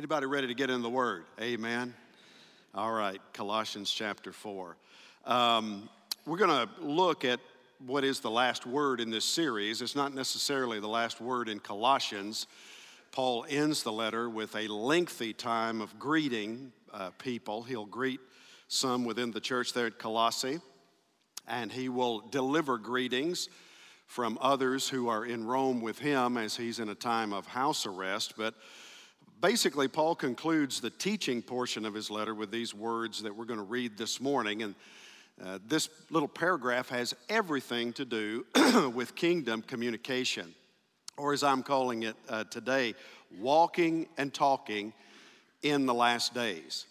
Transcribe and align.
Anybody 0.00 0.24
ready 0.24 0.46
to 0.46 0.54
get 0.54 0.70
in 0.70 0.80
the 0.80 0.88
Word? 0.88 1.24
Amen. 1.42 1.92
All 2.74 2.90
right, 2.90 3.20
Colossians 3.34 3.90
chapter 3.90 4.32
4. 4.32 4.74
Um, 5.26 5.90
we're 6.24 6.38
going 6.38 6.66
to 6.66 6.70
look 6.82 7.26
at 7.26 7.38
what 7.84 8.02
is 8.02 8.20
the 8.20 8.30
last 8.30 8.64
word 8.64 9.02
in 9.02 9.10
this 9.10 9.26
series. 9.26 9.82
It's 9.82 9.94
not 9.94 10.14
necessarily 10.14 10.80
the 10.80 10.88
last 10.88 11.20
word 11.20 11.50
in 11.50 11.60
Colossians. 11.60 12.46
Paul 13.12 13.44
ends 13.46 13.82
the 13.82 13.92
letter 13.92 14.30
with 14.30 14.56
a 14.56 14.68
lengthy 14.68 15.34
time 15.34 15.82
of 15.82 15.98
greeting 15.98 16.72
uh, 16.94 17.10
people. 17.18 17.62
He'll 17.62 17.84
greet 17.84 18.20
some 18.68 19.04
within 19.04 19.32
the 19.32 19.40
church 19.40 19.74
there 19.74 19.88
at 19.88 19.98
Colossae, 19.98 20.60
and 21.46 21.70
he 21.70 21.90
will 21.90 22.20
deliver 22.20 22.78
greetings 22.78 23.50
from 24.06 24.38
others 24.40 24.88
who 24.88 25.08
are 25.08 25.26
in 25.26 25.46
Rome 25.46 25.82
with 25.82 25.98
him 25.98 26.38
as 26.38 26.56
he's 26.56 26.78
in 26.78 26.88
a 26.88 26.94
time 26.94 27.34
of 27.34 27.44
house 27.44 27.84
arrest. 27.84 28.32
But 28.38 28.54
basically, 29.40 29.88
Paul 29.88 30.14
concludes 30.14 30.80
the 30.80 30.90
teaching 30.90 31.42
portion 31.42 31.84
of 31.84 31.94
his 31.94 32.10
letter 32.10 32.34
with 32.34 32.50
these 32.50 32.74
words 32.74 33.22
that 33.22 33.34
we're 33.34 33.44
going 33.44 33.58
to 33.58 33.64
read 33.64 33.96
this 33.96 34.20
morning. 34.20 34.62
And 34.62 34.74
uh, 35.42 35.58
this 35.66 35.88
little 36.10 36.28
paragraph 36.28 36.88
has 36.90 37.14
everything 37.28 37.92
to 37.94 38.04
do 38.04 38.44
with 38.94 39.14
kingdom 39.14 39.62
communication, 39.62 40.54
or 41.16 41.32
as 41.32 41.42
I'm 41.42 41.62
calling 41.62 42.02
it 42.02 42.16
uh, 42.28 42.44
today, 42.44 42.94
walking 43.38 44.06
and 44.18 44.32
talking 44.32 44.92
in 45.62 45.86
the 45.86 45.94
last 45.94 46.34
days. 46.34 46.86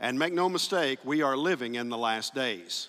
And 0.00 0.18
make 0.18 0.32
no 0.32 0.48
mistake, 0.48 0.98
we 1.04 1.22
are 1.22 1.36
living 1.36 1.76
in 1.76 1.88
the 1.88 1.98
last 1.98 2.34
days. 2.34 2.88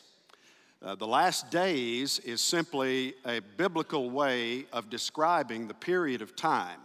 Uh, 0.81 0.95
the 0.95 1.07
last 1.07 1.49
days 1.51 2.19
is 2.19 2.41
simply 2.41 3.13
a 3.25 3.39
biblical 3.57 4.09
way 4.09 4.65
of 4.73 4.89
describing 4.89 5.67
the 5.67 5.73
period 5.73 6.21
of 6.21 6.35
time 6.35 6.79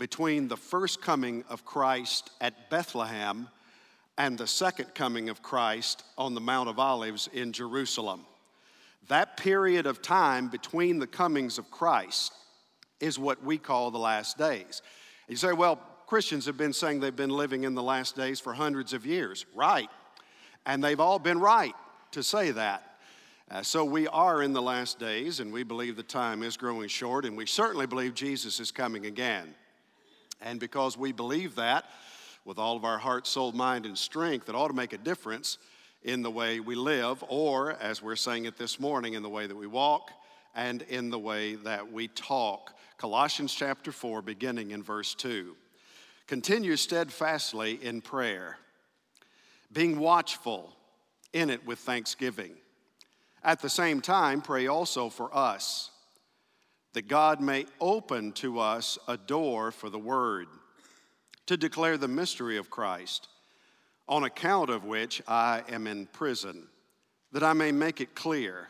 between 0.00 0.48
the 0.48 0.56
first 0.56 1.02
coming 1.02 1.44
of 1.50 1.66
Christ 1.66 2.30
at 2.40 2.70
Bethlehem 2.70 3.48
and 4.16 4.38
the 4.38 4.46
second 4.46 4.94
coming 4.94 5.28
of 5.28 5.42
Christ 5.42 6.02
on 6.16 6.34
the 6.34 6.40
Mount 6.40 6.70
of 6.70 6.78
Olives 6.78 7.28
in 7.34 7.52
Jerusalem. 7.52 8.24
That 9.08 9.36
period 9.36 9.84
of 9.84 10.00
time 10.00 10.48
between 10.48 11.00
the 11.00 11.06
comings 11.06 11.58
of 11.58 11.70
Christ 11.70 12.32
is 12.98 13.18
what 13.18 13.44
we 13.44 13.58
call 13.58 13.90
the 13.90 13.98
last 13.98 14.38
days. 14.38 14.80
You 15.28 15.36
say, 15.36 15.52
well, 15.52 15.78
Christians 16.06 16.46
have 16.46 16.56
been 16.56 16.72
saying 16.72 17.00
they've 17.00 17.14
been 17.14 17.28
living 17.28 17.64
in 17.64 17.74
the 17.74 17.82
last 17.82 18.16
days 18.16 18.40
for 18.40 18.54
hundreds 18.54 18.94
of 18.94 19.04
years. 19.04 19.44
Right. 19.54 19.90
And 20.64 20.82
they've 20.82 20.98
all 20.98 21.18
been 21.18 21.38
right 21.38 21.74
to 22.12 22.22
say 22.22 22.52
that. 22.52 22.82
Uh, 23.50 23.62
so 23.62 23.84
we 23.84 24.06
are 24.08 24.42
in 24.42 24.54
the 24.54 24.62
last 24.62 24.98
days, 24.98 25.40
and 25.40 25.52
we 25.52 25.62
believe 25.62 25.96
the 25.96 26.02
time 26.02 26.42
is 26.42 26.56
growing 26.56 26.88
short, 26.88 27.26
and 27.26 27.36
we 27.36 27.44
certainly 27.44 27.86
believe 27.86 28.14
Jesus 28.14 28.60
is 28.60 28.70
coming 28.70 29.04
again. 29.04 29.54
And 30.40 30.58
because 30.58 30.96
we 30.96 31.12
believe 31.12 31.56
that 31.56 31.84
with 32.44 32.58
all 32.58 32.76
of 32.76 32.84
our 32.84 32.98
heart, 32.98 33.26
soul, 33.26 33.52
mind, 33.52 33.86
and 33.86 33.96
strength, 33.96 34.48
it 34.48 34.54
ought 34.54 34.68
to 34.68 34.74
make 34.74 34.92
a 34.92 34.98
difference 34.98 35.58
in 36.02 36.22
the 36.22 36.30
way 36.30 36.60
we 36.60 36.74
live, 36.74 37.22
or 37.28 37.72
as 37.72 38.02
we're 38.02 38.16
saying 38.16 38.46
it 38.46 38.56
this 38.56 38.80
morning, 38.80 39.14
in 39.14 39.22
the 39.22 39.28
way 39.28 39.46
that 39.46 39.56
we 39.56 39.66
walk 39.66 40.10
and 40.54 40.82
in 40.82 41.10
the 41.10 41.18
way 41.18 41.56
that 41.56 41.92
we 41.92 42.08
talk. 42.08 42.74
Colossians 42.96 43.54
chapter 43.54 43.92
4, 43.92 44.22
beginning 44.22 44.70
in 44.70 44.82
verse 44.82 45.14
2. 45.14 45.54
Continue 46.26 46.76
steadfastly 46.76 47.78
in 47.82 48.00
prayer, 48.00 48.56
being 49.72 49.98
watchful 49.98 50.72
in 51.32 51.50
it 51.50 51.66
with 51.66 51.78
thanksgiving. 51.80 52.52
At 53.42 53.60
the 53.60 53.68
same 53.68 54.00
time, 54.00 54.40
pray 54.40 54.66
also 54.66 55.08
for 55.08 55.34
us 55.36 55.89
that 56.92 57.08
God 57.08 57.40
may 57.40 57.66
open 57.80 58.32
to 58.32 58.58
us 58.58 58.98
a 59.06 59.16
door 59.16 59.70
for 59.70 59.88
the 59.88 59.98
word 59.98 60.48
to 61.46 61.56
declare 61.56 61.96
the 61.96 62.08
mystery 62.08 62.56
of 62.56 62.70
Christ, 62.70 63.28
on 64.08 64.24
account 64.24 64.70
of 64.70 64.84
which 64.84 65.22
I 65.26 65.62
am 65.68 65.86
in 65.86 66.06
prison, 66.06 66.66
that 67.32 67.42
I 67.42 67.52
may 67.52 67.72
make 67.72 68.00
it 68.00 68.14
clear, 68.14 68.68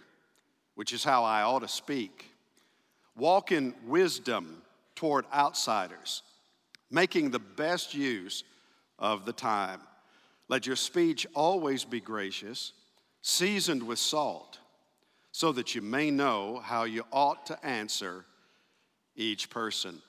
which 0.74 0.92
is 0.92 1.02
how 1.02 1.24
I 1.24 1.42
ought 1.42 1.60
to 1.60 1.68
speak. 1.68 2.30
Walk 3.16 3.52
in 3.52 3.74
wisdom 3.86 4.62
toward 4.94 5.24
outsiders, 5.32 6.22
making 6.90 7.30
the 7.30 7.38
best 7.38 7.94
use 7.94 8.44
of 8.98 9.24
the 9.24 9.32
time. 9.32 9.80
Let 10.48 10.66
your 10.66 10.76
speech 10.76 11.26
always 11.34 11.84
be 11.84 12.00
gracious, 12.00 12.72
seasoned 13.22 13.82
with 13.82 13.98
salt 13.98 14.59
so 15.32 15.52
that 15.52 15.74
you 15.74 15.82
may 15.82 16.10
know 16.10 16.60
how 16.62 16.84
you 16.84 17.04
ought 17.12 17.46
to 17.46 17.66
answer 17.66 18.24
each 19.16 19.50
person. 19.50 20.00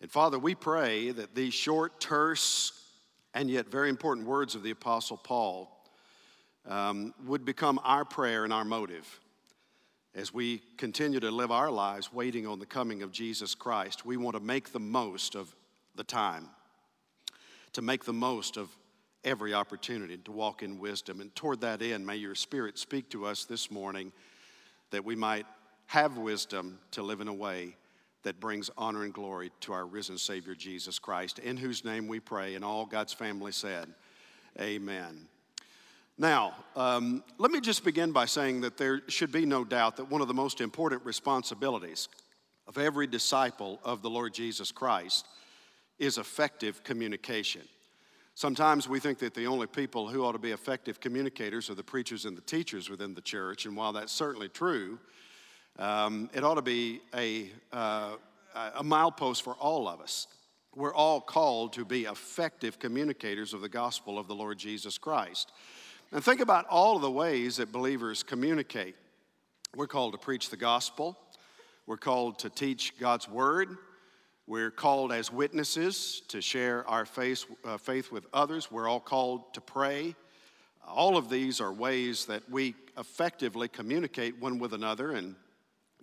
And 0.00 0.10
Father, 0.10 0.38
we 0.38 0.54
pray 0.54 1.10
that 1.10 1.34
these 1.34 1.54
short, 1.54 2.00
terse, 2.00 2.72
and 3.34 3.50
yet 3.50 3.70
very 3.70 3.88
important 3.88 4.26
words 4.26 4.54
of 4.54 4.62
the 4.62 4.70
Apostle 4.70 5.16
Paul 5.16 5.70
um, 6.66 7.14
would 7.26 7.44
become 7.44 7.80
our 7.84 8.04
prayer 8.04 8.44
and 8.44 8.52
our 8.52 8.64
motive 8.64 9.20
as 10.14 10.32
we 10.32 10.62
continue 10.76 11.18
to 11.18 11.30
live 11.30 11.50
our 11.50 11.70
lives 11.70 12.12
waiting 12.12 12.46
on 12.46 12.58
the 12.58 12.66
coming 12.66 13.02
of 13.02 13.10
Jesus 13.10 13.54
Christ. 13.54 14.06
We 14.06 14.16
want 14.16 14.36
to 14.36 14.42
make 14.42 14.72
the 14.72 14.80
most 14.80 15.34
of 15.34 15.54
the 15.96 16.04
time, 16.04 16.48
to 17.72 17.82
make 17.82 18.04
the 18.04 18.12
most 18.12 18.56
of 18.56 18.68
every 19.24 19.54
opportunity 19.54 20.16
to 20.18 20.32
walk 20.32 20.62
in 20.62 20.78
wisdom. 20.78 21.20
And 21.20 21.34
toward 21.34 21.60
that 21.62 21.82
end, 21.82 22.06
may 22.06 22.16
your 22.16 22.34
Spirit 22.34 22.78
speak 22.78 23.08
to 23.10 23.26
us 23.26 23.44
this 23.44 23.70
morning 23.70 24.12
that 24.94 25.04
we 25.04 25.16
might 25.16 25.46
have 25.86 26.16
wisdom 26.16 26.78
to 26.92 27.02
live 27.02 27.20
in 27.20 27.26
a 27.26 27.34
way 27.34 27.76
that 28.22 28.38
brings 28.38 28.70
honor 28.78 29.02
and 29.02 29.12
glory 29.12 29.50
to 29.60 29.72
our 29.72 29.84
risen 29.84 30.16
Savior 30.16 30.54
Jesus 30.54 31.00
Christ, 31.00 31.40
in 31.40 31.56
whose 31.56 31.84
name 31.84 32.06
we 32.06 32.20
pray, 32.20 32.54
and 32.54 32.64
all 32.64 32.86
God's 32.86 33.12
family 33.12 33.50
said, 33.50 33.92
Amen. 34.60 35.26
Now, 36.16 36.54
um, 36.76 37.24
let 37.38 37.50
me 37.50 37.60
just 37.60 37.84
begin 37.84 38.12
by 38.12 38.26
saying 38.26 38.60
that 38.60 38.76
there 38.76 39.02
should 39.08 39.32
be 39.32 39.44
no 39.44 39.64
doubt 39.64 39.96
that 39.96 40.08
one 40.08 40.20
of 40.20 40.28
the 40.28 40.34
most 40.34 40.60
important 40.60 41.04
responsibilities 41.04 42.08
of 42.68 42.78
every 42.78 43.08
disciple 43.08 43.80
of 43.82 44.00
the 44.00 44.10
Lord 44.10 44.32
Jesus 44.32 44.70
Christ 44.70 45.26
is 45.98 46.18
effective 46.18 46.84
communication. 46.84 47.62
Sometimes 48.36 48.88
we 48.88 48.98
think 48.98 49.18
that 49.20 49.32
the 49.32 49.46
only 49.46 49.68
people 49.68 50.08
who 50.08 50.24
ought 50.24 50.32
to 50.32 50.40
be 50.40 50.50
effective 50.50 50.98
communicators 50.98 51.70
are 51.70 51.76
the 51.76 51.84
preachers 51.84 52.24
and 52.24 52.36
the 52.36 52.42
teachers 52.42 52.90
within 52.90 53.14
the 53.14 53.20
church, 53.20 53.64
and 53.64 53.76
while 53.76 53.92
that's 53.92 54.12
certainly 54.12 54.48
true, 54.48 54.98
um, 55.78 56.28
it 56.34 56.42
ought 56.42 56.56
to 56.56 56.62
be 56.62 57.00
a, 57.14 57.50
uh, 57.72 58.16
a 58.54 58.82
milepost 58.82 59.42
for 59.42 59.54
all 59.54 59.86
of 59.86 60.00
us. 60.00 60.26
We're 60.74 60.94
all 60.94 61.20
called 61.20 61.74
to 61.74 61.84
be 61.84 62.04
effective 62.06 62.80
communicators 62.80 63.54
of 63.54 63.60
the 63.60 63.68
gospel 63.68 64.18
of 64.18 64.26
the 64.26 64.34
Lord 64.34 64.58
Jesus 64.58 64.98
Christ. 64.98 65.52
And 66.10 66.22
think 66.22 66.40
about 66.40 66.66
all 66.66 66.96
of 66.96 67.02
the 67.02 67.10
ways 67.10 67.58
that 67.58 67.70
believers 67.70 68.24
communicate. 68.24 68.96
We're 69.76 69.86
called 69.86 70.12
to 70.12 70.18
preach 70.18 70.50
the 70.50 70.56
gospel, 70.56 71.16
we're 71.86 71.98
called 71.98 72.40
to 72.40 72.50
teach 72.50 72.98
God's 72.98 73.28
word. 73.28 73.76
We're 74.46 74.70
called 74.70 75.10
as 75.10 75.32
witnesses 75.32 76.20
to 76.28 76.42
share 76.42 76.86
our 76.86 77.06
faith, 77.06 77.46
uh, 77.64 77.78
faith 77.78 78.12
with 78.12 78.26
others. 78.34 78.70
We're 78.70 78.86
all 78.86 79.00
called 79.00 79.54
to 79.54 79.62
pray. 79.62 80.14
All 80.86 81.16
of 81.16 81.30
these 81.30 81.62
are 81.62 81.72
ways 81.72 82.26
that 82.26 82.42
we 82.50 82.74
effectively 82.98 83.68
communicate 83.68 84.38
one 84.38 84.58
with 84.58 84.74
another 84.74 85.12
and 85.12 85.34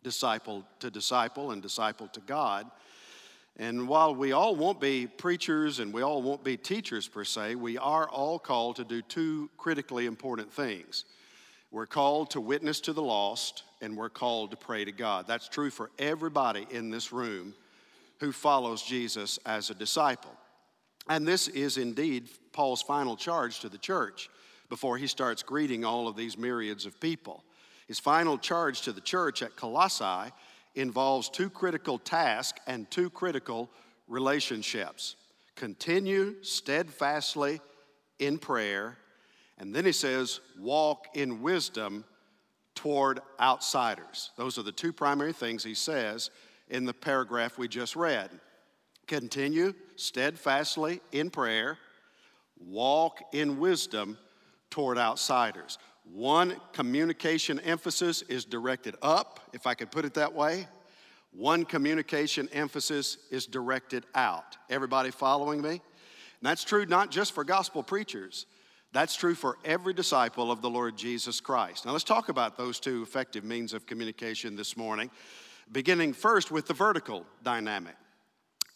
disciple 0.02 0.66
to 0.80 0.90
disciple 0.90 1.52
and 1.52 1.62
disciple 1.62 2.08
to 2.08 2.20
God. 2.22 2.66
And 3.58 3.88
while 3.88 4.16
we 4.16 4.32
all 4.32 4.56
won't 4.56 4.82
be 4.82 5.06
preachers 5.06 5.78
and 5.78 5.94
we 5.94 6.02
all 6.02 6.24
won't 6.24 6.44
be 6.44 6.58
teachers 6.58 7.08
per 7.08 7.24
se, 7.24 7.54
we 7.56 7.78
are 7.78 8.10
all 8.10 8.40
called 8.40 8.78
to 8.78 8.84
do 8.84 9.04
two 9.04 9.52
critically 9.56 10.08
important 10.08 10.52
things. 10.52 11.06
We're 11.70 11.86
called 11.86 12.32
to 12.32 12.42
witness 12.42 12.80
to 12.82 12.94
the 12.94 13.04
lost, 13.04 13.64
and 13.82 13.96
we're 13.96 14.10
called 14.10 14.50
to 14.52 14.58
pray 14.58 14.84
to 14.84 14.92
God. 14.92 15.28
That's 15.28 15.48
true 15.48 15.70
for 15.70 15.92
everybody 16.00 16.66
in 16.72 16.90
this 16.90 17.14
room 17.14 17.54
who 18.22 18.32
follows 18.32 18.84
Jesus 18.84 19.40
as 19.46 19.70
a 19.70 19.76
disciple. 19.76 20.32
And 21.10 21.28
this 21.28 21.48
is 21.50 21.78
indeed 21.78 22.30
Paul's 22.54 22.84
final 22.84 23.18
charge 23.18 23.60
to 23.62 23.70
the 23.70 23.80
church 23.80 24.30
before 24.70 24.96
he 24.96 25.08
starts 25.08 25.44
greeting 25.44 25.84
all 25.84 26.08
of 26.08 26.16
these 26.16 26.38
myriads 26.38 26.86
of 26.86 27.00
people. 27.02 27.44
His 27.88 28.00
final 28.00 28.38
charge 28.38 28.84
to 28.84 28.92
the 28.92 29.02
church 29.02 29.42
at 29.42 29.56
Colossae 29.56 30.32
involves 30.76 31.30
two 31.30 31.50
critical 31.50 31.98
tasks 31.98 32.62
and 32.68 32.90
two 32.90 33.10
critical 33.10 33.70
relationships 34.08 35.16
continue 35.56 36.36
steadfastly 36.44 37.60
in 38.20 38.38
prayer, 38.38 38.98
and 39.58 39.76
then 39.76 39.86
he 39.86 39.92
says, 39.92 40.40
walk 40.60 41.08
in 41.16 41.42
wisdom 41.42 42.06
toward 42.76 43.20
outsiders. 43.40 44.32
Those 44.38 44.58
are 44.58 44.64
the 44.64 44.72
two 44.72 44.94
primary 44.94 45.34
things 45.34 45.64
he 45.64 45.74
says 45.74 46.30
in 46.72 46.86
the 46.86 46.94
paragraph 46.94 47.60
we 47.60 47.68
just 47.68 47.96
read. 47.96 48.32
Continue 49.06 49.74
steadfastly 49.98 51.02
in 51.12 51.30
prayer, 51.30 51.78
walk 52.60 53.20
in 53.34 53.60
wisdom 53.60 54.18
toward 54.72 54.98
outsiders. 54.98 55.78
One 56.12 56.56
communication 56.74 57.60
emphasis 57.60 58.24
is 58.24 58.46
directed 58.46 58.96
up, 59.02 59.40
if 59.54 59.68
I 59.68 59.76
could 59.76 59.92
put 59.92 60.06
it 60.06 60.16
that 60.16 60.34
way. 60.34 60.68
One 61.34 61.64
communication 61.64 62.50
emphasis 62.52 63.18
is 63.30 63.46
directed 63.46 64.06
out. 64.16 64.58
Everybody 64.70 65.12
following 65.12 65.62
me? 65.62 65.70
And 65.70 65.80
that's 66.42 66.64
true 66.64 66.86
not 66.86 67.12
just 67.12 67.34
for 67.34 67.44
gospel 67.44 67.84
preachers, 67.84 68.46
that's 68.94 69.16
true 69.16 69.36
for 69.36 69.58
every 69.64 69.94
disciple 69.94 70.52
of 70.52 70.62
the 70.62 70.70
Lord 70.70 70.98
Jesus 70.98 71.40
Christ. 71.40 71.86
Now, 71.86 71.94
let's 71.94 72.04
talk 72.04 72.28
about 72.28 72.58
those 72.58 72.80
two 72.80 73.02
effective 73.04 73.46
means 73.46 73.74
of 73.74 73.86
communication 73.86 74.56
this 74.56 74.76
morning, 74.76 75.10
beginning 75.72 76.14
first 76.14 76.52
with 76.52 76.68
the 76.68 76.74
vertical 76.74 77.26
dynamic. 77.44 77.96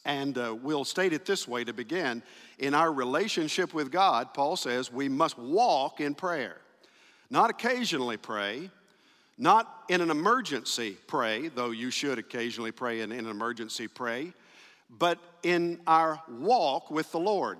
And 0.05 0.37
uh, 0.37 0.55
we'll 0.61 0.85
state 0.85 1.13
it 1.13 1.25
this 1.25 1.47
way 1.47 1.63
to 1.63 1.73
begin. 1.73 2.21
In 2.59 2.73
our 2.73 2.93
relationship 2.93 3.73
with 3.73 3.91
God, 3.91 4.33
Paul 4.33 4.55
says 4.55 4.91
we 4.91 5.09
must 5.09 5.37
walk 5.37 5.99
in 5.99 6.13
prayer. 6.13 6.57
Not 7.29 7.49
occasionally 7.49 8.17
pray, 8.17 8.69
not 9.37 9.83
in 9.89 10.01
an 10.01 10.11
emergency 10.11 10.97
pray, 11.07 11.49
though 11.49 11.71
you 11.71 11.89
should 11.89 12.19
occasionally 12.19 12.71
pray 12.71 13.01
in, 13.01 13.11
in 13.11 13.25
an 13.25 13.31
emergency 13.31 13.87
pray, 13.87 14.31
but 14.89 15.17
in 15.41 15.79
our 15.87 16.21
walk 16.29 16.91
with 16.91 17.11
the 17.11 17.19
Lord. 17.19 17.57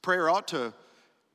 Prayer 0.00 0.30
ought 0.30 0.48
to 0.48 0.72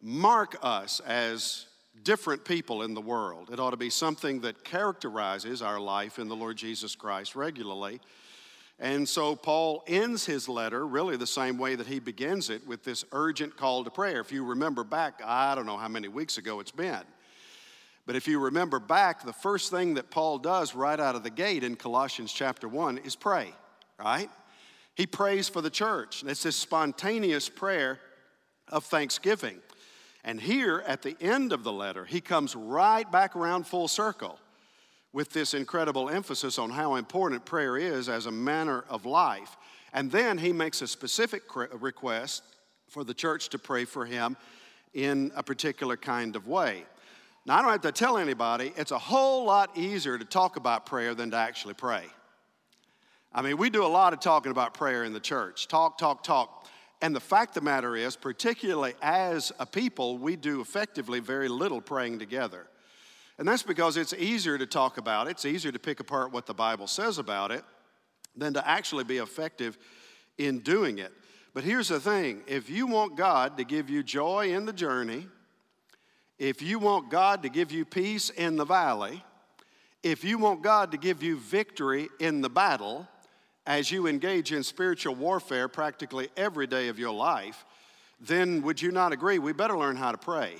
mark 0.01 0.57
us 0.61 0.99
as 1.01 1.67
different 2.03 2.45
people 2.45 2.83
in 2.83 2.93
the 2.93 3.01
world. 3.01 3.49
It 3.51 3.59
ought 3.59 3.71
to 3.71 3.77
be 3.77 3.89
something 3.89 4.41
that 4.41 4.63
characterizes 4.63 5.61
our 5.61 5.79
life 5.79 6.19
in 6.19 6.27
the 6.27 6.35
Lord 6.35 6.57
Jesus 6.57 6.95
Christ 6.95 7.35
regularly. 7.35 7.99
And 8.79 9.09
so 9.09 9.35
Paul 9.35 9.83
ends 9.87 10.25
his 10.25 10.47
letter 10.47 10.85
really 10.85 11.17
the 11.17 11.25
same 11.25 11.57
way 11.57 11.75
that 11.75 11.87
he 11.87 11.99
begins 11.99 12.49
it 12.49 12.65
with 12.67 12.83
this 12.83 13.03
urgent 13.11 13.57
call 13.57 13.83
to 13.83 13.89
prayer. 13.89 14.19
If 14.19 14.31
you 14.31 14.43
remember 14.43 14.83
back, 14.83 15.21
I 15.25 15.55
don't 15.55 15.65
know 15.65 15.77
how 15.77 15.87
many 15.87 16.07
weeks 16.07 16.37
ago 16.37 16.59
it's 16.59 16.71
been, 16.71 17.03
but 18.05 18.15
if 18.15 18.27
you 18.27 18.39
remember 18.39 18.79
back, 18.79 19.25
the 19.25 19.33
first 19.33 19.71
thing 19.71 19.95
that 19.95 20.11
Paul 20.11 20.37
does 20.37 20.75
right 20.75 20.99
out 20.99 21.15
of 21.15 21.23
the 21.23 21.29
gate 21.31 21.63
in 21.63 21.75
Colossians 21.75 22.31
chapter 22.31 22.67
1 22.67 22.99
is 22.99 23.15
pray, 23.15 23.51
right? 23.99 24.29
He 24.93 25.05
prays 25.05 25.49
for 25.49 25.61
the 25.61 25.69
church. 25.69 26.21
And 26.21 26.31
it's 26.31 26.43
this 26.43 26.55
spontaneous 26.55 27.49
prayer 27.49 27.99
of 28.67 28.83
thanksgiving. 28.83 29.59
And 30.27 30.41
here 30.41 30.83
at 30.85 31.03
the 31.03 31.15
end 31.21 31.53
of 31.53 31.63
the 31.63 31.71
letter, 31.71 32.03
he 32.03 32.19
comes 32.19 32.53
right 32.53 33.09
back 33.09 33.37
around 33.37 33.65
full 33.65 33.87
circle 33.87 34.37
with 35.13 35.29
this 35.29 35.53
incredible 35.53 36.09
emphasis 36.09 36.59
on 36.59 36.69
how 36.69 36.95
important 36.95 37.45
prayer 37.45 37.77
is 37.77 38.09
as 38.09 38.25
a 38.25 38.31
manner 38.31 38.83
of 38.89 39.05
life. 39.05 39.55
And 39.93 40.11
then 40.11 40.37
he 40.37 40.51
makes 40.51 40.81
a 40.81 40.87
specific 40.87 41.43
request 41.55 42.43
for 42.89 43.05
the 43.05 43.13
church 43.13 43.47
to 43.49 43.57
pray 43.57 43.85
for 43.85 44.05
him 44.05 44.35
in 44.93 45.31
a 45.33 45.41
particular 45.41 45.95
kind 45.95 46.35
of 46.35 46.45
way. 46.45 46.83
Now, 47.45 47.59
I 47.59 47.61
don't 47.61 47.71
have 47.71 47.81
to 47.83 47.93
tell 47.93 48.17
anybody, 48.17 48.73
it's 48.75 48.91
a 48.91 48.99
whole 48.99 49.45
lot 49.45 49.77
easier 49.77 50.17
to 50.17 50.25
talk 50.25 50.57
about 50.57 50.85
prayer 50.85 51.15
than 51.15 51.31
to 51.31 51.37
actually 51.37 51.75
pray. 51.75 52.03
I 53.33 53.41
mean, 53.41 53.55
we 53.55 53.69
do 53.69 53.85
a 53.85 53.87
lot 53.87 54.11
of 54.11 54.19
talking 54.19 54.51
about 54.51 54.73
prayer 54.73 55.05
in 55.05 55.13
the 55.13 55.21
church 55.21 55.69
talk, 55.69 55.97
talk, 55.97 56.21
talk. 56.21 56.56
And 57.01 57.15
the 57.15 57.19
fact 57.19 57.53
the 57.53 57.61
matter 57.61 57.95
is, 57.95 58.15
particularly 58.15 58.93
as 59.01 59.51
a 59.59 59.65
people, 59.65 60.17
we 60.17 60.35
do 60.35 60.61
effectively 60.61 61.19
very 61.19 61.47
little 61.47 61.81
praying 61.81 62.19
together. 62.19 62.67
And 63.37 63.47
that's 63.47 63.63
because 63.63 63.97
it's 63.97 64.13
easier 64.13 64.57
to 64.57 64.65
talk 64.65 64.97
about 64.97 65.27
it, 65.27 65.31
it's 65.31 65.45
easier 65.45 65.71
to 65.71 65.79
pick 65.79 65.99
apart 65.99 66.31
what 66.31 66.47
the 66.47 66.55
Bible 66.55 66.87
says 66.87 67.19
about 67.19 67.51
it 67.51 67.63
than 68.35 68.53
to 68.53 68.67
actually 68.67 69.03
be 69.03 69.17
effective 69.17 69.77
in 70.37 70.59
doing 70.59 70.99
it. 70.99 71.11
But 71.53 71.63
here's 71.63 71.87
the 71.87 71.99
thing 71.99 72.43
if 72.47 72.69
you 72.69 72.87
want 72.87 73.15
God 73.15 73.57
to 73.57 73.63
give 73.63 73.89
you 73.89 74.03
joy 74.03 74.53
in 74.53 74.65
the 74.65 74.73
journey, 74.73 75.27
if 76.39 76.61
you 76.61 76.79
want 76.79 77.09
God 77.09 77.43
to 77.43 77.49
give 77.49 77.71
you 77.71 77.85
peace 77.85 78.29
in 78.29 78.57
the 78.57 78.65
valley, 78.65 79.23
if 80.03 80.23
you 80.23 80.37
want 80.37 80.61
God 80.61 80.91
to 80.91 80.97
give 80.97 81.23
you 81.23 81.37
victory 81.37 82.09
in 82.19 82.41
the 82.41 82.49
battle, 82.49 83.07
as 83.67 83.91
you 83.91 84.07
engage 84.07 84.53
in 84.53 84.63
spiritual 84.63 85.13
warfare 85.13 85.67
practically 85.67 86.29
every 86.37 86.65
day 86.65 86.87
of 86.87 86.97
your 86.97 87.13
life, 87.13 87.65
then 88.21 88.61
would 88.61 88.81
you 88.81 88.91
not 88.91 89.11
agree 89.11 89.37
we 89.37 89.51
better 89.51 89.77
learn 89.77 89.97
how 89.97 90.11
to 90.11 90.17
pray? 90.17 90.55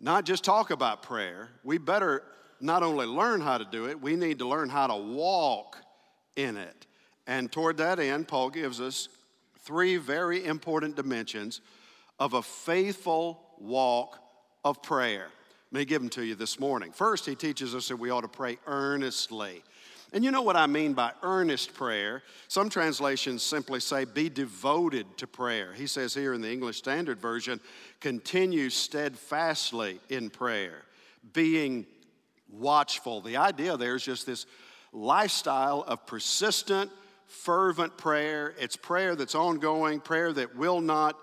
Not 0.00 0.24
just 0.24 0.44
talk 0.44 0.70
about 0.72 1.02
prayer, 1.02 1.48
we 1.62 1.78
better 1.78 2.24
not 2.60 2.82
only 2.82 3.06
learn 3.06 3.40
how 3.40 3.58
to 3.58 3.64
do 3.64 3.86
it, 3.86 4.02
we 4.02 4.16
need 4.16 4.40
to 4.40 4.48
learn 4.48 4.68
how 4.68 4.88
to 4.88 4.96
walk 4.96 5.78
in 6.34 6.56
it. 6.56 6.86
And 7.28 7.50
toward 7.50 7.76
that 7.78 8.00
end, 8.00 8.26
Paul 8.26 8.50
gives 8.50 8.80
us 8.80 9.08
three 9.60 9.96
very 9.96 10.44
important 10.44 10.96
dimensions 10.96 11.60
of 12.18 12.34
a 12.34 12.42
faithful 12.42 13.40
walk 13.58 14.18
of 14.64 14.82
prayer. 14.82 15.28
Let 15.70 15.78
me 15.78 15.84
give 15.84 16.02
them 16.02 16.10
to 16.10 16.24
you 16.24 16.34
this 16.34 16.58
morning. 16.58 16.90
First, 16.92 17.24
he 17.24 17.34
teaches 17.34 17.74
us 17.74 17.88
that 17.88 17.96
we 17.96 18.10
ought 18.10 18.22
to 18.22 18.28
pray 18.28 18.58
earnestly. 18.66 19.62
And 20.12 20.24
you 20.24 20.30
know 20.30 20.42
what 20.42 20.56
I 20.56 20.66
mean 20.66 20.94
by 20.94 21.12
earnest 21.22 21.74
prayer? 21.74 22.22
Some 22.48 22.70
translations 22.70 23.42
simply 23.42 23.80
say, 23.80 24.04
be 24.04 24.28
devoted 24.28 25.06
to 25.18 25.26
prayer. 25.26 25.72
He 25.72 25.86
says 25.86 26.14
here 26.14 26.32
in 26.32 26.40
the 26.40 26.50
English 26.50 26.78
Standard 26.78 27.20
Version, 27.20 27.60
continue 28.00 28.70
steadfastly 28.70 30.00
in 30.08 30.30
prayer, 30.30 30.82
being 31.32 31.86
watchful. 32.50 33.20
The 33.20 33.36
idea 33.36 33.76
there 33.76 33.96
is 33.96 34.04
just 34.04 34.26
this 34.26 34.46
lifestyle 34.92 35.84
of 35.86 36.06
persistent, 36.06 36.90
fervent 37.26 37.98
prayer. 37.98 38.54
It's 38.58 38.76
prayer 38.76 39.16
that's 39.16 39.34
ongoing, 39.34 40.00
prayer 40.00 40.32
that 40.32 40.56
will 40.56 40.80
not 40.80 41.18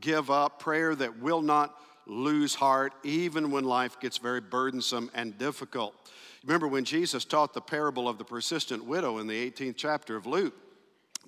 give 0.00 0.30
up, 0.30 0.60
prayer 0.60 0.94
that 0.94 1.18
will 1.18 1.42
not 1.42 1.74
lose 2.06 2.54
heart, 2.54 2.94
even 3.02 3.50
when 3.50 3.64
life 3.64 4.00
gets 4.00 4.16
very 4.18 4.40
burdensome 4.40 5.10
and 5.12 5.36
difficult. 5.36 5.94
Remember 6.44 6.68
when 6.68 6.84
Jesus 6.84 7.24
taught 7.24 7.52
the 7.52 7.60
parable 7.60 8.08
of 8.08 8.18
the 8.18 8.24
persistent 8.24 8.84
widow 8.84 9.18
in 9.18 9.26
the 9.26 9.50
18th 9.50 9.76
chapter 9.76 10.16
of 10.16 10.26
Luke? 10.26 10.54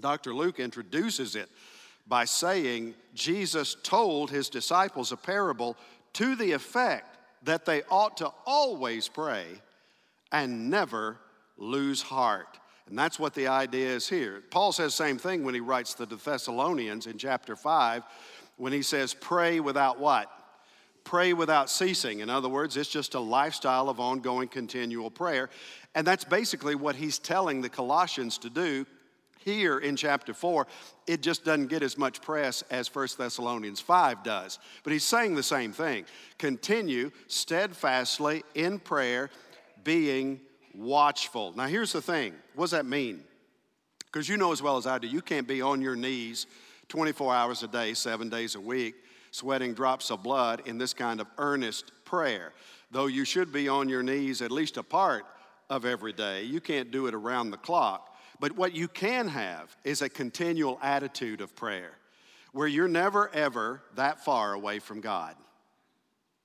Dr. 0.01 0.35
Luke 0.35 0.61
introduces 0.61 1.37
it 1.37 1.49
by 2.07 2.25
saying 2.25 2.95
Jesus 3.15 3.77
told 3.83 4.31
his 4.31 4.49
disciples 4.49 5.13
a 5.13 5.17
parable 5.17 5.77
to 6.15 6.35
the 6.35 6.53
effect 6.53 7.19
that 7.43 7.65
they 7.65 7.83
ought 7.91 8.17
to 8.19 8.31
always 8.47 9.09
pray 9.09 9.45
and 10.33 10.71
never 10.71 11.17
lose 11.57 12.03
heart. 12.03 12.59
And 12.89 12.99
that's 12.99 13.19
what 13.19 13.35
the 13.35 13.47
idea 13.47 13.89
is 13.91 14.09
here. 14.09 14.43
Paul 14.51 14.73
says 14.73 14.97
the 14.97 15.05
same 15.05 15.19
thing 15.19 15.45
when 15.45 15.55
he 15.55 15.61
writes 15.61 15.95
to 15.95 16.07
the 16.07 16.17
Thessalonians 16.17 17.07
in 17.07 17.19
chapter 17.19 17.55
5 17.55 18.03
when 18.57 18.73
he 18.73 18.83
says, 18.83 19.15
Pray 19.15 19.61
without 19.61 20.01
what? 20.01 20.31
Pray 21.05 21.33
without 21.33 21.71
ceasing. 21.71 22.21
In 22.21 22.31
other 22.31 22.49
words, 22.49 22.77
it's 22.77 22.89
just 22.89 23.15
a 23.15 23.21
lifestyle 23.21 23.89
of 23.89 24.01
ongoing 24.01 24.49
continual 24.49 25.11
prayer. 25.11 25.51
And 25.95 26.07
that's 26.07 26.25
basically 26.25 26.75
what 26.75 26.97
he's 26.97 27.19
telling 27.19 27.61
the 27.61 27.69
Colossians 27.69 28.39
to 28.39 28.51
do 28.51 28.87
here 29.45 29.79
in 29.79 29.97
chapter 29.97 30.35
4. 30.35 30.67
It 31.07 31.23
just 31.23 31.45
doesn't 31.45 31.69
get 31.69 31.83
as 31.83 31.99
much 31.99 32.21
press 32.21 32.63
as 32.71 32.95
1 32.95 33.09
Thessalonians 33.19 33.81
5 33.81 34.23
does. 34.23 34.59
But 34.85 34.93
he's 34.93 35.05
saying 35.05 35.35
the 35.35 35.43
same 35.43 35.73
thing 35.73 36.05
continue 36.39 37.11
steadfastly 37.27 38.45
in 38.55 38.79
prayer, 38.79 39.31
being 39.83 40.41
watchful. 40.75 41.53
Now, 41.57 41.67
here's 41.67 41.93
the 41.93 42.03
thing 42.03 42.35
what 42.55 42.65
does 42.65 42.73
that 42.73 42.87
mean? 42.87 43.25
Because 44.13 44.29
you 44.29 44.37
know 44.37 44.53
as 44.53 44.63
well 44.63 44.77
as 44.77 44.87
I 44.87 44.99
do, 44.99 45.07
you 45.07 45.23
can't 45.23 45.47
be 45.47 45.63
on 45.63 45.81
your 45.81 45.97
knees 45.97 46.47
24 46.89 47.35
hours 47.35 47.63
a 47.63 47.69
day, 47.69 47.95
seven 47.95 48.29
days 48.29 48.57
a 48.57 48.61
week 48.61 48.95
sweating 49.31 49.75
drops 49.75 50.11
of 50.11 50.23
blood 50.23 50.63
in 50.67 50.79
this 50.79 50.93
kind 50.93 51.21
of 51.21 51.27
earnest 51.39 51.93
prayer. 52.05 52.53
Though 52.91 53.07
you 53.07 53.25
should 53.25 53.53
be 53.53 53.69
on 53.69 53.89
your 53.89 54.03
knees 54.03 54.43
at 54.43 54.51
least 54.51 54.77
a 54.77 54.83
part 54.83 55.25
of 55.69 55.85
every 55.85 56.13
day, 56.13 56.43
you 56.43 56.61
can't 56.61 56.91
do 56.91 57.07
it 57.07 57.15
around 57.15 57.51
the 57.51 57.57
clock. 57.57 58.17
But 58.41 58.53
what 58.53 58.75
you 58.75 58.89
can 58.89 59.29
have 59.29 59.77
is 59.85 60.03
a 60.03 60.09
continual 60.09 60.79
attitude 60.83 61.41
of 61.41 61.55
prayer 61.55 61.93
where 62.53 62.67
you're 62.67 62.89
never 62.89 63.33
ever 63.33 63.83
that 63.95 64.25
far 64.25 64.55
away 64.55 64.81
from 64.81 65.01
God. 65.01 65.37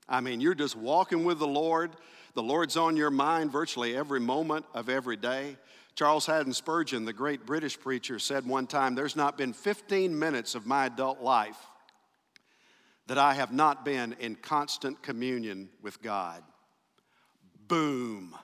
I 0.08 0.22
mean, 0.22 0.40
you're 0.40 0.54
just 0.54 0.76
walking 0.76 1.24
with 1.24 1.40
the 1.40 1.48
Lord. 1.48 1.92
The 2.36 2.44
Lord's 2.44 2.78
on 2.78 2.96
your 2.96 3.10
mind 3.10 3.52
virtually 3.52 3.98
every 3.98 4.20
moment 4.20 4.66
of 4.76 4.88
every 4.88 5.16
day. 5.16 5.58
Charles 5.96 6.26
Haddon 6.26 6.54
Spurgeon, 6.54 7.06
the 7.06 7.14
great 7.14 7.46
British 7.46 7.80
preacher, 7.80 8.20
said 8.20 8.46
one 8.46 8.68
time, 8.68 8.94
There's 8.94 9.16
not 9.16 9.38
been 9.38 9.54
15 9.54 10.20
minutes 10.20 10.54
of 10.54 10.68
my 10.68 10.86
adult 10.86 11.22
life 11.22 11.58
that 13.08 13.18
I 13.18 13.34
have 13.34 13.52
not 13.54 13.86
been 13.86 14.16
in 14.20 14.36
constant 14.36 15.02
communion 15.02 15.70
with 15.82 16.02
God. 16.02 16.44
Boom. 17.68 18.36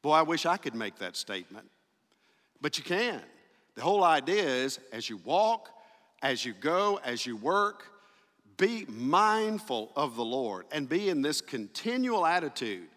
Boy, 0.00 0.12
I 0.12 0.22
wish 0.22 0.46
I 0.46 0.56
could 0.56 0.74
make 0.74 0.98
that 0.98 1.16
statement. 1.16 1.68
But 2.60 2.78
you 2.78 2.84
can. 2.84 3.20
The 3.74 3.82
whole 3.82 4.04
idea 4.04 4.42
is 4.42 4.78
as 4.92 5.08
you 5.08 5.18
walk, 5.18 5.70
as 6.22 6.44
you 6.44 6.54
go, 6.54 7.00
as 7.04 7.26
you 7.26 7.36
work, 7.36 7.88
be 8.56 8.84
mindful 8.88 9.90
of 9.96 10.16
the 10.16 10.24
Lord 10.24 10.66
and 10.70 10.88
be 10.88 11.08
in 11.08 11.22
this 11.22 11.40
continual 11.40 12.26
attitude 12.26 12.88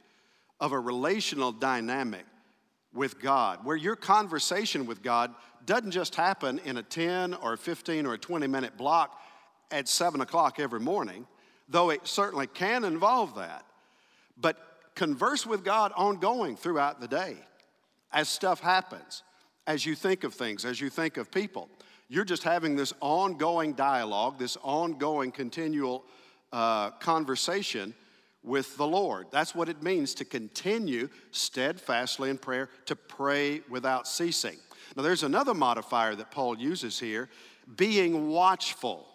of 0.60 0.72
a 0.72 0.80
relational 0.80 1.52
dynamic 1.52 2.26
with 2.94 3.20
God, 3.20 3.66
where 3.66 3.76
your 3.76 3.96
conversation 3.96 4.86
with 4.86 5.02
God 5.02 5.34
doesn't 5.66 5.92
just 5.92 6.16
happen 6.16 6.60
in 6.60 6.78
a 6.78 6.84
10 6.84 7.34
or 7.36 7.58
15 7.58 8.06
or 8.06 8.14
a 8.14 8.18
20 8.18 8.48
minute 8.48 8.78
block 8.78 9.20
at 9.72 9.88
7 9.88 10.22
o'clock 10.22 10.60
every 10.60 10.80
morning, 10.80 11.28
though 11.68 11.90
it 11.90 12.08
certainly 12.08 12.48
can 12.48 12.84
involve 12.84 13.36
that. 13.36 13.66
But 14.38 14.58
converse 14.96 15.46
with 15.46 15.64
God 15.64 15.92
ongoing 15.96 16.56
throughout 16.56 17.00
the 17.00 17.08
day 17.08 17.38
as 18.12 18.30
stuff 18.30 18.62
happens, 18.62 19.24
as 19.68 19.86
you 19.86 19.96
think 19.96 20.24
of 20.24 20.34
things, 20.34 20.66
as 20.66 20.80
you 20.80 20.90
think 20.90 21.18
of 21.18 21.32
people. 21.32 21.70
You're 22.08 22.26
just 22.26 22.44
having 22.44 22.76
this 22.76 22.94
ongoing 23.02 23.74
dialogue, 23.74 24.38
this 24.38 24.58
ongoing 24.62 25.32
continual 25.32 26.06
uh, 26.54 26.92
conversation 26.92 27.94
with 28.44 28.78
the 28.78 28.86
Lord. 28.86 29.28
That's 29.32 29.56
what 29.56 29.70
it 29.70 29.82
means 29.82 30.14
to 30.16 30.26
continue 30.26 31.10
steadfastly 31.32 32.30
in 32.30 32.38
prayer, 32.38 32.70
to 32.86 32.96
pray 32.96 33.62
without 33.70 34.08
ceasing. 34.08 34.58
Now, 34.96 35.04
there's 35.04 35.24
another 35.24 35.54
modifier 35.54 36.16
that 36.16 36.32
Paul 36.32 36.58
uses 36.58 37.00
here 37.00 37.28
being 37.76 38.30
watchful. 38.30 39.08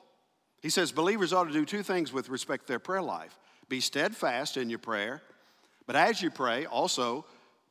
He 0.60 0.70
says 0.70 0.92
believers 0.92 1.32
ought 1.32 1.44
to 1.44 1.52
do 1.52 1.64
two 1.64 1.82
things 1.82 2.12
with 2.12 2.28
respect 2.28 2.64
to 2.64 2.68
their 2.68 2.78
prayer 2.78 3.02
life 3.02 3.38
be 3.68 3.80
steadfast 3.80 4.56
in 4.56 4.68
your 4.68 4.80
prayer, 4.80 5.22
but 5.86 5.94
as 5.94 6.20
you 6.20 6.30
pray, 6.30 6.66
also 6.66 7.24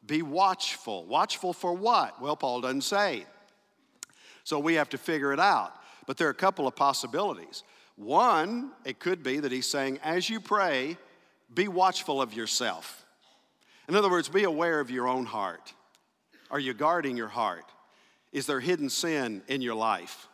be 0.06 0.22
watchful. 0.22 1.06
Watchful 1.06 1.52
for 1.52 1.74
what? 1.74 2.22
Well, 2.22 2.38
Paul 2.38 2.62
doesn't 2.62 2.84
say. 2.84 3.26
So 4.46 4.60
we 4.60 4.76
have 4.76 4.90
to 4.90 4.98
figure 4.98 5.34
it 5.34 5.40
out. 5.40 5.74
But 6.08 6.18
there 6.18 6.28
are 6.28 6.32
a 6.32 6.36
couple 6.36 6.68
of 6.68 6.76
possibilities. 6.76 7.64
One, 7.98 8.72
it 8.86 9.00
could 9.00 9.24
be 9.24 9.40
that 9.42 9.52
he's 9.52 9.68
saying, 9.68 10.00
as 10.04 10.30
you 10.30 10.40
pray, 10.40 10.98
be 11.54 11.68
watchful 11.68 12.22
of 12.22 12.34
yourself. 12.34 13.06
In 13.88 13.96
other 13.96 14.10
words, 14.10 14.30
be 14.30 14.44
aware 14.44 14.80
of 14.80 14.90
your 14.90 15.08
own 15.08 15.26
heart. 15.26 15.74
Are 16.50 16.60
you 16.60 16.74
guarding 16.74 17.18
your 17.18 17.28
heart? 17.28 17.66
Is 18.32 18.46
there 18.46 18.60
hidden 18.60 18.90
sin 18.90 19.42
in 19.48 19.62
your 19.62 19.76
life? 19.76 20.28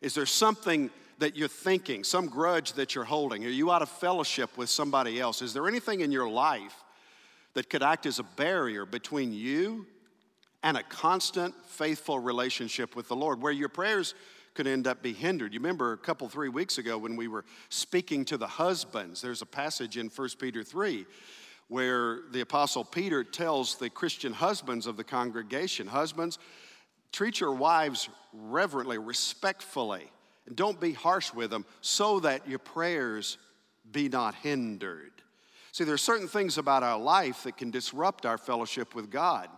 Is 0.00 0.14
there 0.14 0.26
something 0.26 0.90
that 1.18 1.36
you're 1.36 1.48
thinking, 1.48 2.04
some 2.04 2.26
grudge 2.26 2.74
that 2.74 2.94
you're 2.94 3.04
holding? 3.04 3.44
Are 3.44 3.48
you 3.48 3.70
out 3.70 3.82
of 3.82 3.88
fellowship 3.88 4.56
with 4.56 4.70
somebody 4.70 5.20
else? 5.20 5.42
Is 5.42 5.52
there 5.52 5.66
anything 5.68 6.00
in 6.00 6.12
your 6.12 6.28
life 6.28 6.84
that 7.54 7.68
could 7.68 7.82
act 7.82 8.06
as 8.06 8.18
a 8.18 8.22
barrier 8.22 8.86
between 8.86 9.32
you 9.32 9.86
and 10.62 10.76
a 10.76 10.82
constant, 10.82 11.54
faithful 11.66 12.18
relationship 12.18 12.96
with 12.96 13.08
the 13.08 13.16
Lord 13.16 13.40
where 13.40 13.52
your 13.52 13.68
prayers 13.68 14.14
could 14.54 14.66
end 14.66 14.88
up 14.88 15.02
be 15.02 15.12
hindered. 15.12 15.52
You 15.52 15.60
remember 15.60 15.92
a 15.92 15.96
couple, 15.96 16.28
three 16.28 16.48
weeks 16.48 16.78
ago 16.78 16.98
when 16.98 17.14
we 17.14 17.28
were 17.28 17.44
speaking 17.68 18.24
to 18.24 18.36
the 18.36 18.48
husbands, 18.48 19.22
there's 19.22 19.40
a 19.40 19.46
passage 19.46 19.96
in 19.96 20.08
1 20.08 20.28
Peter 20.40 20.64
3 20.64 21.06
where 21.68 22.22
the 22.32 22.40
Apostle 22.40 22.82
Peter 22.82 23.22
tells 23.22 23.76
the 23.76 23.88
Christian 23.88 24.32
husbands 24.32 24.88
of 24.88 24.96
the 24.96 25.04
congregation 25.04 25.86
Husbands, 25.86 26.40
treat 27.12 27.38
your 27.38 27.52
wives 27.52 28.08
reverently, 28.32 28.98
respectfully, 28.98 30.10
and 30.48 30.56
don't 30.56 30.80
be 30.80 30.92
harsh 30.92 31.32
with 31.32 31.50
them 31.50 31.66
so 31.82 32.20
that 32.20 32.48
your 32.48 32.58
prayers 32.58 33.36
be 33.92 34.08
not 34.08 34.34
hindered. 34.34 35.12
See, 35.72 35.84
there 35.84 35.94
are 35.94 35.98
certain 35.98 36.26
things 36.26 36.56
about 36.58 36.82
our 36.82 36.98
life 36.98 37.44
that 37.44 37.58
can 37.58 37.70
disrupt 37.70 38.24
our 38.26 38.38
fellowship 38.38 38.94
with 38.94 39.10
God. 39.10 39.48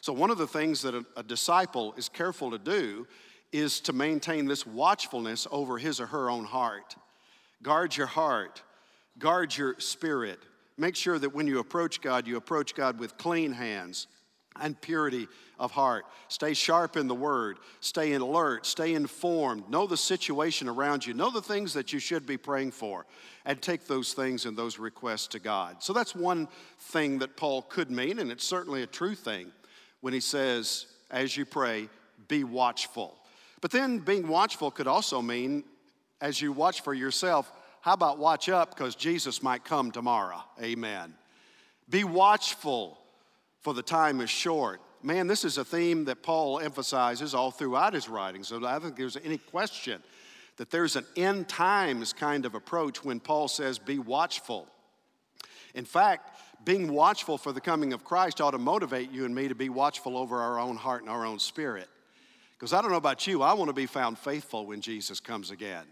So, 0.00 0.12
one 0.12 0.30
of 0.30 0.38
the 0.38 0.48
things 0.48 0.82
that 0.82 0.96
a, 0.96 1.06
a 1.16 1.22
disciple 1.22 1.94
is 1.96 2.08
careful 2.08 2.50
to 2.50 2.58
do 2.58 3.06
is 3.52 3.80
to 3.82 3.92
maintain 3.92 4.46
this 4.46 4.66
watchfulness 4.66 5.46
over 5.50 5.78
his 5.78 6.00
or 6.00 6.06
her 6.06 6.28
own 6.28 6.44
heart. 6.44 6.96
Guard 7.62 7.96
your 7.96 8.08
heart, 8.08 8.62
guard 9.18 9.56
your 9.56 9.78
spirit. 9.78 10.40
Make 10.76 10.96
sure 10.96 11.18
that 11.18 11.32
when 11.32 11.46
you 11.46 11.60
approach 11.60 12.00
God, 12.00 12.26
you 12.26 12.36
approach 12.36 12.74
God 12.74 12.98
with 12.98 13.16
clean 13.16 13.52
hands 13.52 14.08
and 14.60 14.80
purity 14.80 15.28
of 15.62 15.70
heart. 15.70 16.04
Stay 16.26 16.54
sharp 16.54 16.96
in 16.96 17.06
the 17.06 17.14
word, 17.14 17.56
stay 17.78 18.12
alert, 18.14 18.66
stay 18.66 18.94
informed, 18.94 19.70
know 19.70 19.86
the 19.86 19.96
situation 19.96 20.68
around 20.68 21.06
you, 21.06 21.14
know 21.14 21.30
the 21.30 21.40
things 21.40 21.72
that 21.74 21.92
you 21.92 22.00
should 22.00 22.26
be 22.26 22.36
praying 22.36 22.72
for, 22.72 23.06
and 23.46 23.62
take 23.62 23.86
those 23.86 24.12
things 24.12 24.44
and 24.44 24.56
those 24.56 24.76
requests 24.80 25.28
to 25.28 25.38
God. 25.38 25.80
So 25.80 25.92
that's 25.92 26.16
one 26.16 26.48
thing 26.80 27.20
that 27.20 27.36
Paul 27.36 27.62
could 27.62 27.92
mean, 27.92 28.18
and 28.18 28.32
it's 28.32 28.44
certainly 28.44 28.82
a 28.82 28.88
true 28.88 29.14
thing 29.14 29.52
when 30.00 30.12
he 30.12 30.18
says, 30.18 30.86
as 31.12 31.36
you 31.36 31.46
pray, 31.46 31.88
be 32.26 32.42
watchful. 32.42 33.16
But 33.60 33.70
then 33.70 34.00
being 34.00 34.26
watchful 34.26 34.72
could 34.72 34.88
also 34.88 35.22
mean, 35.22 35.62
as 36.20 36.42
you 36.42 36.50
watch 36.50 36.80
for 36.80 36.92
yourself, 36.92 37.52
how 37.82 37.92
about 37.92 38.18
watch 38.18 38.48
up 38.48 38.74
because 38.74 38.96
Jesus 38.96 39.44
might 39.44 39.64
come 39.64 39.92
tomorrow? 39.92 40.42
Amen. 40.60 41.14
Be 41.88 42.02
watchful, 42.02 42.98
for 43.60 43.74
the 43.74 43.82
time 43.82 44.20
is 44.20 44.30
short. 44.30 44.80
Man, 45.02 45.26
this 45.26 45.44
is 45.44 45.58
a 45.58 45.64
theme 45.64 46.04
that 46.04 46.22
Paul 46.22 46.60
emphasizes 46.60 47.34
all 47.34 47.50
throughout 47.50 47.92
his 47.94 48.08
writings. 48.08 48.48
So 48.48 48.64
I 48.64 48.72
don't 48.72 48.82
think 48.82 48.96
there's 48.96 49.16
any 49.24 49.38
question 49.38 50.02
that 50.56 50.70
there's 50.70 50.96
an 50.96 51.06
end 51.16 51.48
times 51.48 52.12
kind 52.12 52.46
of 52.46 52.54
approach 52.54 53.04
when 53.04 53.18
Paul 53.18 53.48
says, 53.48 53.78
be 53.78 53.98
watchful. 53.98 54.68
In 55.74 55.84
fact, 55.84 56.38
being 56.64 56.92
watchful 56.92 57.38
for 57.38 57.52
the 57.52 57.60
coming 57.60 57.92
of 57.92 58.04
Christ 58.04 58.40
ought 58.40 58.52
to 58.52 58.58
motivate 58.58 59.10
you 59.10 59.24
and 59.24 59.34
me 59.34 59.48
to 59.48 59.54
be 59.54 59.68
watchful 59.68 60.16
over 60.16 60.38
our 60.38 60.60
own 60.60 60.76
heart 60.76 61.02
and 61.02 61.10
our 61.10 61.26
own 61.26 61.38
spirit. 61.38 61.88
Because 62.52 62.72
I 62.72 62.80
don't 62.80 62.92
know 62.92 62.96
about 62.96 63.26
you, 63.26 63.42
I 63.42 63.54
want 63.54 63.70
to 63.70 63.74
be 63.74 63.86
found 63.86 64.18
faithful 64.18 64.66
when 64.66 64.80
Jesus 64.80 65.18
comes 65.18 65.50
again. 65.50 65.84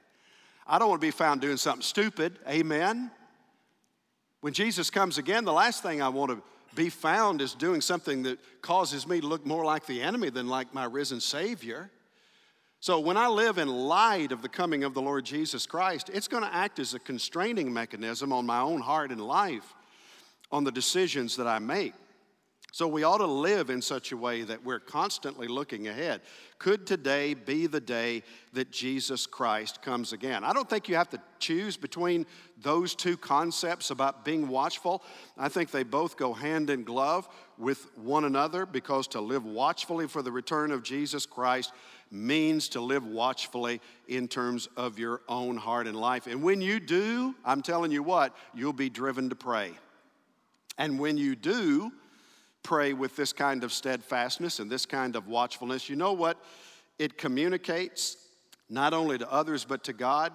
I 0.66 0.78
don't 0.78 0.88
want 0.88 1.00
to 1.00 1.06
be 1.06 1.10
found 1.10 1.40
doing 1.40 1.56
something 1.56 1.82
stupid. 1.82 2.38
Amen. 2.48 3.10
When 4.40 4.52
Jesus 4.52 4.88
comes 4.88 5.18
again, 5.18 5.44
the 5.44 5.52
last 5.52 5.82
thing 5.82 6.00
I 6.00 6.10
want 6.10 6.30
to 6.30 6.42
be 6.74 6.90
found 6.90 7.40
is 7.40 7.54
doing 7.54 7.80
something 7.80 8.22
that 8.24 8.38
causes 8.62 9.06
me 9.06 9.20
to 9.20 9.26
look 9.26 9.44
more 9.44 9.64
like 9.64 9.86
the 9.86 10.02
enemy 10.02 10.30
than 10.30 10.48
like 10.48 10.72
my 10.72 10.84
risen 10.84 11.20
Savior. 11.20 11.90
So 12.80 12.98
when 13.00 13.16
I 13.16 13.28
live 13.28 13.58
in 13.58 13.68
light 13.68 14.32
of 14.32 14.40
the 14.40 14.48
coming 14.48 14.84
of 14.84 14.94
the 14.94 15.02
Lord 15.02 15.24
Jesus 15.24 15.66
Christ, 15.66 16.10
it's 16.12 16.28
going 16.28 16.44
to 16.44 16.54
act 16.54 16.78
as 16.78 16.94
a 16.94 16.98
constraining 16.98 17.72
mechanism 17.72 18.32
on 18.32 18.46
my 18.46 18.60
own 18.60 18.80
heart 18.80 19.10
and 19.10 19.20
life, 19.20 19.74
on 20.50 20.64
the 20.64 20.72
decisions 20.72 21.36
that 21.36 21.46
I 21.46 21.58
make. 21.58 21.92
So 22.72 22.86
we 22.86 23.02
ought 23.02 23.18
to 23.18 23.26
live 23.26 23.68
in 23.68 23.82
such 23.82 24.12
a 24.12 24.16
way 24.16 24.42
that 24.42 24.64
we're 24.64 24.78
constantly 24.78 25.48
looking 25.48 25.88
ahead. 25.88 26.20
Could 26.58 26.86
today 26.86 27.34
be 27.34 27.66
the 27.66 27.80
day 27.80 28.22
that 28.52 28.70
Jesus 28.70 29.26
Christ 29.26 29.82
comes 29.82 30.12
again? 30.12 30.44
I 30.44 30.52
don't 30.52 30.68
think 30.68 30.88
you 30.88 30.94
have 30.94 31.08
to 31.10 31.20
choose 31.40 31.76
between 31.76 32.26
those 32.62 32.94
two 32.94 33.16
concepts 33.16 33.90
about 33.90 34.24
being 34.24 34.46
watchful. 34.46 35.02
I 35.36 35.48
think 35.48 35.70
they 35.70 35.82
both 35.82 36.16
go 36.16 36.32
hand 36.32 36.70
in 36.70 36.84
glove 36.84 37.28
with 37.58 37.86
one 37.96 38.24
another 38.24 38.66
because 38.66 39.08
to 39.08 39.20
live 39.20 39.44
watchfully 39.44 40.06
for 40.06 40.22
the 40.22 40.32
return 40.32 40.70
of 40.70 40.82
Jesus 40.82 41.26
Christ 41.26 41.72
means 42.12 42.68
to 42.70 42.80
live 42.80 43.04
watchfully 43.04 43.80
in 44.06 44.28
terms 44.28 44.68
of 44.76 44.98
your 44.98 45.22
own 45.28 45.56
heart 45.56 45.86
and 45.86 45.96
life. 45.96 46.26
And 46.26 46.42
when 46.42 46.60
you 46.60 46.78
do, 46.78 47.34
I'm 47.44 47.62
telling 47.62 47.90
you 47.90 48.02
what, 48.02 48.36
you'll 48.54 48.72
be 48.72 48.90
driven 48.90 49.28
to 49.30 49.34
pray. 49.34 49.72
And 50.78 50.98
when 50.98 51.16
you 51.16 51.36
do, 51.36 51.92
pray 52.62 52.92
with 52.92 53.16
this 53.16 53.32
kind 53.32 53.64
of 53.64 53.72
steadfastness 53.72 54.58
and 54.58 54.70
this 54.70 54.86
kind 54.86 55.16
of 55.16 55.28
watchfulness, 55.28 55.88
you 55.88 55.96
know 55.96 56.12
what 56.12 56.36
it 56.98 57.16
communicates, 57.16 58.16
not 58.68 58.92
only 58.92 59.18
to 59.18 59.32
others, 59.32 59.64
but 59.64 59.84
to 59.84 59.92
God, 59.92 60.32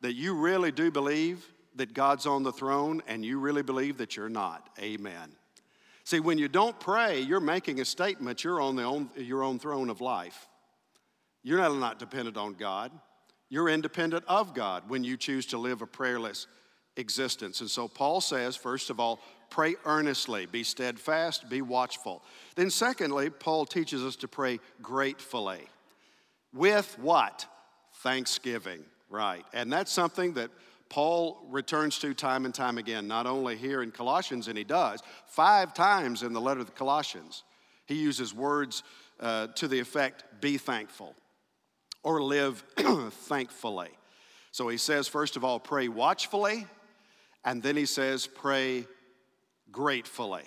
that 0.00 0.14
you 0.14 0.34
really 0.34 0.72
do 0.72 0.90
believe 0.90 1.46
that 1.76 1.92
God's 1.92 2.26
on 2.26 2.42
the 2.42 2.52
throne 2.52 3.02
and 3.06 3.24
you 3.24 3.38
really 3.38 3.62
believe 3.62 3.98
that 3.98 4.16
you're 4.16 4.28
not. 4.28 4.70
Amen. 4.80 5.30
See, 6.04 6.20
when 6.20 6.38
you 6.38 6.48
don't 6.48 6.78
pray, 6.78 7.20
you're 7.20 7.40
making 7.40 7.80
a 7.80 7.84
statement 7.84 8.44
you're 8.44 8.60
on 8.60 8.76
the 8.76 8.84
own, 8.84 9.10
your 9.16 9.42
own 9.42 9.58
throne 9.58 9.90
of 9.90 10.00
life. 10.00 10.46
You're 11.42 11.58
not, 11.58 11.76
not 11.76 11.98
dependent 11.98 12.36
on 12.36 12.54
God. 12.54 12.92
You're 13.48 13.68
independent 13.68 14.24
of 14.26 14.54
God 14.54 14.88
when 14.88 15.04
you 15.04 15.16
choose 15.16 15.46
to 15.46 15.58
live 15.58 15.82
a 15.82 15.86
prayerless 15.86 16.46
existence. 16.96 17.60
And 17.60 17.70
so 17.70 17.88
Paul 17.88 18.20
says, 18.20 18.56
first 18.56 18.90
of 18.90 18.98
all, 18.98 19.20
pray 19.50 19.76
earnestly, 19.84 20.46
be 20.46 20.62
steadfast, 20.62 21.48
be 21.48 21.62
watchful. 21.62 22.22
Then, 22.54 22.70
secondly, 22.70 23.30
Paul 23.30 23.66
teaches 23.66 24.02
us 24.02 24.16
to 24.16 24.28
pray 24.28 24.60
gratefully. 24.82 25.62
With 26.52 26.96
what? 26.98 27.46
Thanksgiving, 28.02 28.84
right. 29.10 29.44
And 29.52 29.72
that's 29.72 29.92
something 29.92 30.34
that 30.34 30.50
Paul 30.88 31.38
returns 31.50 31.98
to 32.00 32.14
time 32.14 32.44
and 32.44 32.54
time 32.54 32.78
again, 32.78 33.08
not 33.08 33.26
only 33.26 33.56
here 33.56 33.82
in 33.82 33.90
Colossians, 33.90 34.48
and 34.48 34.56
he 34.56 34.64
does, 34.64 35.02
five 35.26 35.74
times 35.74 36.22
in 36.22 36.32
the 36.32 36.40
letter 36.40 36.60
of 36.60 36.66
the 36.66 36.72
Colossians. 36.72 37.42
He 37.86 37.94
uses 37.94 38.32
words 38.32 38.82
uh, 39.20 39.48
to 39.48 39.68
the 39.68 39.78
effect, 39.80 40.24
be 40.40 40.58
thankful 40.58 41.14
or 42.06 42.22
live 42.22 42.62
thankfully. 43.10 43.90
So 44.52 44.68
he 44.68 44.76
says, 44.76 45.08
first 45.08 45.36
of 45.36 45.44
all, 45.44 45.58
pray 45.58 45.88
watchfully, 45.88 46.64
and 47.44 47.60
then 47.60 47.76
he 47.76 47.84
says, 47.84 48.28
pray 48.28 48.86
gratefully. 49.70 50.44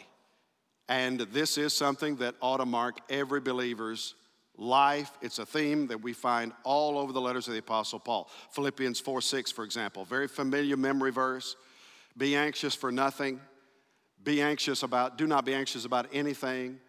And 0.88 1.19
this 1.19 1.57
is 1.57 1.73
something 1.73 2.17
that 2.17 2.35
ought 2.41 2.57
to 2.57 2.65
mark 2.65 2.99
every 3.09 3.41
believer's 3.41 4.15
life. 4.57 5.11
It's 5.21 5.39
a 5.39 5.45
theme 5.45 5.88
that 5.88 6.01
we 6.01 6.13
find 6.13 6.51
all 6.63 6.97
over 6.97 7.13
the 7.13 7.21
letters 7.21 7.47
of 7.47 7.53
the 7.53 7.59
Apostle 7.59 7.99
Paul. 7.99 8.29
Philippians 8.51 8.99
4 8.99 9.21
6, 9.21 9.51
for 9.51 9.63
example, 9.63 10.03
very 10.05 10.27
familiar 10.27 10.77
memory 10.77 11.11
verse. 11.11 11.55
Be 12.17 12.35
anxious 12.35 12.75
for 12.75 12.91
nothing. 12.91 13.39
Be 14.23 14.41
anxious 14.41 14.83
about, 14.83 15.17
do 15.17 15.27
not 15.27 15.45
be 15.45 15.53
anxious 15.53 15.85
about 15.85 16.07
anything, 16.11 16.79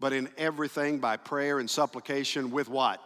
but 0.00 0.12
in 0.12 0.28
everything 0.36 0.98
by 0.98 1.16
prayer 1.16 1.58
and 1.58 1.70
supplication 1.70 2.50
with 2.50 2.68
what? 2.68 3.00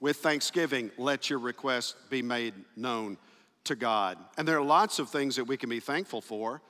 With 0.00 0.18
thanksgiving, 0.18 0.90
let 0.98 1.30
your 1.30 1.38
requests 1.38 1.94
be 2.10 2.20
made 2.20 2.54
known 2.76 3.16
to 3.64 3.74
God. 3.74 4.18
And 4.36 4.46
there 4.46 4.58
are 4.58 4.64
lots 4.64 4.98
of 4.98 5.08
things 5.08 5.36
that 5.36 5.44
we 5.44 5.56
can 5.56 5.70
be 5.70 5.80
thankful 5.80 6.20
for. 6.20 6.60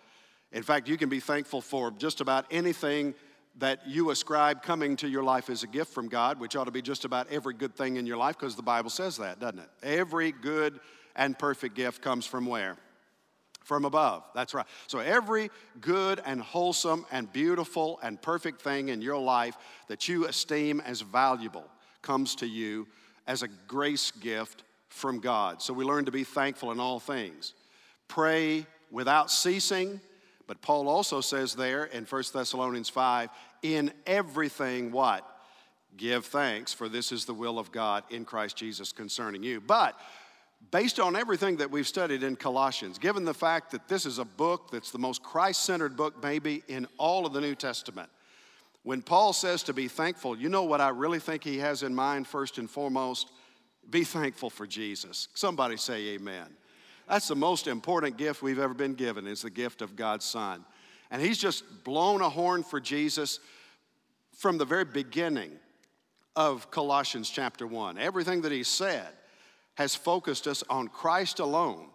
In 0.52 0.62
fact, 0.62 0.88
you 0.88 0.96
can 0.96 1.08
be 1.08 1.20
thankful 1.20 1.60
for 1.60 1.90
just 1.90 2.20
about 2.20 2.46
anything 2.50 3.14
that 3.58 3.86
you 3.86 4.10
ascribe 4.10 4.62
coming 4.62 4.96
to 4.96 5.08
your 5.08 5.22
life 5.22 5.50
as 5.50 5.62
a 5.62 5.66
gift 5.66 5.92
from 5.92 6.08
God, 6.08 6.38
which 6.38 6.56
ought 6.56 6.64
to 6.64 6.70
be 6.70 6.82
just 6.82 7.04
about 7.04 7.28
every 7.30 7.54
good 7.54 7.74
thing 7.74 7.96
in 7.96 8.06
your 8.06 8.16
life 8.16 8.38
because 8.38 8.54
the 8.54 8.62
Bible 8.62 8.90
says 8.90 9.16
that, 9.16 9.40
doesn't 9.40 9.58
it? 9.58 9.68
Every 9.82 10.32
good 10.32 10.78
and 11.16 11.38
perfect 11.38 11.74
gift 11.74 12.00
comes 12.00 12.24
from 12.24 12.46
where? 12.46 12.76
From 13.64 13.84
above. 13.84 14.22
That's 14.34 14.54
right. 14.54 14.66
So 14.86 15.00
every 15.00 15.50
good 15.80 16.22
and 16.24 16.40
wholesome 16.40 17.04
and 17.10 17.30
beautiful 17.32 17.98
and 18.02 18.22
perfect 18.22 18.62
thing 18.62 18.88
in 18.88 19.02
your 19.02 19.18
life 19.18 19.56
that 19.88 20.08
you 20.08 20.26
esteem 20.26 20.80
as 20.80 21.00
valuable 21.00 21.64
comes 22.00 22.36
to 22.36 22.46
you 22.46 22.86
as 23.26 23.42
a 23.42 23.48
grace 23.66 24.12
gift 24.12 24.62
from 24.88 25.20
God. 25.20 25.60
So 25.60 25.74
we 25.74 25.84
learn 25.84 26.06
to 26.06 26.12
be 26.12 26.24
thankful 26.24 26.70
in 26.70 26.80
all 26.80 27.00
things. 27.00 27.54
Pray 28.06 28.66
without 28.90 29.30
ceasing. 29.30 30.00
But 30.48 30.62
Paul 30.62 30.88
also 30.88 31.20
says 31.20 31.54
there 31.54 31.84
in 31.84 32.04
1 32.04 32.22
Thessalonians 32.32 32.88
5 32.88 33.28
in 33.62 33.92
everything, 34.06 34.90
what? 34.90 35.24
Give 35.96 36.24
thanks, 36.24 36.72
for 36.72 36.88
this 36.88 37.12
is 37.12 37.26
the 37.26 37.34
will 37.34 37.58
of 37.58 37.70
God 37.70 38.02
in 38.10 38.24
Christ 38.24 38.56
Jesus 38.56 38.90
concerning 38.90 39.42
you. 39.42 39.60
But 39.60 40.00
based 40.70 40.98
on 40.98 41.16
everything 41.16 41.58
that 41.58 41.70
we've 41.70 41.86
studied 41.86 42.22
in 42.22 42.34
Colossians, 42.34 42.98
given 42.98 43.24
the 43.24 43.34
fact 43.34 43.70
that 43.72 43.88
this 43.88 44.06
is 44.06 44.18
a 44.18 44.24
book 44.24 44.70
that's 44.70 44.90
the 44.90 44.98
most 44.98 45.22
Christ 45.22 45.64
centered 45.64 45.96
book, 45.96 46.22
maybe, 46.22 46.62
in 46.66 46.86
all 46.96 47.26
of 47.26 47.34
the 47.34 47.40
New 47.42 47.54
Testament, 47.54 48.08
when 48.84 49.02
Paul 49.02 49.34
says 49.34 49.62
to 49.64 49.74
be 49.74 49.86
thankful, 49.86 50.38
you 50.38 50.48
know 50.48 50.64
what 50.64 50.80
I 50.80 50.88
really 50.88 51.18
think 51.18 51.44
he 51.44 51.58
has 51.58 51.82
in 51.82 51.94
mind 51.94 52.26
first 52.26 52.56
and 52.56 52.70
foremost? 52.70 53.30
Be 53.90 54.02
thankful 54.02 54.48
for 54.48 54.66
Jesus. 54.66 55.28
Somebody 55.34 55.76
say 55.76 56.14
amen. 56.14 56.46
That's 57.08 57.28
the 57.28 57.36
most 57.36 57.66
important 57.66 58.18
gift 58.18 58.42
we've 58.42 58.58
ever 58.58 58.74
been 58.74 58.94
given 58.94 59.26
is 59.26 59.42
the 59.42 59.50
gift 59.50 59.80
of 59.80 59.96
God's 59.96 60.26
Son. 60.26 60.64
And 61.10 61.22
he's 61.22 61.38
just 61.38 61.84
blown 61.84 62.20
a 62.20 62.28
horn 62.28 62.62
for 62.62 62.80
Jesus 62.80 63.40
from 64.36 64.58
the 64.58 64.66
very 64.66 64.84
beginning 64.84 65.52
of 66.36 66.70
Colossians 66.70 67.30
chapter 67.30 67.66
1. 67.66 67.96
Everything 67.96 68.42
that 68.42 68.52
he 68.52 68.62
said 68.62 69.08
has 69.76 69.94
focused 69.94 70.46
us 70.46 70.62
on 70.68 70.88
Christ 70.88 71.38
alone 71.38 71.86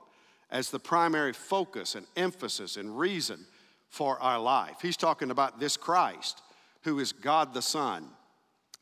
as 0.50 0.72
the 0.72 0.80
primary 0.80 1.34
focus 1.34 1.96
and 1.96 2.08
emphasis 2.16 2.76
and 2.76 2.98
reason 2.98 3.46
for 3.90 4.20
our 4.20 4.40
life. 4.40 4.78
He's 4.82 4.98
talking 4.98 5.30
about 5.30 5.60
this 5.60 5.78
Christ 5.78 6.42
who 6.82 7.00
is 7.00 7.12
God 7.12 7.54
the 7.54 7.62
Son, 7.62 8.08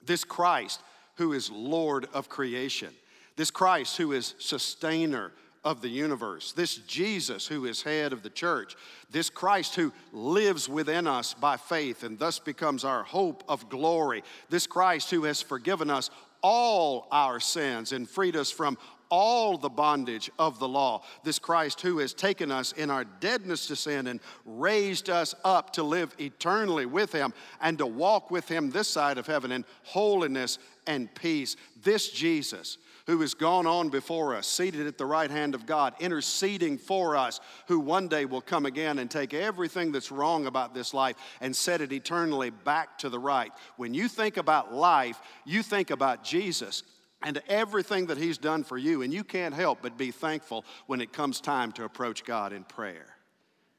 this 0.04 0.24
Christ 0.24 0.82
who 1.16 1.34
is 1.34 1.52
Lord 1.52 2.08
of 2.14 2.30
creation, 2.30 2.94
this 3.36 3.52
Christ 3.52 3.98
who 3.98 4.14
is 4.14 4.34
sustainer 4.40 5.34
of 5.64 5.82
the 5.82 5.90
universe, 5.90 6.54
this 6.54 6.76
Jesus 6.78 7.48
who 7.48 7.66
is 7.66 7.84
head 7.84 8.14
of 8.14 8.24
the 8.24 8.30
church, 8.30 8.76
this 9.12 9.30
Christ 9.30 9.76
who 9.76 9.94
lives 10.12 10.68
within 10.68 11.06
us 11.06 11.34
by 11.34 11.58
faith 11.58 12.04
and 12.04 12.18
thus 12.18 12.40
becomes 12.40 12.84
our 12.84 13.04
hope 13.04 13.44
of 13.48 13.70
glory, 13.70 14.24
this 14.50 14.66
Christ 14.66 15.12
who 15.12 15.24
has 15.24 15.42
forgiven 15.42 15.90
us 15.90 16.10
all 16.42 17.08
our 17.12 17.40
sins 17.40 17.92
and 17.92 18.10
freed 18.10 18.36
us 18.36 18.50
from 18.50 18.78
all 19.12 19.58
the 19.58 19.70
bondage 19.70 20.32
of 20.40 20.58
the 20.58 20.68
law. 20.68 21.04
This 21.24 21.38
Christ 21.38 21.82
who 21.82 22.00
has 22.00 22.14
taken 22.14 22.50
us 22.50 22.72
in 22.72 22.90
our 22.90 23.04
deadness 23.04 23.68
to 23.68 23.76
sin 23.76 24.08
and 24.08 24.22
raised 24.46 25.10
us 25.10 25.36
up 25.44 25.74
to 25.74 25.84
live 25.84 26.16
eternally 26.20 26.86
with 26.86 27.12
Him 27.12 27.34
and 27.60 27.78
to 27.78 27.86
walk 27.86 28.32
with 28.32 28.48
Him 28.48 28.72
this 28.72 28.88
side 28.88 29.18
of 29.18 29.28
heaven 29.28 29.52
in 29.52 29.66
holiness 29.84 30.58
and 30.88 31.14
peace. 31.14 31.58
This 31.84 32.10
Jesus 32.10 32.78
who 33.08 33.20
has 33.22 33.34
gone 33.34 33.66
on 33.66 33.90
before 33.90 34.36
us, 34.36 34.48
seated 34.48 34.88
at 34.88 34.98
the 34.98 35.06
right 35.06 35.32
hand 35.32 35.56
of 35.56 35.66
God, 35.66 35.94
interceding 36.00 36.78
for 36.78 37.16
us, 37.16 37.40
who 37.68 37.80
one 37.80 38.08
day 38.08 38.26
will 38.26 38.42
come 38.42 38.66
again 38.66 39.00
and 39.00 39.10
take 39.10 39.34
everything 39.34 39.92
that's 39.92 40.12
wrong 40.12 40.46
about 40.46 40.74
this 40.74 40.94
life 40.94 41.16
and 41.40 41.56
set 41.56 41.82
it 41.82 41.92
eternally 41.92 42.50
back 42.50 42.98
to 43.00 43.10
the 43.10 43.20
right. 43.20 43.52
When 43.78 43.94
you 43.94 44.08
think 44.08 44.38
about 44.38 44.74
life, 44.74 45.20
you 45.46 45.64
think 45.64 45.90
about 45.90 46.24
Jesus 46.24 46.84
and 47.24 47.42
everything 47.48 48.08
that 48.08 48.18
He's 48.18 48.38
done 48.38 48.64
for 48.64 48.78
you, 48.78 49.02
and 49.02 49.14
you 49.14 49.24
can't 49.24 49.54
help 49.54 49.80
but 49.82 49.98
be 49.98 50.12
thankful 50.12 50.66
when 50.88 51.02
it 51.02 51.14
comes 51.14 51.40
time 51.42 51.72
to 51.74 51.84
approach 51.84 52.24
God 52.24 52.54
in 52.54 52.64
prayer. 52.64 53.16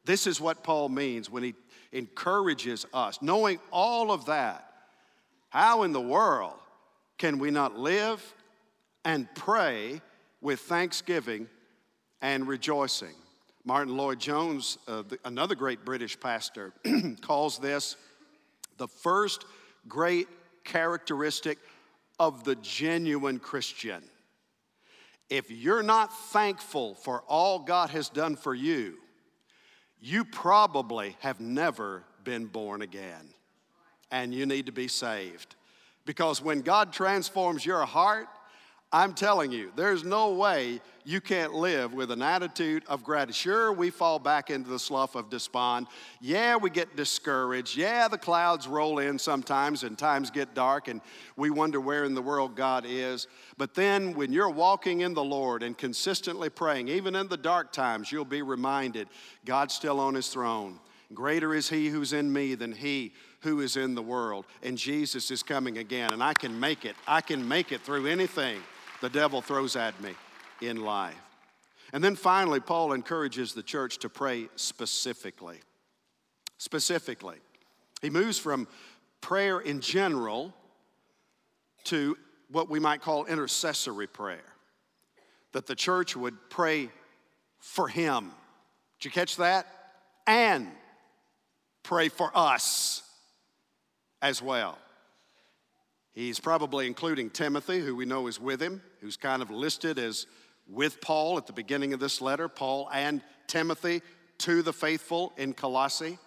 This 0.04 0.26
is 0.26 0.40
what 0.40 0.64
Paul 0.64 0.88
means 0.88 1.30
when 1.30 1.42
he 1.42 1.54
encourages 1.92 2.86
us. 2.92 3.20
Knowing 3.22 3.60
all 3.70 4.10
of 4.10 4.26
that, 4.26 4.68
how 5.50 5.82
in 5.82 5.92
the 5.92 6.00
world 6.00 6.58
can 7.18 7.38
we 7.38 7.50
not 7.50 7.78
live 7.78 8.34
and 9.04 9.32
pray 9.34 10.00
with 10.40 10.60
thanksgiving 10.60 11.48
and 12.20 12.46
rejoicing. 12.46 13.14
Martyn 13.64 13.96
Lloyd-Jones, 13.96 14.78
uh, 14.88 15.02
the, 15.02 15.18
another 15.24 15.54
great 15.54 15.84
British 15.84 16.18
pastor, 16.18 16.72
calls 17.20 17.58
this 17.58 17.96
the 18.78 18.88
first 18.88 19.44
great 19.86 20.28
characteristic 20.64 21.58
of 22.18 22.44
the 22.44 22.56
genuine 22.56 23.38
Christian. 23.38 24.02
If 25.30 25.50
you're 25.50 25.82
not 25.82 26.12
thankful 26.30 26.94
for 26.96 27.22
all 27.28 27.60
God 27.60 27.90
has 27.90 28.08
done 28.08 28.36
for 28.36 28.54
you, 28.54 28.98
you 30.00 30.24
probably 30.24 31.16
have 31.20 31.40
never 31.40 32.04
been 32.24 32.46
born 32.46 32.82
again. 32.82 33.32
And 34.10 34.34
you 34.34 34.44
need 34.46 34.66
to 34.66 34.72
be 34.72 34.88
saved. 34.88 35.54
Because 36.04 36.42
when 36.42 36.60
God 36.60 36.92
transforms 36.92 37.64
your 37.64 37.86
heart, 37.86 38.26
I'm 38.94 39.14
telling 39.14 39.50
you, 39.50 39.72
there's 39.74 40.04
no 40.04 40.34
way 40.34 40.82
you 41.04 41.22
can't 41.22 41.54
live 41.54 41.94
with 41.94 42.10
an 42.10 42.20
attitude 42.20 42.84
of 42.88 43.02
gratitude. 43.02 43.34
Sure, 43.34 43.72
we 43.72 43.88
fall 43.88 44.18
back 44.18 44.50
into 44.50 44.68
the 44.68 44.78
slough 44.78 45.14
of 45.14 45.30
despond. 45.30 45.86
Yeah, 46.20 46.56
we 46.56 46.68
get 46.68 46.94
discouraged. 46.94 47.74
Yeah, 47.74 48.06
the 48.08 48.18
clouds 48.18 48.68
roll 48.68 48.98
in 48.98 49.18
sometimes 49.18 49.82
and 49.82 49.98
times 49.98 50.30
get 50.30 50.54
dark 50.54 50.88
and 50.88 51.00
we 51.36 51.48
wonder 51.48 51.80
where 51.80 52.04
in 52.04 52.14
the 52.14 52.20
world 52.20 52.54
God 52.54 52.84
is. 52.86 53.28
But 53.56 53.74
then 53.74 54.12
when 54.12 54.30
you're 54.30 54.50
walking 54.50 55.00
in 55.00 55.14
the 55.14 55.24
Lord 55.24 55.62
and 55.62 55.76
consistently 55.76 56.50
praying, 56.50 56.88
even 56.88 57.16
in 57.16 57.28
the 57.28 57.38
dark 57.38 57.72
times, 57.72 58.12
you'll 58.12 58.26
be 58.26 58.42
reminded 58.42 59.08
God's 59.46 59.72
still 59.72 60.00
on 60.00 60.14
his 60.14 60.28
throne. 60.28 60.78
Greater 61.14 61.54
is 61.54 61.68
he 61.68 61.88
who's 61.88 62.12
in 62.12 62.30
me 62.30 62.54
than 62.54 62.72
he 62.72 63.14
who 63.40 63.60
is 63.60 63.76
in 63.76 63.94
the 63.94 64.02
world. 64.02 64.44
And 64.62 64.76
Jesus 64.76 65.30
is 65.30 65.42
coming 65.42 65.78
again, 65.78 66.12
and 66.12 66.22
I 66.22 66.34
can 66.34 66.58
make 66.60 66.84
it. 66.84 66.94
I 67.08 67.22
can 67.22 67.46
make 67.46 67.72
it 67.72 67.80
through 67.80 68.06
anything 68.06 68.60
the 69.02 69.10
devil 69.10 69.42
throws 69.42 69.76
at 69.76 70.00
me 70.00 70.14
in 70.62 70.82
life. 70.82 71.16
And 71.92 72.02
then 72.02 72.16
finally, 72.16 72.60
Paul 72.60 72.94
encourages 72.94 73.52
the 73.52 73.62
church 73.62 73.98
to 73.98 74.08
pray 74.08 74.48
specifically. 74.56 75.58
Specifically. 76.56 77.36
He 78.00 78.08
moves 78.08 78.38
from 78.38 78.66
prayer 79.20 79.58
in 79.60 79.80
general 79.80 80.54
to 81.84 82.16
what 82.50 82.70
we 82.70 82.78
might 82.78 83.02
call 83.02 83.26
intercessory 83.26 84.06
prayer. 84.06 84.40
That 85.50 85.66
the 85.66 85.74
church 85.74 86.16
would 86.16 86.36
pray 86.48 86.88
for 87.58 87.88
him. 87.88 88.30
Did 89.00 89.06
you 89.06 89.10
catch 89.10 89.36
that? 89.36 89.66
And 90.28 90.68
pray 91.82 92.08
for 92.08 92.30
us 92.34 93.02
as 94.22 94.40
well. 94.40 94.78
He's 96.12 96.38
probably 96.38 96.86
including 96.86 97.30
Timothy, 97.30 97.80
who 97.80 97.96
we 97.96 98.04
know 98.04 98.26
is 98.26 98.38
with 98.38 98.60
him, 98.60 98.82
who's 99.00 99.16
kind 99.16 99.40
of 99.40 99.50
listed 99.50 99.98
as 99.98 100.26
with 100.68 101.00
Paul 101.00 101.38
at 101.38 101.46
the 101.46 101.52
beginning 101.52 101.92
of 101.94 102.00
this 102.00 102.20
letter, 102.20 102.48
Paul 102.48 102.88
and 102.92 103.22
Timothy 103.46 104.02
to 104.38 104.62
the 104.62 104.72
faithful 104.72 105.32
in 105.36 105.54
Colossae. 105.54 106.18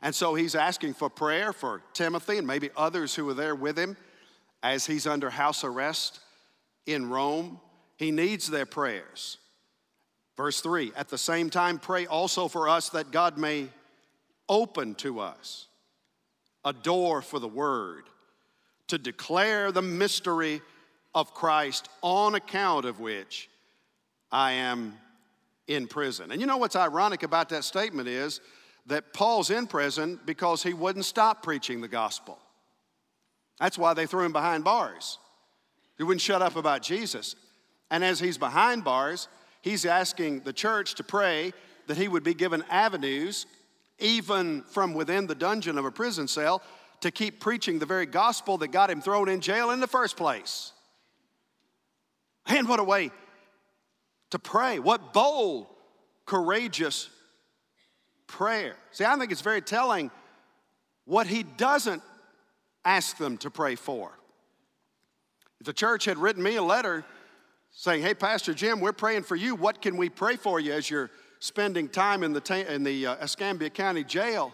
And 0.00 0.14
so 0.14 0.34
he's 0.34 0.54
asking 0.54 0.94
for 0.94 1.10
prayer 1.10 1.52
for 1.52 1.82
Timothy 1.92 2.38
and 2.38 2.46
maybe 2.46 2.70
others 2.76 3.14
who 3.14 3.28
are 3.28 3.34
there 3.34 3.54
with 3.54 3.78
him 3.78 3.96
as 4.62 4.86
he's 4.86 5.06
under 5.06 5.28
house 5.28 5.64
arrest 5.64 6.20
in 6.86 7.08
Rome. 7.10 7.60
He 7.96 8.10
needs 8.10 8.48
their 8.48 8.66
prayers. 8.66 9.38
Verse 10.36 10.60
3 10.60 10.92
At 10.96 11.08
the 11.08 11.18
same 11.18 11.50
time, 11.50 11.78
pray 11.78 12.06
also 12.06 12.48
for 12.48 12.68
us 12.68 12.90
that 12.90 13.10
God 13.10 13.36
may 13.36 13.68
open 14.48 14.94
to 14.96 15.20
us 15.20 15.66
a 16.64 16.72
door 16.72 17.20
for 17.20 17.38
the 17.38 17.48
word 17.48 18.04
to 18.88 18.98
declare 18.98 19.72
the 19.72 19.82
mystery 19.82 20.60
of 21.14 21.34
Christ, 21.34 21.88
on 22.02 22.34
account 22.34 22.84
of 22.84 23.00
which 23.00 23.48
I 24.30 24.52
am 24.52 24.94
in 25.66 25.86
prison. 25.86 26.30
And 26.30 26.40
you 26.40 26.46
know 26.46 26.56
what's 26.56 26.76
ironic 26.76 27.22
about 27.22 27.48
that 27.50 27.64
statement 27.64 28.08
is 28.08 28.40
that 28.86 29.12
Paul's 29.12 29.50
in 29.50 29.66
prison 29.66 30.18
because 30.24 30.62
he 30.62 30.72
wouldn't 30.72 31.04
stop 31.04 31.42
preaching 31.42 31.80
the 31.80 31.88
gospel. 31.88 32.38
That's 33.60 33.78
why 33.78 33.94
they 33.94 34.06
threw 34.06 34.24
him 34.24 34.32
behind 34.32 34.64
bars. 34.64 35.18
He 35.96 36.04
wouldn't 36.04 36.22
shut 36.22 36.42
up 36.42 36.56
about 36.56 36.82
Jesus. 36.82 37.34
And 37.90 38.04
as 38.04 38.20
he's 38.20 38.38
behind 38.38 38.84
bars, 38.84 39.28
he's 39.62 39.84
asking 39.84 40.40
the 40.40 40.52
church 40.52 40.94
to 40.94 41.04
pray 41.04 41.52
that 41.86 41.96
he 41.96 42.08
would 42.08 42.22
be 42.22 42.34
given 42.34 42.62
avenues, 42.70 43.46
even 43.98 44.62
from 44.62 44.94
within 44.94 45.26
the 45.26 45.34
dungeon 45.34 45.76
of 45.76 45.84
a 45.84 45.90
prison 45.90 46.28
cell, 46.28 46.62
to 47.00 47.10
keep 47.10 47.40
preaching 47.40 47.78
the 47.78 47.86
very 47.86 48.06
gospel 48.06 48.58
that 48.58 48.68
got 48.68 48.90
him 48.90 49.00
thrown 49.00 49.28
in 49.28 49.40
jail 49.40 49.70
in 49.70 49.80
the 49.80 49.86
first 49.86 50.16
place. 50.16 50.72
And 52.46 52.68
what 52.68 52.80
a 52.80 52.84
way 52.84 53.10
to 54.30 54.38
pray. 54.38 54.78
What 54.78 55.12
bold, 55.12 55.66
courageous 56.26 57.08
prayer. 58.26 58.76
See, 58.90 59.04
I 59.04 59.16
think 59.16 59.32
it's 59.32 59.40
very 59.40 59.62
telling 59.62 60.10
what 61.04 61.26
he 61.26 61.42
doesn't 61.42 62.02
ask 62.84 63.16
them 63.16 63.36
to 63.38 63.50
pray 63.50 63.74
for. 63.74 64.12
If 65.60 65.66
the 65.66 65.72
church 65.72 66.04
had 66.04 66.18
written 66.18 66.42
me 66.42 66.56
a 66.56 66.62
letter 66.62 67.04
saying, 67.70 68.02
Hey, 68.02 68.14
Pastor 68.14 68.54
Jim, 68.54 68.80
we're 68.80 68.92
praying 68.92 69.24
for 69.24 69.36
you. 69.36 69.54
What 69.54 69.82
can 69.82 69.96
we 69.96 70.08
pray 70.08 70.36
for 70.36 70.60
you 70.60 70.72
as 70.72 70.88
you're 70.88 71.10
spending 71.40 71.88
time 71.88 72.22
in 72.22 72.32
the, 72.32 72.66
in 72.72 72.84
the 72.84 73.06
uh, 73.06 73.16
Escambia 73.16 73.70
County 73.70 74.04
Jail? 74.04 74.52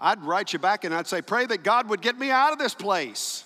I'd 0.00 0.22
write 0.22 0.52
you 0.52 0.58
back 0.58 0.84
and 0.84 0.94
I'd 0.94 1.06
say, 1.06 1.22
Pray 1.22 1.46
that 1.46 1.62
God 1.62 1.88
would 1.88 2.00
get 2.00 2.18
me 2.18 2.30
out 2.30 2.52
of 2.52 2.58
this 2.58 2.74
place. 2.74 3.44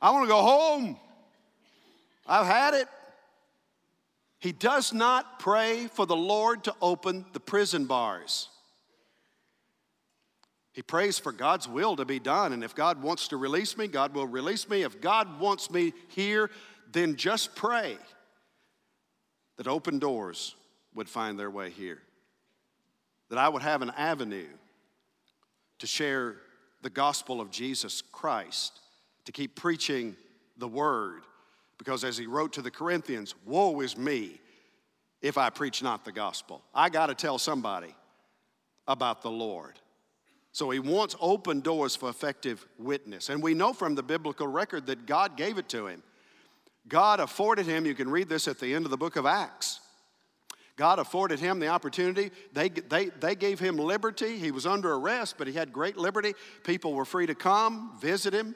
I 0.00 0.10
want 0.10 0.24
to 0.24 0.28
go 0.28 0.42
home. 0.42 0.96
I've 2.26 2.46
had 2.46 2.74
it. 2.74 2.88
He 4.38 4.52
does 4.52 4.92
not 4.92 5.38
pray 5.38 5.86
for 5.86 6.06
the 6.06 6.16
Lord 6.16 6.64
to 6.64 6.74
open 6.82 7.24
the 7.32 7.40
prison 7.40 7.86
bars. 7.86 8.48
He 10.72 10.82
prays 10.82 11.18
for 11.18 11.32
God's 11.32 11.66
will 11.66 11.96
to 11.96 12.04
be 12.04 12.18
done. 12.18 12.52
And 12.52 12.62
if 12.62 12.74
God 12.74 13.02
wants 13.02 13.28
to 13.28 13.38
release 13.38 13.78
me, 13.78 13.88
God 13.88 14.14
will 14.14 14.26
release 14.26 14.68
me. 14.68 14.82
If 14.82 15.00
God 15.00 15.40
wants 15.40 15.70
me 15.70 15.94
here, 16.08 16.50
then 16.92 17.16
just 17.16 17.56
pray 17.56 17.96
that 19.56 19.66
open 19.66 19.98
doors 19.98 20.54
would 20.94 21.08
find 21.08 21.38
their 21.38 21.50
way 21.50 21.70
here, 21.70 22.02
that 23.30 23.38
I 23.38 23.48
would 23.48 23.62
have 23.62 23.80
an 23.80 23.90
avenue 23.96 24.48
to 25.78 25.86
share 25.86 26.36
the 26.82 26.90
gospel 26.90 27.40
of 27.40 27.50
Jesus 27.50 28.02
Christ, 28.12 28.80
to 29.24 29.32
keep 29.32 29.54
preaching 29.56 30.16
the 30.56 30.68
word. 30.68 31.22
Because 31.78 32.04
as 32.04 32.16
he 32.16 32.26
wrote 32.26 32.52
to 32.54 32.62
the 32.62 32.70
Corinthians, 32.70 33.34
woe 33.44 33.80
is 33.80 33.96
me 33.96 34.40
if 35.20 35.36
I 35.36 35.50
preach 35.50 35.82
not 35.82 36.04
the 36.04 36.12
gospel. 36.12 36.62
I 36.74 36.88
got 36.88 37.06
to 37.06 37.14
tell 37.14 37.38
somebody 37.38 37.94
about 38.86 39.22
the 39.22 39.30
Lord. 39.30 39.74
So 40.52 40.70
he 40.70 40.78
wants 40.78 41.14
open 41.20 41.60
doors 41.60 41.96
for 41.96 42.08
effective 42.08 42.66
witness. 42.78 43.28
And 43.28 43.42
we 43.42 43.52
know 43.52 43.72
from 43.74 43.94
the 43.94 44.02
biblical 44.02 44.46
record 44.46 44.86
that 44.86 45.04
God 45.04 45.36
gave 45.36 45.58
it 45.58 45.68
to 45.70 45.86
him. 45.86 46.02
God 46.88 47.20
afforded 47.20 47.66
him, 47.66 47.84
you 47.84 47.94
can 47.94 48.08
read 48.08 48.28
this 48.28 48.48
at 48.48 48.60
the 48.60 48.72
end 48.72 48.84
of 48.84 48.90
the 48.90 48.96
book 48.96 49.16
of 49.16 49.26
Acts. 49.26 49.80
God 50.76 50.98
afforded 50.98 51.40
him 51.40 51.58
the 51.58 51.68
opportunity. 51.68 52.30
They, 52.52 52.68
they, 52.68 53.06
they 53.06 53.34
gave 53.34 53.58
him 53.58 53.76
liberty. 53.78 54.38
He 54.38 54.50
was 54.50 54.66
under 54.66 54.92
arrest, 54.92 55.36
but 55.38 55.46
he 55.46 55.54
had 55.54 55.72
great 55.72 55.96
liberty. 55.96 56.34
People 56.64 56.92
were 56.92 57.06
free 57.06 57.26
to 57.26 57.34
come, 57.34 57.92
visit 57.98 58.34
him. 58.34 58.54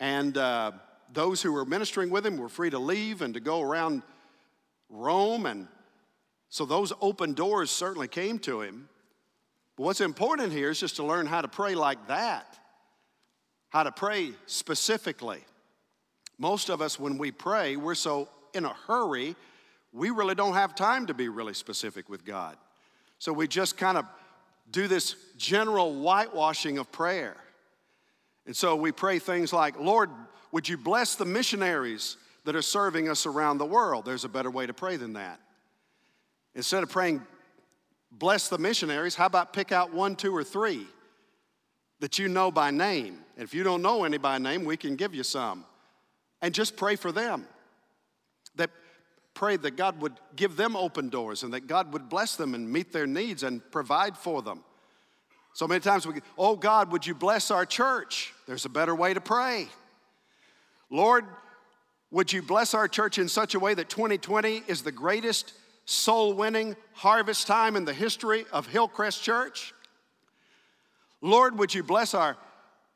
And 0.00 0.36
uh, 0.38 0.72
those 1.12 1.42
who 1.42 1.52
were 1.52 1.66
ministering 1.66 2.08
with 2.08 2.24
him 2.24 2.38
were 2.38 2.48
free 2.48 2.70
to 2.70 2.78
leave 2.78 3.20
and 3.20 3.34
to 3.34 3.40
go 3.40 3.60
around 3.60 4.02
Rome. 4.88 5.44
And 5.44 5.68
so 6.48 6.64
those 6.64 6.92
open 7.02 7.34
doors 7.34 7.70
certainly 7.70 8.08
came 8.08 8.38
to 8.40 8.62
him. 8.62 8.88
But 9.76 9.84
what's 9.84 10.00
important 10.00 10.52
here 10.52 10.70
is 10.70 10.80
just 10.80 10.96
to 10.96 11.04
learn 11.04 11.26
how 11.26 11.42
to 11.42 11.48
pray 11.48 11.74
like 11.74 12.08
that, 12.08 12.58
how 13.68 13.82
to 13.82 13.92
pray 13.92 14.32
specifically. 14.46 15.44
Most 16.38 16.70
of 16.70 16.80
us, 16.80 16.98
when 16.98 17.18
we 17.18 17.30
pray, 17.30 17.76
we're 17.76 17.94
so 17.94 18.28
in 18.54 18.64
a 18.64 18.72
hurry, 18.86 19.36
we 19.98 20.10
really 20.10 20.36
don't 20.36 20.54
have 20.54 20.76
time 20.76 21.06
to 21.06 21.14
be 21.14 21.28
really 21.28 21.54
specific 21.54 22.08
with 22.08 22.24
God. 22.24 22.56
So 23.18 23.32
we 23.32 23.48
just 23.48 23.76
kind 23.76 23.98
of 23.98 24.06
do 24.70 24.86
this 24.86 25.16
general 25.36 25.92
whitewashing 25.92 26.78
of 26.78 26.92
prayer. 26.92 27.36
And 28.46 28.56
so 28.56 28.76
we 28.76 28.92
pray 28.92 29.18
things 29.18 29.52
like, 29.52 29.78
Lord, 29.78 30.08
would 30.52 30.68
you 30.68 30.76
bless 30.76 31.16
the 31.16 31.24
missionaries 31.24 32.16
that 32.44 32.54
are 32.54 32.62
serving 32.62 33.08
us 33.08 33.26
around 33.26 33.58
the 33.58 33.66
world? 33.66 34.04
There's 34.04 34.24
a 34.24 34.28
better 34.28 34.50
way 34.50 34.66
to 34.66 34.72
pray 34.72 34.96
than 34.96 35.14
that. 35.14 35.40
Instead 36.54 36.84
of 36.84 36.90
praying, 36.90 37.20
bless 38.12 38.48
the 38.48 38.58
missionaries, 38.58 39.16
how 39.16 39.26
about 39.26 39.52
pick 39.52 39.72
out 39.72 39.92
one, 39.92 40.14
two, 40.14 40.34
or 40.34 40.44
three 40.44 40.86
that 41.98 42.20
you 42.20 42.28
know 42.28 42.52
by 42.52 42.70
name? 42.70 43.18
And 43.36 43.44
if 43.44 43.52
you 43.52 43.64
don't 43.64 43.82
know 43.82 44.04
any 44.04 44.18
by 44.18 44.38
name, 44.38 44.64
we 44.64 44.76
can 44.76 44.94
give 44.94 45.12
you 45.12 45.24
some. 45.24 45.64
And 46.40 46.54
just 46.54 46.76
pray 46.76 46.94
for 46.94 47.10
them. 47.10 47.46
That 48.54 48.70
pray 49.38 49.56
that 49.56 49.76
God 49.76 50.02
would 50.02 50.14
give 50.34 50.56
them 50.56 50.74
open 50.74 51.10
doors 51.10 51.44
and 51.44 51.52
that 51.52 51.68
God 51.68 51.92
would 51.92 52.08
bless 52.08 52.34
them 52.34 52.54
and 52.54 52.68
meet 52.68 52.92
their 52.92 53.06
needs 53.06 53.44
and 53.44 53.62
provide 53.70 54.18
for 54.18 54.42
them. 54.42 54.64
So 55.52 55.68
many 55.68 55.80
times 55.80 56.08
we, 56.08 56.14
oh 56.36 56.56
God, 56.56 56.90
would 56.90 57.06
you 57.06 57.14
bless 57.14 57.52
our 57.52 57.64
church? 57.64 58.34
There's 58.48 58.64
a 58.64 58.68
better 58.68 58.96
way 58.96 59.14
to 59.14 59.20
pray. 59.20 59.68
Lord, 60.90 61.24
would 62.10 62.32
you 62.32 62.42
bless 62.42 62.74
our 62.74 62.88
church 62.88 63.16
in 63.18 63.28
such 63.28 63.54
a 63.54 63.60
way 63.60 63.74
that 63.74 63.88
2020 63.88 64.64
is 64.66 64.82
the 64.82 64.90
greatest 64.90 65.52
soul 65.84 66.34
winning 66.34 66.74
harvest 66.94 67.46
time 67.46 67.76
in 67.76 67.84
the 67.84 67.94
history 67.94 68.44
of 68.52 68.66
Hillcrest 68.66 69.22
Church. 69.22 69.72
Lord, 71.20 71.58
would 71.60 71.72
you 71.72 71.84
bless 71.84 72.12
our 72.12 72.36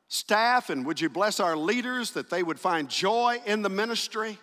staff 0.08 0.70
and 0.70 0.84
would 0.86 1.00
you 1.00 1.08
bless 1.08 1.38
our 1.38 1.56
leaders 1.56 2.10
that 2.10 2.30
they 2.30 2.42
would 2.42 2.58
find 2.58 2.88
joy 2.88 3.38
in 3.46 3.62
the 3.62 3.70
ministry, 3.70 4.38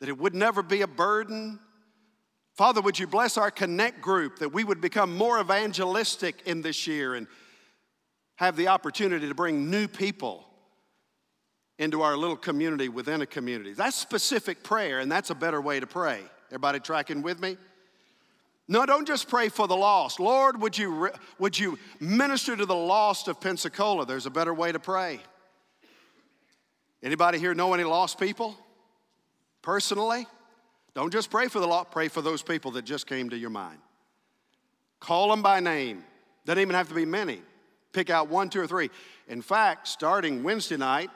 that 0.00 0.08
it 0.08 0.18
would 0.18 0.34
never 0.34 0.62
be 0.62 0.82
a 0.82 0.86
burden. 0.86 1.58
Father, 2.54 2.80
would 2.80 2.98
you 2.98 3.06
bless 3.06 3.36
our 3.36 3.50
connect 3.50 4.00
group 4.00 4.38
that 4.38 4.52
we 4.52 4.64
would 4.64 4.80
become 4.80 5.16
more 5.16 5.40
evangelistic 5.40 6.42
in 6.46 6.62
this 6.62 6.86
year 6.86 7.14
and 7.14 7.26
have 8.36 8.56
the 8.56 8.68
opportunity 8.68 9.28
to 9.28 9.34
bring 9.34 9.70
new 9.70 9.88
people 9.88 10.46
into 11.78 12.02
our 12.02 12.16
little 12.16 12.36
community 12.36 12.88
within 12.88 13.20
a 13.20 13.26
community. 13.26 13.72
That's 13.72 13.96
specific 13.96 14.62
prayer, 14.62 15.00
and 15.00 15.10
that's 15.10 15.30
a 15.30 15.34
better 15.34 15.60
way 15.60 15.80
to 15.80 15.86
pray. 15.86 16.20
Everybody 16.48 16.80
tracking 16.80 17.22
with 17.22 17.40
me? 17.40 17.56
No, 18.68 18.84
don't 18.84 19.06
just 19.06 19.28
pray 19.28 19.48
for 19.48 19.68
the 19.68 19.76
lost. 19.76 20.18
Lord, 20.18 20.60
would 20.60 20.76
you, 20.76 21.10
would 21.38 21.58
you 21.58 21.78
minister 22.00 22.56
to 22.56 22.66
the 22.66 22.74
lost 22.74 23.28
of 23.28 23.40
Pensacola? 23.40 24.06
There's 24.06 24.26
a 24.26 24.30
better 24.30 24.52
way 24.52 24.72
to 24.72 24.80
pray. 24.80 25.20
Anybody 27.02 27.38
here 27.38 27.54
know 27.54 27.74
any 27.74 27.84
lost 27.84 28.18
people? 28.18 28.56
Personally? 29.66 30.28
Don't 30.94 31.12
just 31.12 31.28
pray 31.28 31.48
for 31.48 31.58
the 31.58 31.66
lost, 31.66 31.90
pray 31.90 32.06
for 32.06 32.22
those 32.22 32.40
people 32.40 32.70
that 32.70 32.84
just 32.84 33.08
came 33.08 33.30
to 33.30 33.36
your 33.36 33.50
mind. 33.50 33.80
Call 35.00 35.28
them 35.28 35.42
by 35.42 35.58
name. 35.58 36.04
Doesn't 36.44 36.60
even 36.60 36.76
have 36.76 36.86
to 36.88 36.94
be 36.94 37.04
many. 37.04 37.42
Pick 37.92 38.08
out 38.08 38.28
one, 38.28 38.48
two, 38.48 38.60
or 38.60 38.68
three. 38.68 38.90
In 39.26 39.42
fact, 39.42 39.88
starting 39.88 40.44
Wednesday 40.44 40.76
night 40.76 41.10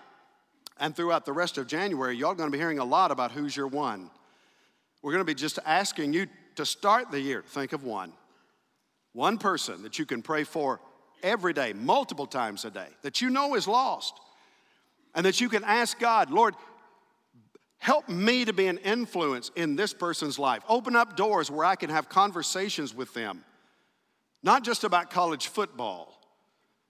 and 0.81 0.97
throughout 0.97 1.25
the 1.25 1.33
rest 1.33 1.59
of 1.59 1.69
January, 1.69 2.17
y'all 2.17 2.35
to 2.35 2.51
be 2.51 2.59
hearing 2.59 2.81
a 2.81 2.85
lot 2.85 3.13
about 3.13 3.31
who's 3.31 3.57
your 3.57 3.69
one. 3.69 4.11
We're 5.01 5.13
going 5.13 5.25
to 5.25 5.33
be 5.33 5.37
just 5.37 5.61
asking 5.65 6.13
you 6.13 6.27
to 6.57 6.67
start 6.67 7.13
the 7.13 7.21
year, 7.21 7.45
think 7.47 7.73
of 7.73 7.85
one. 7.85 8.13
One 9.13 9.39
person 9.39 9.85
that 9.85 9.97
you 10.01 10.07
can 10.07 10.23
pray 10.23 10.43
for 10.43 10.81
every 11.23 11.53
day, 11.53 11.73
multiple 11.73 12.27
times 12.27 12.65
a 12.65 12.71
day, 12.73 12.89
that 13.03 13.21
you 13.21 13.31
know 13.31 13.55
is 13.55 13.69
lost. 13.69 14.15
And 15.15 15.25
that 15.27 15.41
you 15.41 15.49
can 15.49 15.63
ask 15.65 15.99
God, 16.01 16.31
Lord, 16.31 16.55
help 17.81 18.09
me 18.09 18.45
to 18.45 18.53
be 18.53 18.67
an 18.67 18.79
influence 18.79 19.51
in 19.57 19.75
this 19.75 19.93
person's 19.93 20.39
life. 20.39 20.63
Open 20.69 20.95
up 20.95 21.17
doors 21.17 21.51
where 21.51 21.65
I 21.65 21.75
can 21.75 21.91
have 21.91 22.09
conversations 22.09 22.95
with 22.95 23.13
them, 23.15 23.43
not 24.43 24.63
just 24.63 24.85
about 24.85 25.11
college 25.11 25.49
football, 25.49 26.21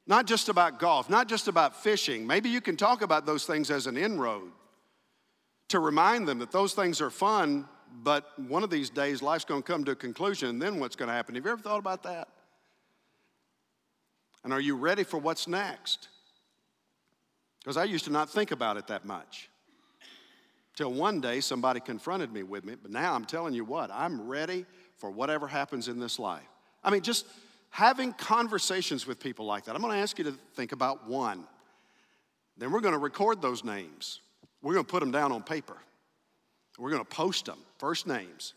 not 0.07 0.27
just 0.27 0.49
about 0.49 0.81
golf, 0.81 1.09
not 1.09 1.29
just 1.29 1.47
about 1.47 1.81
fishing. 1.81 2.27
Maybe 2.27 2.49
you 2.49 2.61
can 2.61 2.77
talk 2.77 3.03
about 3.03 3.25
those 3.25 3.47
things 3.47 3.71
as 3.71 3.87
an 3.87 3.97
inroad 3.97 4.51
to 5.69 5.79
remind 5.79 6.27
them 6.27 6.41
that 6.41 6.51
those 6.51 6.75
things 6.75 7.01
are 7.01 7.11
fun, 7.11 7.69
but 8.03 8.37
one 8.37 8.65
of 8.65 8.71
these 8.71 8.91
days 8.91 9.23
life's 9.23 9.45
going 9.45 9.63
to 9.63 9.67
come 9.73 9.85
to 9.85 9.93
a 9.93 9.97
conclusion, 9.97 10.49
and 10.49 10.61
then 10.61 10.81
what's 10.81 10.97
going 10.97 11.09
to 11.09 11.15
happen? 11.15 11.37
Have 11.37 11.45
you 11.45 11.53
ever 11.53 11.63
thought 11.63 11.79
about 11.79 12.03
that? 12.03 12.27
And 14.43 14.53
are 14.53 14.61
you 14.61 14.75
ready 14.75 15.05
for 15.05 15.19
what's 15.19 15.47
next? 15.47 16.09
Because 17.61 17.77
I 17.77 17.85
used 17.85 18.07
to 18.07 18.11
not 18.11 18.29
think 18.31 18.51
about 18.51 18.77
it 18.77 18.89
that 18.89 19.05
much. 19.05 19.50
Till 20.81 20.95
one 20.95 21.21
day 21.21 21.41
somebody 21.41 21.79
confronted 21.79 22.33
me 22.33 22.43
with 22.43 22.65
me, 22.65 22.75
but 22.75 22.91
now 22.91 23.13
I'm 23.13 23.27
telling 23.27 23.53
you 23.53 23.67
what, 23.67 23.91
I'm 23.93 24.27
ready 24.27 24.65
for 24.97 25.11
whatever 25.11 25.47
happens 25.47 25.89
in 25.89 26.01
this 26.01 26.19
life. 26.19 26.49
I 26.83 26.89
mean, 26.89 27.03
just 27.03 27.27
having 27.69 28.15
conversations 28.15 29.07
with 29.07 29.21
people 29.21 29.45
like 29.45 29.67
that. 29.67 29.75
I'm 29.75 29.83
going 29.83 29.93
to 29.93 30.01
ask 30.01 30.17
you 30.17 30.25
to 30.25 30.33
think 30.55 30.73
about 30.73 31.07
one. 31.07 31.45
Then 32.57 32.73
we're 32.73 32.81
going 32.81 32.95
to 32.95 32.99
record 32.99 33.43
those 33.43 33.63
names. 33.63 34.21
We're 34.63 34.73
going 34.73 34.87
to 34.87 34.91
put 34.91 35.01
them 35.01 35.11
down 35.11 35.33
on 35.33 35.43
paper. 35.43 35.77
We're 36.79 36.89
going 36.89 37.05
to 37.05 37.15
post 37.15 37.45
them, 37.45 37.59
first 37.77 38.07
names. 38.07 38.55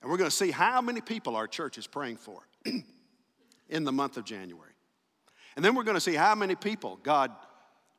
And 0.00 0.10
we're 0.10 0.16
going 0.16 0.30
to 0.30 0.34
see 0.34 0.52
how 0.52 0.80
many 0.80 1.02
people 1.02 1.36
our 1.36 1.46
church 1.46 1.76
is 1.76 1.86
praying 1.86 2.16
for 2.16 2.40
in 3.68 3.84
the 3.84 3.92
month 3.92 4.16
of 4.16 4.24
January. 4.24 4.72
And 5.54 5.62
then 5.62 5.74
we're 5.74 5.84
going 5.84 5.98
to 5.98 6.00
see 6.00 6.14
how 6.14 6.34
many 6.34 6.54
people 6.54 6.98
God 7.02 7.30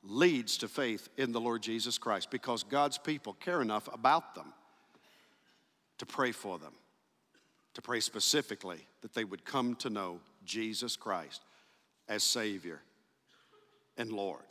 leads 0.07 0.57
to 0.57 0.67
faith 0.67 1.09
in 1.17 1.31
the 1.31 1.41
Lord 1.41 1.61
Jesus 1.61 1.97
Christ 1.97 2.29
because 2.31 2.63
God's 2.63 2.97
people 2.97 3.33
care 3.33 3.61
enough 3.61 3.89
about 3.93 4.35
them 4.35 4.53
to 5.97 6.05
pray 6.05 6.31
for 6.31 6.59
them, 6.59 6.73
to 7.73 7.81
pray 7.81 7.99
specifically 7.99 8.85
that 9.01 9.13
they 9.13 9.23
would 9.23 9.45
come 9.45 9.75
to 9.75 9.89
know 9.89 10.19
Jesus 10.45 10.95
Christ 10.95 11.41
as 12.07 12.23
Savior 12.23 12.81
and 13.97 14.11
Lord. 14.11 14.43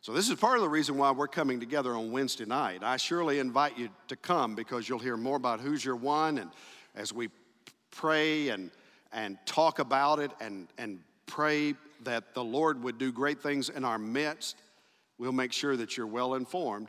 So, 0.00 0.12
this 0.12 0.28
is 0.28 0.36
part 0.36 0.56
of 0.56 0.62
the 0.62 0.68
reason 0.68 0.96
why 0.98 1.10
we're 1.10 1.26
coming 1.26 1.58
together 1.58 1.94
on 1.94 2.12
Wednesday 2.12 2.44
night. 2.44 2.84
I 2.84 2.96
surely 2.96 3.40
invite 3.40 3.76
you 3.76 3.88
to 4.08 4.16
come 4.16 4.54
because 4.54 4.88
you'll 4.88 5.00
hear 5.00 5.16
more 5.16 5.36
about 5.36 5.60
who's 5.60 5.84
your 5.84 5.96
one, 5.96 6.38
and 6.38 6.50
as 6.94 7.12
we 7.12 7.28
pray 7.90 8.50
and, 8.50 8.70
and 9.12 9.36
talk 9.46 9.78
about 9.78 10.20
it 10.20 10.30
and, 10.40 10.68
and 10.78 11.00
pray 11.26 11.74
that 12.04 12.34
the 12.34 12.44
Lord 12.44 12.82
would 12.84 12.98
do 12.98 13.10
great 13.10 13.42
things 13.42 13.68
in 13.68 13.84
our 13.84 13.98
midst. 13.98 14.56
We'll 15.18 15.32
make 15.32 15.52
sure 15.52 15.76
that 15.76 15.96
you're 15.96 16.06
well 16.06 16.34
informed 16.34 16.88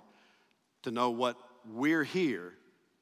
to 0.84 0.92
know 0.92 1.10
what 1.10 1.38
we're 1.66 2.04
here 2.04 2.54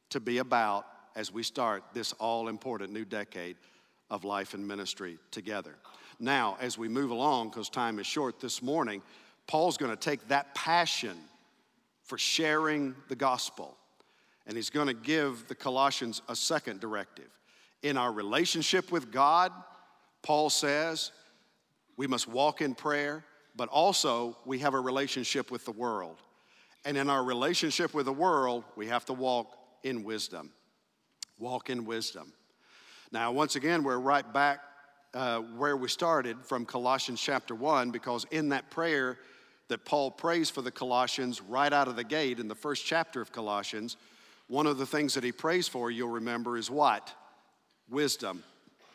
to 0.09 0.19
be 0.19 0.37
about 0.37 0.85
as 1.15 1.31
we 1.31 1.43
start 1.43 1.83
this 1.93 2.13
all 2.13 2.47
important 2.47 2.91
new 2.91 3.05
decade 3.05 3.57
of 4.09 4.23
life 4.23 4.53
and 4.53 4.67
ministry 4.67 5.17
together. 5.31 5.75
Now, 6.19 6.57
as 6.61 6.77
we 6.77 6.87
move 6.87 7.11
along, 7.11 7.49
because 7.49 7.69
time 7.69 7.99
is 7.99 8.07
short 8.07 8.39
this 8.39 8.61
morning, 8.61 9.01
Paul's 9.47 9.77
going 9.77 9.91
to 9.91 9.97
take 9.97 10.27
that 10.27 10.53
passion 10.55 11.17
for 12.03 12.17
sharing 12.17 12.95
the 13.07 13.15
gospel 13.15 13.75
and 14.47 14.55
he's 14.55 14.69
going 14.69 14.87
to 14.87 14.93
give 14.93 15.47
the 15.47 15.55
Colossians 15.55 16.21
a 16.29 16.35
second 16.35 16.79
directive. 16.79 17.29
In 17.81 17.97
our 17.97 18.11
relationship 18.11 18.91
with 18.91 19.11
God, 19.11 19.51
Paul 20.21 20.49
says 20.49 21.11
we 21.97 22.07
must 22.07 22.27
walk 22.27 22.61
in 22.61 22.75
prayer, 22.75 23.23
but 23.55 23.69
also 23.69 24.37
we 24.45 24.59
have 24.59 24.73
a 24.73 24.79
relationship 24.79 25.51
with 25.51 25.65
the 25.65 25.71
world. 25.71 26.17
And 26.83 26.97
in 26.97 27.09
our 27.09 27.23
relationship 27.23 27.93
with 27.93 28.05
the 28.05 28.13
world, 28.13 28.63
we 28.75 28.87
have 28.87 29.05
to 29.05 29.13
walk 29.13 29.57
in 29.83 30.03
wisdom. 30.03 30.51
Walk 31.39 31.69
in 31.69 31.85
wisdom. 31.85 32.33
Now, 33.11 33.31
once 33.31 33.55
again, 33.55 33.83
we're 33.83 33.97
right 33.97 34.31
back 34.33 34.59
uh, 35.13 35.39
where 35.39 35.77
we 35.77 35.87
started 35.87 36.37
from 36.43 36.65
Colossians 36.65 37.21
chapter 37.21 37.55
1, 37.55 37.91
because 37.91 38.25
in 38.31 38.49
that 38.49 38.69
prayer 38.69 39.17
that 39.67 39.85
Paul 39.85 40.11
prays 40.11 40.49
for 40.49 40.61
the 40.61 40.71
Colossians 40.71 41.41
right 41.41 41.71
out 41.71 41.87
of 41.87 41.95
the 41.95 42.03
gate 42.03 42.39
in 42.39 42.47
the 42.47 42.55
first 42.55 42.85
chapter 42.85 43.21
of 43.21 43.31
Colossians, 43.31 43.97
one 44.47 44.67
of 44.67 44.77
the 44.77 44.85
things 44.85 45.13
that 45.15 45.23
he 45.23 45.31
prays 45.31 45.67
for, 45.67 45.89
you'll 45.89 46.09
remember, 46.09 46.57
is 46.57 46.69
what? 46.69 47.11
Wisdom. 47.89 48.43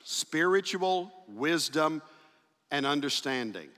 Spiritual 0.04 1.12
wisdom 1.28 2.02
and 2.70 2.86
understanding. 2.86 3.68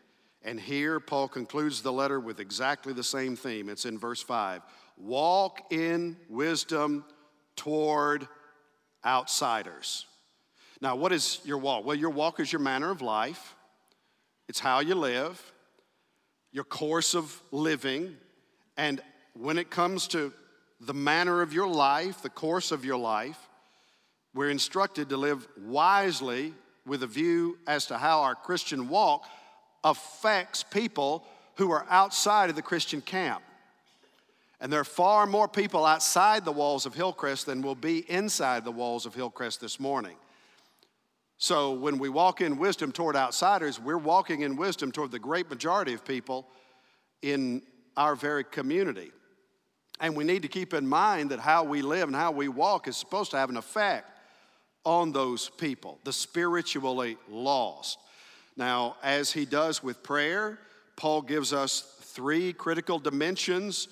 And 0.44 0.58
here, 0.58 0.98
Paul 0.98 1.28
concludes 1.28 1.82
the 1.82 1.92
letter 1.92 2.18
with 2.18 2.40
exactly 2.40 2.92
the 2.92 3.04
same 3.04 3.36
theme. 3.36 3.68
It's 3.68 3.84
in 3.84 3.98
verse 3.98 4.22
5 4.22 4.62
Walk 4.96 5.72
in 5.72 6.16
wisdom 6.28 7.04
toward 7.56 8.28
outsiders. 9.04 10.06
Now, 10.80 10.96
what 10.96 11.12
is 11.12 11.40
your 11.44 11.58
walk? 11.58 11.84
Well, 11.84 11.96
your 11.96 12.10
walk 12.10 12.40
is 12.40 12.52
your 12.52 12.60
manner 12.60 12.90
of 12.90 13.02
life, 13.02 13.54
it's 14.48 14.58
how 14.60 14.80
you 14.80 14.94
live, 14.94 15.52
your 16.50 16.64
course 16.64 17.14
of 17.14 17.40
living. 17.50 18.16
And 18.76 19.00
when 19.34 19.58
it 19.58 19.70
comes 19.70 20.08
to 20.08 20.32
the 20.80 20.94
manner 20.94 21.42
of 21.42 21.52
your 21.52 21.68
life, 21.68 22.22
the 22.22 22.30
course 22.30 22.72
of 22.72 22.84
your 22.84 22.96
life, 22.96 23.38
we're 24.34 24.50
instructed 24.50 25.10
to 25.10 25.16
live 25.16 25.46
wisely 25.58 26.54
with 26.86 27.02
a 27.02 27.06
view 27.06 27.58
as 27.66 27.86
to 27.86 27.98
how 27.98 28.22
our 28.22 28.34
Christian 28.34 28.88
walk 28.88 29.26
affects 29.84 30.62
people 30.62 31.24
who 31.56 31.70
are 31.70 31.86
outside 31.88 32.50
of 32.50 32.56
the 32.56 32.62
Christian 32.62 33.00
camp. 33.00 33.42
And 34.60 34.72
there 34.72 34.80
are 34.80 34.84
far 34.84 35.26
more 35.26 35.48
people 35.48 35.84
outside 35.84 36.44
the 36.44 36.52
walls 36.52 36.86
of 36.86 36.94
Hillcrest 36.94 37.46
than 37.46 37.62
will 37.62 37.74
be 37.74 38.08
inside 38.10 38.64
the 38.64 38.70
walls 38.70 39.06
of 39.06 39.14
Hillcrest 39.14 39.60
this 39.60 39.80
morning. 39.80 40.16
So 41.36 41.72
when 41.72 41.98
we 41.98 42.08
walk 42.08 42.40
in 42.40 42.56
wisdom 42.56 42.92
toward 42.92 43.16
outsiders, 43.16 43.80
we're 43.80 43.98
walking 43.98 44.42
in 44.42 44.54
wisdom 44.54 44.92
toward 44.92 45.10
the 45.10 45.18
great 45.18 45.50
majority 45.50 45.92
of 45.92 46.04
people 46.04 46.46
in 47.22 47.62
our 47.96 48.14
very 48.14 48.44
community. 48.44 49.10
And 49.98 50.16
we 50.16 50.22
need 50.22 50.42
to 50.42 50.48
keep 50.48 50.72
in 50.74 50.86
mind 50.86 51.30
that 51.32 51.40
how 51.40 51.64
we 51.64 51.82
live 51.82 52.08
and 52.08 52.14
how 52.14 52.30
we 52.30 52.46
walk 52.46 52.86
is 52.86 52.96
supposed 52.96 53.32
to 53.32 53.38
have 53.38 53.50
an 53.50 53.56
effect 53.56 54.08
on 54.84 55.10
those 55.10 55.48
people, 55.48 55.98
the 56.04 56.12
spiritually 56.12 57.16
lost. 57.28 57.98
Now, 58.56 58.96
as 59.02 59.32
he 59.32 59.44
does 59.44 59.82
with 59.82 60.02
prayer, 60.02 60.58
Paul 60.96 61.22
gives 61.22 61.52
us 61.52 61.80
three 62.00 62.52
critical 62.52 62.98
dimensions 62.98 63.88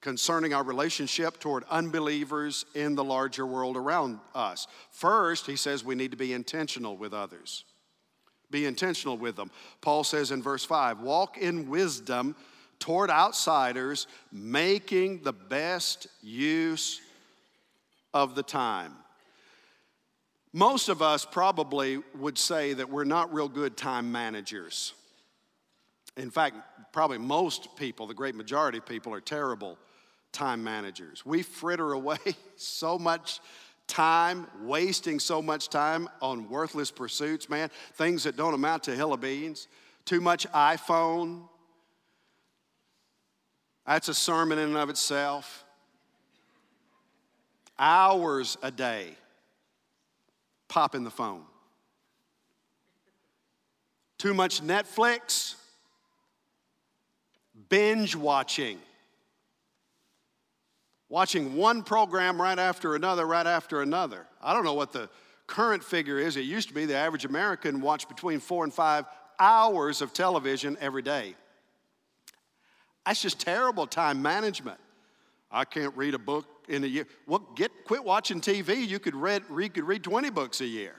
concerning 0.00 0.52
our 0.52 0.62
relationship 0.62 1.40
toward 1.40 1.64
unbelievers 1.70 2.66
in 2.74 2.94
the 2.94 3.02
larger 3.02 3.46
world 3.46 3.76
around 3.76 4.20
us. 4.34 4.66
First, 4.90 5.46
he 5.46 5.56
says 5.56 5.82
we 5.82 5.94
need 5.94 6.10
to 6.10 6.16
be 6.16 6.34
intentional 6.34 6.96
with 6.96 7.14
others. 7.14 7.64
Be 8.50 8.66
intentional 8.66 9.16
with 9.16 9.36
them. 9.36 9.50
Paul 9.80 10.04
says 10.04 10.30
in 10.30 10.42
verse 10.42 10.64
5 10.64 11.00
walk 11.00 11.38
in 11.38 11.70
wisdom 11.70 12.36
toward 12.78 13.08
outsiders, 13.08 14.06
making 14.30 15.22
the 15.22 15.32
best 15.32 16.06
use 16.20 17.00
of 18.12 18.34
the 18.34 18.42
time. 18.42 18.92
Most 20.54 20.88
of 20.88 21.02
us 21.02 21.24
probably 21.24 22.00
would 22.16 22.38
say 22.38 22.74
that 22.74 22.88
we're 22.88 23.02
not 23.02 23.34
real 23.34 23.48
good 23.48 23.76
time 23.76 24.12
managers. 24.12 24.94
In 26.16 26.30
fact, 26.30 26.54
probably 26.92 27.18
most 27.18 27.74
people, 27.74 28.06
the 28.06 28.14
great 28.14 28.36
majority 28.36 28.78
of 28.78 28.86
people, 28.86 29.12
are 29.12 29.20
terrible 29.20 29.76
time 30.30 30.62
managers. 30.62 31.26
We 31.26 31.42
fritter 31.42 31.92
away 31.92 32.18
so 32.56 33.00
much 33.00 33.40
time, 33.88 34.46
wasting 34.62 35.18
so 35.18 35.42
much 35.42 35.70
time 35.70 36.08
on 36.22 36.48
worthless 36.48 36.92
pursuits, 36.92 37.48
man, 37.48 37.68
things 37.94 38.22
that 38.22 38.36
don't 38.36 38.54
amount 38.54 38.84
to 38.84 38.94
hill 38.94 39.12
of 39.12 39.20
beans. 39.20 39.66
Too 40.04 40.20
much 40.20 40.46
iPhone. 40.52 41.48
That's 43.84 44.08
a 44.08 44.14
sermon 44.14 44.58
in 44.58 44.68
and 44.68 44.76
of 44.76 44.88
itself. 44.88 45.64
Hours 47.76 48.56
a 48.62 48.70
day 48.70 49.16
popping 50.74 51.04
the 51.04 51.10
phone. 51.10 51.42
Too 54.18 54.34
much 54.34 54.60
Netflix, 54.60 55.54
binge 57.68 58.16
watching. 58.16 58.80
Watching 61.08 61.54
one 61.54 61.84
program 61.84 62.42
right 62.42 62.58
after 62.58 62.96
another, 62.96 63.24
right 63.24 63.46
after 63.46 63.82
another. 63.82 64.26
I 64.42 64.52
don't 64.52 64.64
know 64.64 64.74
what 64.74 64.92
the 64.92 65.08
current 65.46 65.84
figure 65.84 66.18
is. 66.18 66.36
It 66.36 66.40
used 66.40 66.66
to 66.70 66.74
be 66.74 66.86
the 66.86 66.96
average 66.96 67.24
American 67.24 67.80
watched 67.80 68.08
between 68.08 68.40
four 68.40 68.64
and 68.64 68.74
five 68.74 69.04
hours 69.38 70.02
of 70.02 70.12
television 70.12 70.76
every 70.80 71.02
day. 71.02 71.36
That's 73.06 73.22
just 73.22 73.38
terrible 73.38 73.86
time 73.86 74.20
management. 74.22 74.80
I 75.52 75.64
can't 75.66 75.96
read 75.96 76.14
a 76.14 76.18
book 76.18 76.46
in 76.68 76.84
a 76.84 76.86
year. 76.86 77.06
Well, 77.26 77.46
get 77.54 77.70
quit 77.84 78.04
watching 78.04 78.40
TV. 78.40 78.86
You 78.86 78.98
could 78.98 79.14
read, 79.14 79.42
read, 79.48 79.74
could 79.74 79.84
read 79.84 80.02
20 80.02 80.30
books 80.30 80.60
a 80.60 80.66
year. 80.66 80.94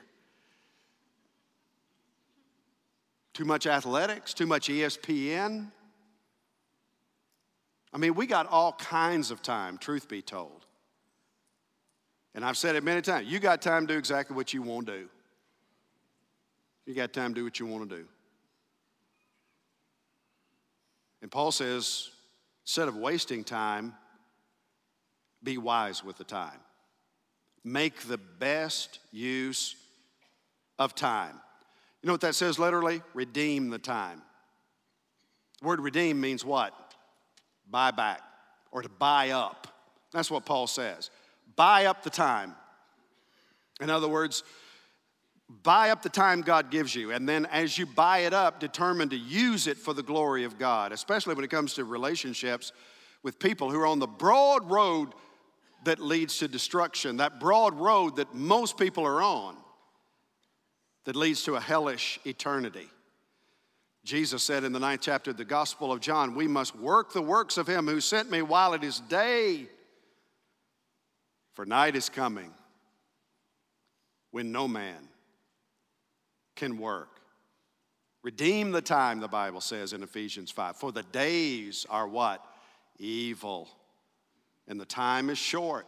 Too 3.33 3.45
much 3.45 3.67
athletics, 3.67 4.33
too 4.33 4.47
much 4.47 4.69
ESPN. 4.69 5.71
I 7.91 7.97
mean, 7.97 8.15
we 8.15 8.27
got 8.27 8.47
all 8.47 8.73
kinds 8.73 9.31
of 9.31 9.41
time, 9.41 9.77
truth 9.77 10.07
be 10.07 10.21
told. 10.21 10.65
And 12.33 12.43
I've 12.43 12.57
said 12.57 12.75
it 12.75 12.83
many 12.83 13.01
times. 13.01 13.27
You 13.27 13.39
got 13.39 13.61
time 13.61 13.87
to 13.87 13.93
do 13.93 13.97
exactly 13.97 14.35
what 14.35 14.53
you 14.53 14.61
want 14.61 14.87
to 14.87 14.99
do. 14.99 15.09
You 16.85 16.93
got 16.93 17.13
time 17.13 17.33
to 17.33 17.39
do 17.39 17.43
what 17.43 17.59
you 17.59 17.65
want 17.65 17.89
to 17.89 17.95
do. 17.97 18.05
And 21.21 21.31
Paul 21.31 21.51
says, 21.51 22.11
instead 22.63 22.87
of 22.87 22.95
wasting 22.95 23.43
time, 23.43 23.95
be 25.45 25.57
wise 25.57 26.03
with 26.03 26.17
the 26.17 26.23
time. 26.23 26.59
Make 27.63 28.01
the 28.01 28.17
best 28.17 28.99
use 29.11 29.75
of 30.77 30.93
time. 30.93 31.39
You 32.01 32.07
know 32.07 32.13
what 32.13 32.21
that 32.21 32.35
says 32.35 32.59
literally? 32.59 33.01
Redeem 33.13 33.69
the 33.69 33.79
time. 33.79 34.21
The 35.61 35.67
word 35.67 35.79
redeem 35.79 36.19
means 36.19 36.43
what? 36.43 36.73
Buy 37.69 37.91
back 37.91 38.21
or 38.71 38.81
to 38.81 38.89
buy 38.89 39.29
up. 39.29 39.67
That's 40.11 40.29
what 40.29 40.45
Paul 40.45 40.67
says. 40.67 41.09
Buy 41.55 41.85
up 41.85 42.03
the 42.03 42.09
time. 42.09 42.55
In 43.81 43.89
other 43.89 44.07
words, 44.07 44.43
buy 45.63 45.89
up 45.89 46.01
the 46.01 46.09
time 46.09 46.41
God 46.41 46.71
gives 46.71 46.95
you, 46.95 47.11
and 47.11 47.27
then 47.27 47.45
as 47.47 47.77
you 47.77 47.85
buy 47.85 48.19
it 48.19 48.33
up, 48.33 48.59
determine 48.59 49.09
to 49.09 49.17
use 49.17 49.67
it 49.67 49.77
for 49.77 49.93
the 49.93 50.03
glory 50.03 50.43
of 50.43 50.57
God, 50.57 50.91
especially 50.91 51.35
when 51.35 51.43
it 51.43 51.51
comes 51.51 51.73
to 51.75 51.85
relationships 51.85 52.71
with 53.23 53.39
people 53.39 53.71
who 53.71 53.79
are 53.79 53.87
on 53.87 53.99
the 53.99 54.07
broad 54.07 54.69
road 54.69 55.09
that 55.85 55.99
leads 55.99 56.37
to 56.39 56.47
destruction, 56.47 57.17
that 57.17 57.39
broad 57.39 57.73
road 57.75 58.17
that 58.17 58.33
most 58.33 58.77
people 58.77 59.05
are 59.05 59.21
on, 59.21 59.55
that 61.05 61.15
leads 61.15 61.43
to 61.43 61.55
a 61.55 61.59
hellish 61.59 62.19
eternity. 62.25 62.89
Jesus 64.03 64.43
said 64.43 64.63
in 64.63 64.71
the 64.71 64.79
ninth 64.79 65.01
chapter 65.01 65.31
of 65.31 65.37
the 65.37 65.45
Gospel 65.45 65.91
of 65.91 65.99
John, 65.99 66.35
We 66.35 66.47
must 66.47 66.75
work 66.75 67.13
the 67.13 67.21
works 67.21 67.57
of 67.57 67.67
him 67.67 67.87
who 67.87 67.99
sent 67.99 68.29
me 68.29 68.41
while 68.41 68.73
it 68.73 68.83
is 68.83 68.99
day, 68.99 69.67
for 71.53 71.65
night 71.65 71.95
is 71.95 72.09
coming 72.09 72.51
when 74.31 74.51
no 74.51 74.67
man 74.67 75.07
can 76.55 76.77
work. 76.77 77.09
Redeem 78.21 78.71
the 78.71 78.81
time, 78.81 79.19
the 79.19 79.27
Bible 79.27 79.61
says 79.61 79.93
in 79.93 80.03
Ephesians 80.03 80.51
5. 80.51 80.77
For 80.77 80.91
the 80.91 81.03
days 81.03 81.85
are 81.89 82.07
what? 82.07 82.43
Evil 82.97 83.69
and 84.67 84.79
the 84.79 84.85
time 84.85 85.29
is 85.29 85.37
short. 85.37 85.85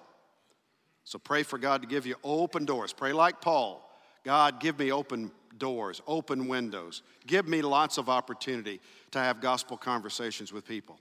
So 1.04 1.18
pray 1.18 1.44
for 1.44 1.58
God 1.58 1.82
to 1.82 1.88
give 1.88 2.06
you 2.06 2.16
open 2.24 2.66
doors. 2.66 2.94
Pray 2.94 3.13
like 3.13 3.42
Paul 3.42 3.88
God, 4.28 4.60
give 4.60 4.78
me 4.78 4.92
open 4.92 5.32
doors, 5.58 6.02
open 6.06 6.50
windows. 6.50 7.02
Give 7.26 7.48
me 7.48 7.62
lots 7.62 7.98
of 7.98 8.10
opportunity 8.10 8.82
to 9.12 9.20
have 9.20 9.40
gospel 9.40 9.78
conversations 9.78 10.52
with 10.52 10.68
people 10.68 11.00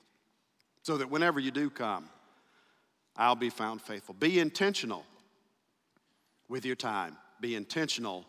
so 0.82 0.96
that 0.96 1.10
whenever 1.10 1.40
you 1.40 1.50
do 1.50 1.68
come, 1.68 2.08
I'll 3.16 3.34
be 3.34 3.50
found 3.50 3.82
faithful. 3.82 4.14
Be 4.14 4.38
intentional 4.38 5.04
with 6.48 6.64
your 6.64 6.76
time, 6.76 7.16
be 7.40 7.56
intentional 7.56 8.24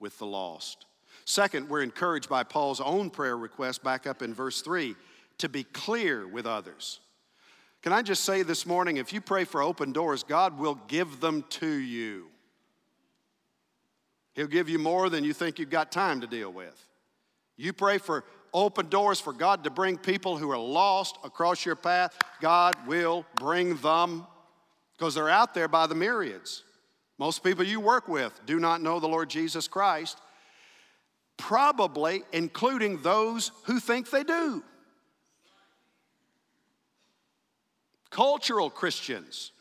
with 0.00 0.18
the 0.18 0.26
lost. 0.26 0.86
Second, 1.24 1.68
we're 1.68 1.82
encouraged 1.82 2.28
by 2.28 2.42
Paul's 2.42 2.80
own 2.80 3.10
prayer 3.10 3.36
request 3.36 3.84
back 3.84 4.08
up 4.08 4.22
in 4.22 4.34
verse 4.34 4.60
3 4.60 4.96
to 5.38 5.48
be 5.48 5.62
clear 5.62 6.26
with 6.26 6.46
others. 6.46 6.98
Can 7.82 7.92
I 7.92 8.02
just 8.02 8.24
say 8.24 8.42
this 8.42 8.64
morning 8.64 8.96
if 8.96 9.12
you 9.12 9.20
pray 9.20 9.44
for 9.44 9.60
open 9.62 9.92
doors, 9.92 10.22
God 10.22 10.58
will 10.58 10.76
give 10.86 11.20
them 11.20 11.44
to 11.50 11.66
you. 11.66 12.28
He'll 14.34 14.46
give 14.46 14.68
you 14.68 14.78
more 14.78 15.10
than 15.10 15.24
you 15.24 15.32
think 15.32 15.58
you've 15.58 15.68
got 15.68 15.92
time 15.92 16.20
to 16.20 16.26
deal 16.26 16.50
with. 16.50 16.86
You 17.56 17.72
pray 17.72 17.98
for 17.98 18.24
open 18.54 18.88
doors 18.88 19.20
for 19.20 19.32
God 19.32 19.64
to 19.64 19.70
bring 19.70 19.98
people 19.98 20.36
who 20.36 20.50
are 20.50 20.58
lost 20.58 21.18
across 21.24 21.66
your 21.66 21.76
path, 21.76 22.16
God 22.40 22.74
will 22.86 23.26
bring 23.36 23.76
them 23.76 24.26
because 24.96 25.14
they're 25.14 25.28
out 25.28 25.54
there 25.54 25.68
by 25.68 25.86
the 25.86 25.94
myriads. 25.94 26.62
Most 27.18 27.42
people 27.42 27.64
you 27.64 27.80
work 27.80 28.08
with 28.08 28.38
do 28.46 28.60
not 28.60 28.82
know 28.82 29.00
the 29.00 29.08
Lord 29.08 29.28
Jesus 29.28 29.68
Christ, 29.68 30.18
probably 31.36 32.22
including 32.32 33.02
those 33.02 33.52
who 33.64 33.80
think 33.80 34.10
they 34.10 34.22
do. 34.22 34.62
Cultural 38.12 38.68
Christians 38.70 39.52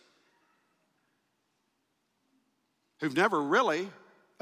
who've 3.00 3.16
never 3.16 3.42
really 3.42 3.90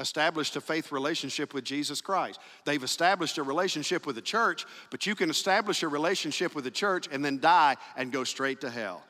established 0.00 0.56
a 0.56 0.60
faith 0.60 0.90
relationship 0.90 1.54
with 1.54 1.62
Jesus 1.62 2.00
Christ. 2.00 2.40
They've 2.64 2.82
established 2.82 3.38
a 3.38 3.42
relationship 3.42 4.06
with 4.06 4.16
the 4.16 4.22
church, 4.22 4.66
but 4.90 5.06
you 5.06 5.14
can 5.14 5.30
establish 5.30 5.82
a 5.82 5.88
relationship 5.88 6.54
with 6.54 6.64
the 6.64 6.70
church 6.70 7.08
and 7.12 7.24
then 7.24 7.38
die 7.38 7.76
and 7.96 8.10
go 8.10 8.24
straight 8.24 8.62
to 8.62 8.70
hell. 8.70 9.02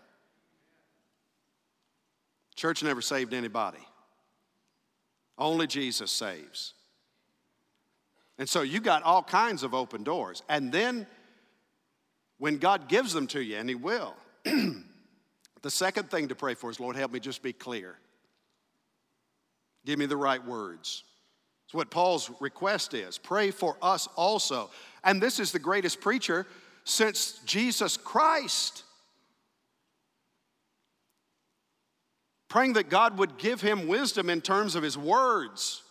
Church 2.55 2.83
never 2.83 3.01
saved 3.01 3.33
anybody. 3.33 3.79
Only 5.39 5.67
Jesus 5.67 6.13
saves. 6.13 6.75
And 8.39 8.49
so 8.49 8.61
you 8.61 8.81
got 8.81 9.03
all 9.03 9.23
kinds 9.23 9.63
of 9.63 9.75
open 9.75 10.03
doors. 10.03 10.43
And 10.49 10.71
then 10.71 11.07
when 12.39 12.59
God 12.59 12.89
gives 12.89 13.15
them 13.15 13.27
to 13.29 13.41
you, 13.41 13.57
and 13.57 13.69
He 13.69 13.75
will, 13.75 14.15
the 15.63 15.71
second 15.71 16.11
thing 16.11 16.29
to 16.29 16.35
pray 16.35 16.55
for 16.55 16.71
is 16.71 16.81
Lord, 16.81 16.97
help 16.97 17.13
me 17.13 17.21
just 17.21 17.43
be 17.43 17.53
clear. 17.53 17.97
Give 19.85 19.99
me 19.99 20.07
the 20.07 20.17
right 20.17 20.45
words. 20.45 21.05
It's 21.67 21.75
what 21.75 21.91
Paul's 21.91 22.31
request 22.41 22.95
is. 22.95 23.17
Pray 23.17 23.51
for 23.51 23.77
us 23.81 24.09
also. 24.17 24.71
And 25.05 25.23
this 25.23 25.39
is 25.39 25.53
the 25.53 25.59
greatest 25.59 26.01
preacher 26.01 26.47
since 26.85 27.41
Jesus 27.45 27.97
Christ. 27.97 28.83
Praying 32.49 32.73
that 32.73 32.91
God 32.91 33.19
would 33.19 33.39
give 33.39 33.61
him 33.61 33.87
wisdom 33.87 34.29
in 34.29 34.41
terms 34.41 34.75
of 34.75 34.83
his 34.83 34.99
words, 34.99 35.83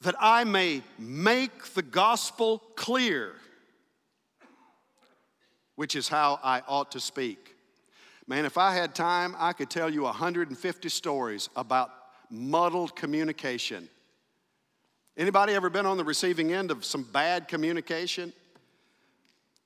that 0.00 0.14
I 0.18 0.44
may 0.44 0.82
make 0.98 1.74
the 1.74 1.82
gospel 1.82 2.62
clear, 2.74 3.34
which 5.74 5.94
is 5.94 6.08
how 6.08 6.40
I 6.42 6.62
ought 6.66 6.92
to 6.92 7.00
speak. 7.00 7.54
Man, 8.28 8.44
if 8.44 8.58
I 8.58 8.74
had 8.74 8.94
time, 8.94 9.34
I 9.38 9.54
could 9.54 9.70
tell 9.70 9.88
you 9.88 10.02
150 10.02 10.88
stories 10.90 11.48
about 11.56 11.90
muddled 12.28 12.94
communication. 12.94 13.88
Anybody 15.16 15.54
ever 15.54 15.70
been 15.70 15.86
on 15.86 15.96
the 15.96 16.04
receiving 16.04 16.52
end 16.52 16.70
of 16.70 16.84
some 16.84 17.04
bad 17.04 17.48
communication? 17.48 18.34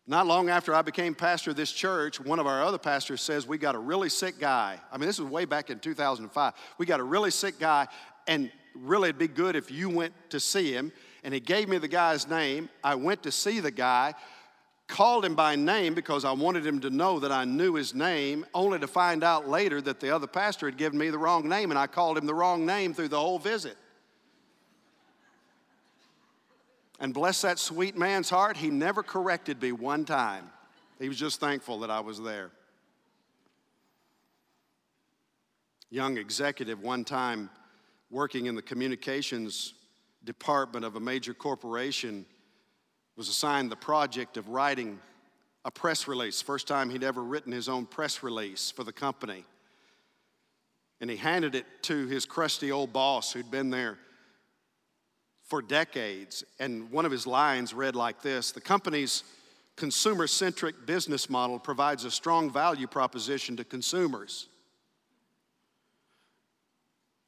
Not 0.07 0.29
long 0.29 0.49
after 0.49 0.73
I 0.77 0.83
became 0.83 1.17
pastor 1.17 1.51
of 1.51 1.57
this 1.57 1.73
church, 1.73 2.21
one 2.21 2.39
of 2.39 2.47
our 2.47 2.63
other 2.63 2.79
pastors 2.79 3.21
says, 3.21 3.49
We 3.49 3.59
got 3.59 3.75
a 3.75 3.81
really 3.81 4.09
sick 4.09 4.39
guy. 4.39 4.79
I 4.93 4.97
mean, 4.97 5.09
this 5.09 5.19
was 5.19 5.29
way 5.29 5.45
back 5.45 5.69
in 5.69 5.81
2005. 5.81 6.55
We 6.79 6.87
got 6.87 7.01
a 7.01 7.05
really 7.05 7.33
sick 7.33 7.59
guy, 7.59 7.89
and 8.29 8.49
really 8.77 9.09
it'd 9.09 9.19
be 9.19 9.27
good 9.27 9.57
if 9.57 9.73
you 9.73 9.91
went 9.91 10.15
to 10.31 10.39
see 10.39 10.73
him. 10.73 10.93
And 11.25 11.35
he 11.35 11.41
gave 11.41 11.69
me 11.69 11.79
the 11.79 11.89
guy's 11.89 12.29
name. 12.29 12.69
I 12.85 12.95
went 12.95 13.25
to 13.25 13.33
see 13.33 13.59
the 13.59 13.73
guy 13.73 14.15
called 14.93 15.25
him 15.25 15.35
by 15.35 15.57
name 15.57 15.95
because 15.95 16.23
I 16.23 16.33
wanted 16.33 16.67
him 16.67 16.79
to 16.81 16.91
know 16.91 17.19
that 17.21 17.33
I 17.33 17.47
knew 17.47 17.77
his 17.77 17.95
name, 17.95 18.45
only 18.53 18.79
to 18.79 18.87
find 18.87 19.25
out 19.25 19.49
later 19.49 19.81
that 19.81 20.01
the 20.01 20.15
other 20.15 20.27
pastor 20.27 20.67
had 20.67 20.77
given 20.77 20.99
me 20.99 21.09
the 21.09 21.17
wrong 21.17 21.49
name 21.49 21.71
and 21.71 21.79
I 21.79 21.87
called 21.87 22.19
him 22.19 22.27
the 22.27 22.35
wrong 22.35 22.67
name 22.67 22.93
through 22.93 23.09
the 23.09 23.19
whole 23.19 23.39
visit. 23.39 23.79
And 27.01 27.15
bless 27.15 27.41
that 27.41 27.59
sweet 27.59 27.97
man's 27.97 28.29
heart, 28.29 28.59
he 28.59 28.69
never 28.69 29.03
corrected 29.03 29.63
me 29.63 29.73
one 29.73 30.05
time. 30.05 30.51
He 31.01 31.09
was 31.09 31.19
just 31.19 31.41
thankful 31.41 31.81
that 31.81 31.91
I 31.91 32.01
was 32.01 32.21
there. 32.21 32.51
Young 35.89 36.19
executive, 36.19 36.83
one 36.83 37.05
time 37.05 37.49
working 38.11 38.45
in 38.45 38.55
the 38.55 38.63
communications 38.63 39.73
department 40.23 40.85
of 40.85 40.97
a 40.97 41.01
major 41.01 41.33
corporation, 41.33 42.27
was 43.17 43.29
assigned 43.29 43.71
the 43.71 43.77
project 43.77 44.37
of 44.37 44.49
writing 44.49 44.99
a 45.65 45.71
press 45.71 46.09
release. 46.09 46.43
First 46.43 46.67
time 46.67 46.91
he'd 46.91 47.05
ever 47.05 47.23
written 47.23 47.53
his 47.53 47.69
own 47.69 47.87
press 47.87 48.23
release 48.23 48.71
for 48.71 48.85
the 48.85 48.93
company. 48.93 49.45
And 51.01 51.11
he 51.11 51.17
handed 51.17 51.55
it 51.55 51.67
to 51.83 52.07
his 52.07 52.25
crusty 52.27 52.71
old 52.73 52.93
boss 52.93 53.33
who'd 53.33 53.51
been 53.51 53.71
there 53.71 53.99
for 55.45 55.61
decades. 55.61 56.45
And 56.59 56.91
one 56.91 57.05
of 57.05 57.13
his 57.13 57.27
lines 57.27 57.75
read 57.75 57.95
like 57.95 58.23
this 58.23 58.53
The 58.53 58.61
company's 58.61 59.25
consumer 59.77 60.27
centric 60.27 60.87
business 60.87 61.29
model 61.29 61.59
provides 61.59 62.05
a 62.05 62.11
strong 62.11 62.51
value 62.51 62.87
proposition 62.87 63.57
to 63.57 63.65
consumers. 63.65 64.49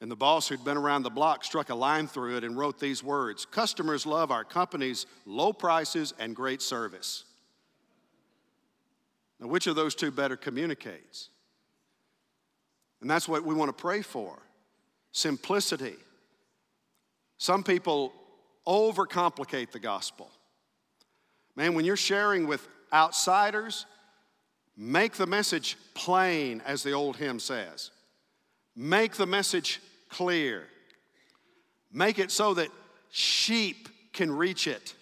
And 0.04 0.10
the 0.10 0.16
boss, 0.16 0.48
who'd 0.48 0.62
been 0.62 0.76
around 0.76 1.02
the 1.02 1.08
block, 1.08 1.44
struck 1.44 1.70
a 1.70 1.74
line 1.74 2.08
through 2.08 2.36
it 2.36 2.44
and 2.44 2.58
wrote 2.58 2.78
these 2.78 3.02
words 3.02 3.46
Customers 3.46 4.04
love 4.04 4.30
our 4.30 4.44
company's 4.44 5.06
low 5.24 5.50
prices 5.50 6.12
and 6.18 6.36
great 6.36 6.60
service. 6.60 7.24
Now, 9.40 9.46
which 9.46 9.66
of 9.66 9.76
those 9.76 9.94
two 9.94 10.10
better 10.10 10.36
communicates? 10.36 11.30
And 13.00 13.08
that's 13.08 13.26
what 13.26 13.44
we 13.44 13.54
want 13.54 13.70
to 13.74 13.82
pray 13.82 14.02
for 14.02 14.38
simplicity. 15.12 15.96
Some 17.38 17.64
people 17.64 18.12
overcomplicate 18.66 19.70
the 19.70 19.78
gospel. 19.78 20.30
Man, 21.56 21.72
when 21.72 21.86
you're 21.86 21.96
sharing 21.96 22.46
with 22.46 22.68
outsiders, 22.92 23.86
make 24.76 25.14
the 25.14 25.26
message 25.26 25.78
plain, 25.94 26.60
as 26.66 26.82
the 26.82 26.92
old 26.92 27.16
hymn 27.16 27.40
says. 27.40 27.90
Make 28.76 29.14
the 29.14 29.24
message 29.24 29.80
clear. 30.14 30.68
Make 31.92 32.20
it 32.20 32.30
so 32.30 32.54
that 32.54 32.68
sheep 33.10 33.88
can 34.12 34.30
reach 34.30 34.68
it. 34.68 34.94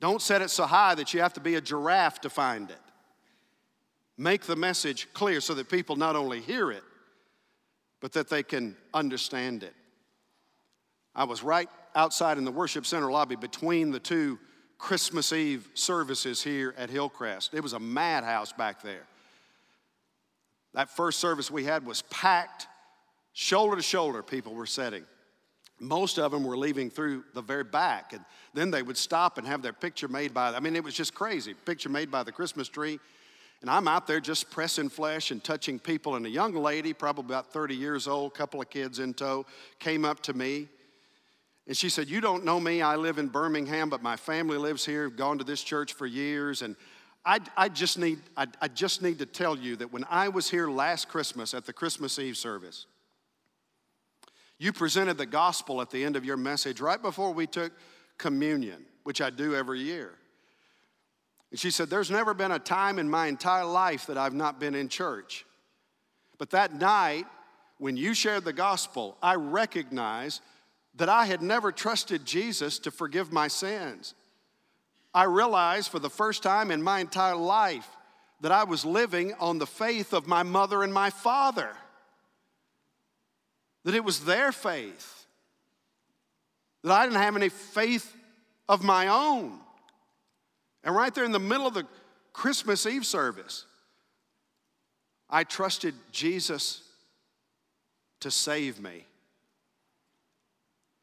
Don't 0.00 0.20
set 0.20 0.42
it 0.42 0.50
so 0.50 0.66
high 0.66 0.94
that 0.96 1.14
you 1.14 1.20
have 1.20 1.32
to 1.34 1.40
be 1.40 1.54
a 1.54 1.62
giraffe 1.62 2.20
to 2.20 2.30
find 2.30 2.70
it. 2.70 2.76
Make 4.18 4.42
the 4.42 4.56
message 4.56 5.08
clear 5.14 5.40
so 5.40 5.54
that 5.54 5.70
people 5.70 5.96
not 5.96 6.14
only 6.14 6.40
hear 6.40 6.70
it, 6.70 6.82
but 8.00 8.12
that 8.12 8.28
they 8.28 8.42
can 8.42 8.76
understand 8.92 9.62
it. 9.62 9.72
I 11.14 11.24
was 11.24 11.42
right 11.42 11.70
outside 11.94 12.36
in 12.36 12.44
the 12.44 12.52
worship 12.52 12.84
center 12.84 13.10
lobby 13.10 13.36
between 13.36 13.92
the 13.92 14.00
two 14.00 14.38
Christmas 14.76 15.32
Eve 15.32 15.66
services 15.72 16.42
here 16.42 16.74
at 16.76 16.90
Hillcrest. 16.90 17.54
It 17.54 17.62
was 17.62 17.72
a 17.72 17.80
madhouse 17.80 18.52
back 18.52 18.82
there. 18.82 19.06
That 20.74 20.90
first 20.90 21.18
service 21.18 21.50
we 21.50 21.64
had 21.64 21.86
was 21.86 22.02
packed 22.02 22.66
Shoulder 23.32 23.76
to 23.76 23.82
shoulder, 23.82 24.22
people 24.22 24.54
were 24.54 24.66
sitting. 24.66 25.04
Most 25.80 26.18
of 26.18 26.30
them 26.30 26.44
were 26.44 26.56
leaving 26.56 26.90
through 26.90 27.24
the 27.34 27.42
very 27.42 27.64
back, 27.64 28.12
and 28.12 28.24
then 28.54 28.70
they 28.70 28.82
would 28.82 28.96
stop 28.96 29.38
and 29.38 29.46
have 29.46 29.62
their 29.62 29.72
picture 29.72 30.06
made 30.06 30.32
by, 30.32 30.54
I 30.54 30.60
mean, 30.60 30.76
it 30.76 30.84
was 30.84 30.94
just 30.94 31.14
crazy. 31.14 31.54
Picture 31.54 31.88
made 31.88 32.10
by 32.10 32.22
the 32.22 32.30
Christmas 32.30 32.68
tree. 32.68 33.00
And 33.62 33.70
I'm 33.70 33.86
out 33.86 34.08
there 34.08 34.20
just 34.20 34.50
pressing 34.50 34.88
flesh 34.88 35.30
and 35.30 35.42
touching 35.42 35.78
people. 35.78 36.16
And 36.16 36.26
a 36.26 36.30
young 36.30 36.52
lady, 36.52 36.92
probably 36.92 37.24
about 37.24 37.52
30 37.52 37.76
years 37.76 38.08
old, 38.08 38.34
couple 38.34 38.60
of 38.60 38.68
kids 38.68 38.98
in 38.98 39.14
tow, 39.14 39.46
came 39.78 40.04
up 40.04 40.20
to 40.24 40.34
me. 40.34 40.68
And 41.68 41.76
she 41.76 41.88
said, 41.88 42.08
You 42.08 42.20
don't 42.20 42.44
know 42.44 42.58
me. 42.58 42.82
I 42.82 42.96
live 42.96 43.18
in 43.18 43.28
Birmingham, 43.28 43.88
but 43.88 44.02
my 44.02 44.16
family 44.16 44.58
lives 44.58 44.84
here. 44.84 45.06
I've 45.06 45.16
gone 45.16 45.38
to 45.38 45.44
this 45.44 45.62
church 45.62 45.92
for 45.92 46.06
years. 46.06 46.62
And 46.62 46.74
I, 47.24 47.38
I, 47.56 47.68
just 47.68 47.98
need, 47.98 48.18
I, 48.36 48.48
I 48.60 48.66
just 48.66 49.00
need 49.00 49.20
to 49.20 49.26
tell 49.26 49.56
you 49.56 49.76
that 49.76 49.92
when 49.92 50.04
I 50.10 50.28
was 50.28 50.50
here 50.50 50.68
last 50.68 51.08
Christmas 51.08 51.54
at 51.54 51.64
the 51.64 51.72
Christmas 51.72 52.18
Eve 52.18 52.36
service, 52.36 52.86
you 54.62 54.72
presented 54.72 55.18
the 55.18 55.26
gospel 55.26 55.80
at 55.80 55.90
the 55.90 56.04
end 56.04 56.14
of 56.14 56.24
your 56.24 56.36
message 56.36 56.80
right 56.80 57.02
before 57.02 57.32
we 57.32 57.48
took 57.48 57.72
communion, 58.16 58.84
which 59.02 59.20
I 59.20 59.28
do 59.28 59.56
every 59.56 59.80
year. 59.80 60.12
And 61.50 61.58
she 61.58 61.72
said, 61.72 61.90
There's 61.90 62.12
never 62.12 62.32
been 62.32 62.52
a 62.52 62.60
time 62.60 63.00
in 63.00 63.10
my 63.10 63.26
entire 63.26 63.64
life 63.64 64.06
that 64.06 64.16
I've 64.16 64.34
not 64.34 64.60
been 64.60 64.76
in 64.76 64.88
church. 64.88 65.44
But 66.38 66.50
that 66.50 66.74
night, 66.74 67.26
when 67.78 67.96
you 67.96 68.14
shared 68.14 68.44
the 68.44 68.52
gospel, 68.52 69.16
I 69.20 69.34
recognized 69.34 70.40
that 70.94 71.08
I 71.08 71.26
had 71.26 71.42
never 71.42 71.72
trusted 71.72 72.24
Jesus 72.24 72.78
to 72.80 72.92
forgive 72.92 73.32
my 73.32 73.48
sins. 73.48 74.14
I 75.12 75.24
realized 75.24 75.90
for 75.90 75.98
the 75.98 76.08
first 76.08 76.42
time 76.44 76.70
in 76.70 76.82
my 76.82 77.00
entire 77.00 77.34
life 77.34 77.88
that 78.40 78.52
I 78.52 78.62
was 78.62 78.84
living 78.84 79.34
on 79.40 79.58
the 79.58 79.66
faith 79.66 80.12
of 80.12 80.28
my 80.28 80.44
mother 80.44 80.84
and 80.84 80.94
my 80.94 81.10
father, 81.10 81.70
that 83.84 83.94
it 83.94 84.04
was 84.04 84.24
their 84.24 84.52
faith, 84.52 85.26
that 86.82 86.92
I 86.92 87.04
didn't 87.04 87.20
have 87.20 87.36
any 87.36 87.48
faith 87.48 88.14
of 88.68 88.82
my 88.82 89.08
own. 89.08 89.58
And 90.84 90.94
right 90.94 91.14
there 91.14 91.24
in 91.24 91.32
the 91.32 91.38
middle 91.38 91.66
of 91.66 91.74
the 91.74 91.86
Christmas 92.32 92.86
Eve 92.86 93.06
service, 93.06 93.66
I 95.28 95.44
trusted 95.44 95.94
Jesus 96.10 96.82
to 98.20 98.30
save 98.30 98.80
me. 98.80 99.06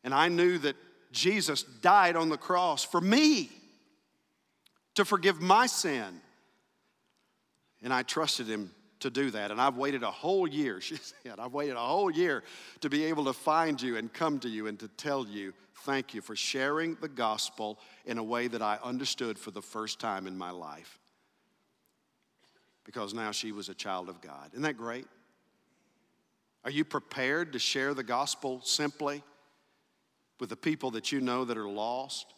And 0.03 0.13
I 0.13 0.29
knew 0.29 0.57
that 0.59 0.75
Jesus 1.11 1.63
died 1.63 2.15
on 2.15 2.29
the 2.29 2.37
cross 2.37 2.83
for 2.83 3.01
me 3.01 3.49
to 4.95 5.03
forgive 5.03 5.41
my 5.41 5.65
sin. 5.65 6.21
And 7.81 7.93
I 7.93 8.03
trusted 8.03 8.47
him 8.47 8.71
to 8.99 9.09
do 9.09 9.31
that. 9.31 9.51
And 9.51 9.61
I've 9.61 9.77
waited 9.77 10.03
a 10.03 10.11
whole 10.11 10.47
year, 10.47 10.81
she 10.81 10.97
said, 10.97 11.39
I've 11.39 11.53
waited 11.53 11.75
a 11.75 11.79
whole 11.79 12.11
year 12.11 12.43
to 12.81 12.89
be 12.89 13.05
able 13.05 13.25
to 13.25 13.33
find 13.33 13.81
you 13.81 13.97
and 13.97 14.11
come 14.11 14.39
to 14.39 14.49
you 14.49 14.67
and 14.67 14.79
to 14.79 14.87
tell 14.89 15.25
you 15.25 15.53
thank 15.83 16.13
you 16.13 16.21
for 16.21 16.35
sharing 16.35 16.95
the 16.95 17.07
gospel 17.07 17.79
in 18.05 18.17
a 18.17 18.23
way 18.23 18.47
that 18.47 18.61
I 18.61 18.79
understood 18.83 19.39
for 19.39 19.51
the 19.51 19.61
first 19.61 19.99
time 19.99 20.27
in 20.27 20.37
my 20.37 20.51
life. 20.51 20.99
Because 22.83 23.13
now 23.13 23.31
she 23.31 23.51
was 23.51 23.69
a 23.69 23.73
child 23.73 24.09
of 24.09 24.19
God. 24.19 24.49
Isn't 24.51 24.63
that 24.63 24.77
great? 24.77 25.07
Are 26.65 26.71
you 26.71 26.83
prepared 26.83 27.53
to 27.53 27.59
share 27.59 27.93
the 27.93 28.03
gospel 28.03 28.61
simply 28.63 29.23
with 30.39 30.49
the 30.49 30.57
people 30.57 30.91
that 30.91 31.11
you 31.11 31.21
know 31.21 31.45
that 31.45 31.57
are 31.57 31.69
lost? 31.69 32.33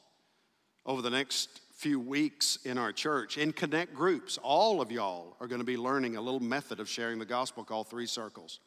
Over 0.86 1.02
the 1.02 1.10
next 1.10 1.61
few 1.82 2.00
weeks 2.00 2.60
in 2.64 2.78
our 2.78 2.94
church, 2.94 3.40
in 3.40 3.52
connect 3.52 3.96
groups, 3.96 4.38
all 4.44 4.82
of 4.82 4.92
y'all 4.92 5.36
are 5.40 5.48
going 5.48 5.60
to 5.62 5.66
be 5.66 5.78
learning 5.78 6.16
a 6.16 6.22
little 6.22 6.40
method 6.40 6.80
of 6.80 6.88
sharing 6.88 7.18
the 7.18 7.26
gospel 7.26 7.64
called 7.64 7.88
Three 7.88 8.06
Circles. 8.06 8.60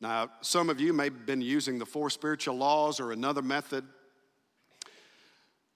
Now, 0.00 0.28
some 0.40 0.68
of 0.68 0.80
you 0.80 0.92
may 0.92 1.04
have 1.04 1.26
been 1.26 1.40
using 1.40 1.78
the 1.78 1.86
four 1.86 2.10
spiritual 2.10 2.56
laws 2.56 2.98
or 2.98 3.12
another 3.12 3.40
method. 3.40 3.84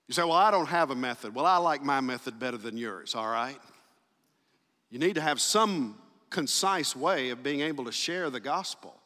You 0.09 0.15
say, 0.15 0.25
Well, 0.25 0.33
I 0.33 0.51
don't 0.51 0.67
have 0.67 0.91
a 0.91 0.97
method. 0.97 1.33
Well, 1.33 1.47
I 1.47 1.59
like 1.59 1.85
my 1.85 2.01
method 2.01 2.41
better 2.41 2.57
than 2.57 2.77
yours, 2.77 3.15
all 3.15 3.29
right? 3.29 3.59
You 4.91 4.99
need 4.99 5.15
to 5.15 5.21
have 5.21 5.41
some 5.41 5.97
concise 6.29 6.97
way 6.97 7.31
of 7.31 7.45
being 7.45 7.61
able 7.61 7.85
to 7.85 7.93
share 7.93 8.31
the 8.31 8.41
gospel. 8.41 8.97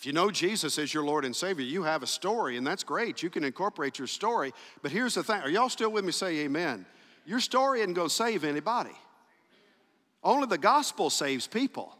If 0.00 0.06
you 0.06 0.14
know 0.14 0.30
Jesus 0.30 0.78
as 0.78 0.94
your 0.94 1.04
Lord 1.04 1.26
and 1.26 1.36
Savior, 1.36 1.62
you 1.62 1.82
have 1.82 2.02
a 2.02 2.06
story, 2.06 2.56
and 2.56 2.66
that's 2.66 2.82
great. 2.82 3.22
You 3.22 3.28
can 3.28 3.44
incorporate 3.44 3.98
your 3.98 4.08
story. 4.08 4.54
But 4.80 4.92
here's 4.92 5.14
the 5.14 5.22
thing 5.22 5.42
are 5.42 5.50
y'all 5.50 5.68
still 5.68 5.92
with 5.92 6.06
me? 6.06 6.12
Say 6.12 6.38
amen. 6.38 6.86
Your 7.26 7.38
story 7.38 7.80
isn't 7.80 7.92
going 7.92 8.08
to 8.08 8.14
save 8.14 8.42
anybody, 8.42 8.96
only 10.24 10.46
the 10.46 10.56
gospel 10.56 11.10
saves 11.10 11.46
people. 11.46 11.94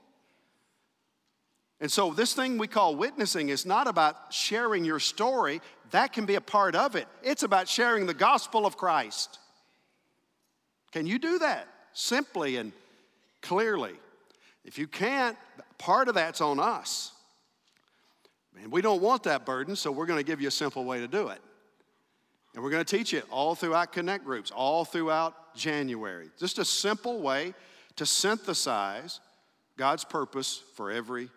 And 1.79 1.93
so, 1.93 2.15
this 2.15 2.33
thing 2.33 2.57
we 2.57 2.69
call 2.69 2.97
witnessing 2.97 3.51
is 3.51 3.67
not 3.67 3.87
about 3.87 4.33
sharing 4.33 4.83
your 4.83 4.99
story, 4.99 5.61
that 5.91 6.15
can 6.15 6.25
be 6.25 6.37
a 6.37 6.41
part 6.41 6.75
of 6.75 6.97
it. 6.97 7.07
It's 7.23 7.43
about 7.43 7.69
sharing 7.69 8.07
the 8.07 8.15
gospel 8.15 8.65
of 8.65 8.79
Christ. 8.79 9.39
Can 10.91 11.07
you 11.07 11.19
do 11.19 11.39
that 11.41 11.69
simply 11.93 12.57
and 12.57 12.73
clearly? 13.43 13.93
If 14.65 14.79
you 14.79 14.87
can't, 14.87 15.37
part 15.77 16.09
of 16.09 16.15
that's 16.15 16.41
on 16.41 16.59
us. 16.59 17.13
And 18.59 18.71
we 18.73 18.83
don't 18.83 19.01
want 19.01 19.23
that 19.25 19.47
burden, 19.47 19.77
so 19.77 19.93
we're 19.93 20.07
going 20.07 20.19
to 20.19 20.25
give 20.25 20.41
you 20.41 20.49
a 20.49 20.53
simple 20.53 20.85
way 20.85 21.01
to 21.01 21.09
do 21.09 21.29
it. 21.29 21.41
And 22.55 22.65
we're 22.65 22.71
going 22.71 22.85
to 22.85 22.97
teach 22.97 23.15
it 23.15 23.25
all 23.31 23.55
throughout 23.55 23.93
Connect 23.93 24.25
groups, 24.25 24.51
all 24.51 24.85
throughout 24.85 25.55
January. 25.55 26.31
Just 26.39 26.59
a 26.59 26.65
simple 26.65 27.21
way 27.21 27.55
to 27.97 28.05
synthesize 28.05 29.21
God's 29.77 30.05
purpose 30.05 30.61
for 30.75 30.91
every 30.91 31.31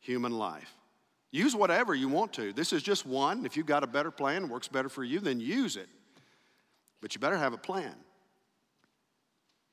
human 0.00 0.32
life. 0.32 0.74
Use 1.30 1.54
whatever 1.54 1.94
you 1.94 2.08
want 2.08 2.32
to. 2.34 2.52
This 2.52 2.72
is 2.72 2.82
just 2.82 3.06
one. 3.06 3.46
If 3.46 3.56
you've 3.56 3.66
got 3.66 3.84
a 3.84 3.86
better 3.86 4.10
plan, 4.10 4.48
works 4.48 4.66
better 4.66 4.88
for 4.88 5.04
you, 5.04 5.20
then 5.20 5.38
use 5.38 5.76
it. 5.76 5.88
But 7.00 7.14
you 7.14 7.20
better 7.20 7.38
have 7.38 7.52
a 7.52 7.58
plan 7.58 7.94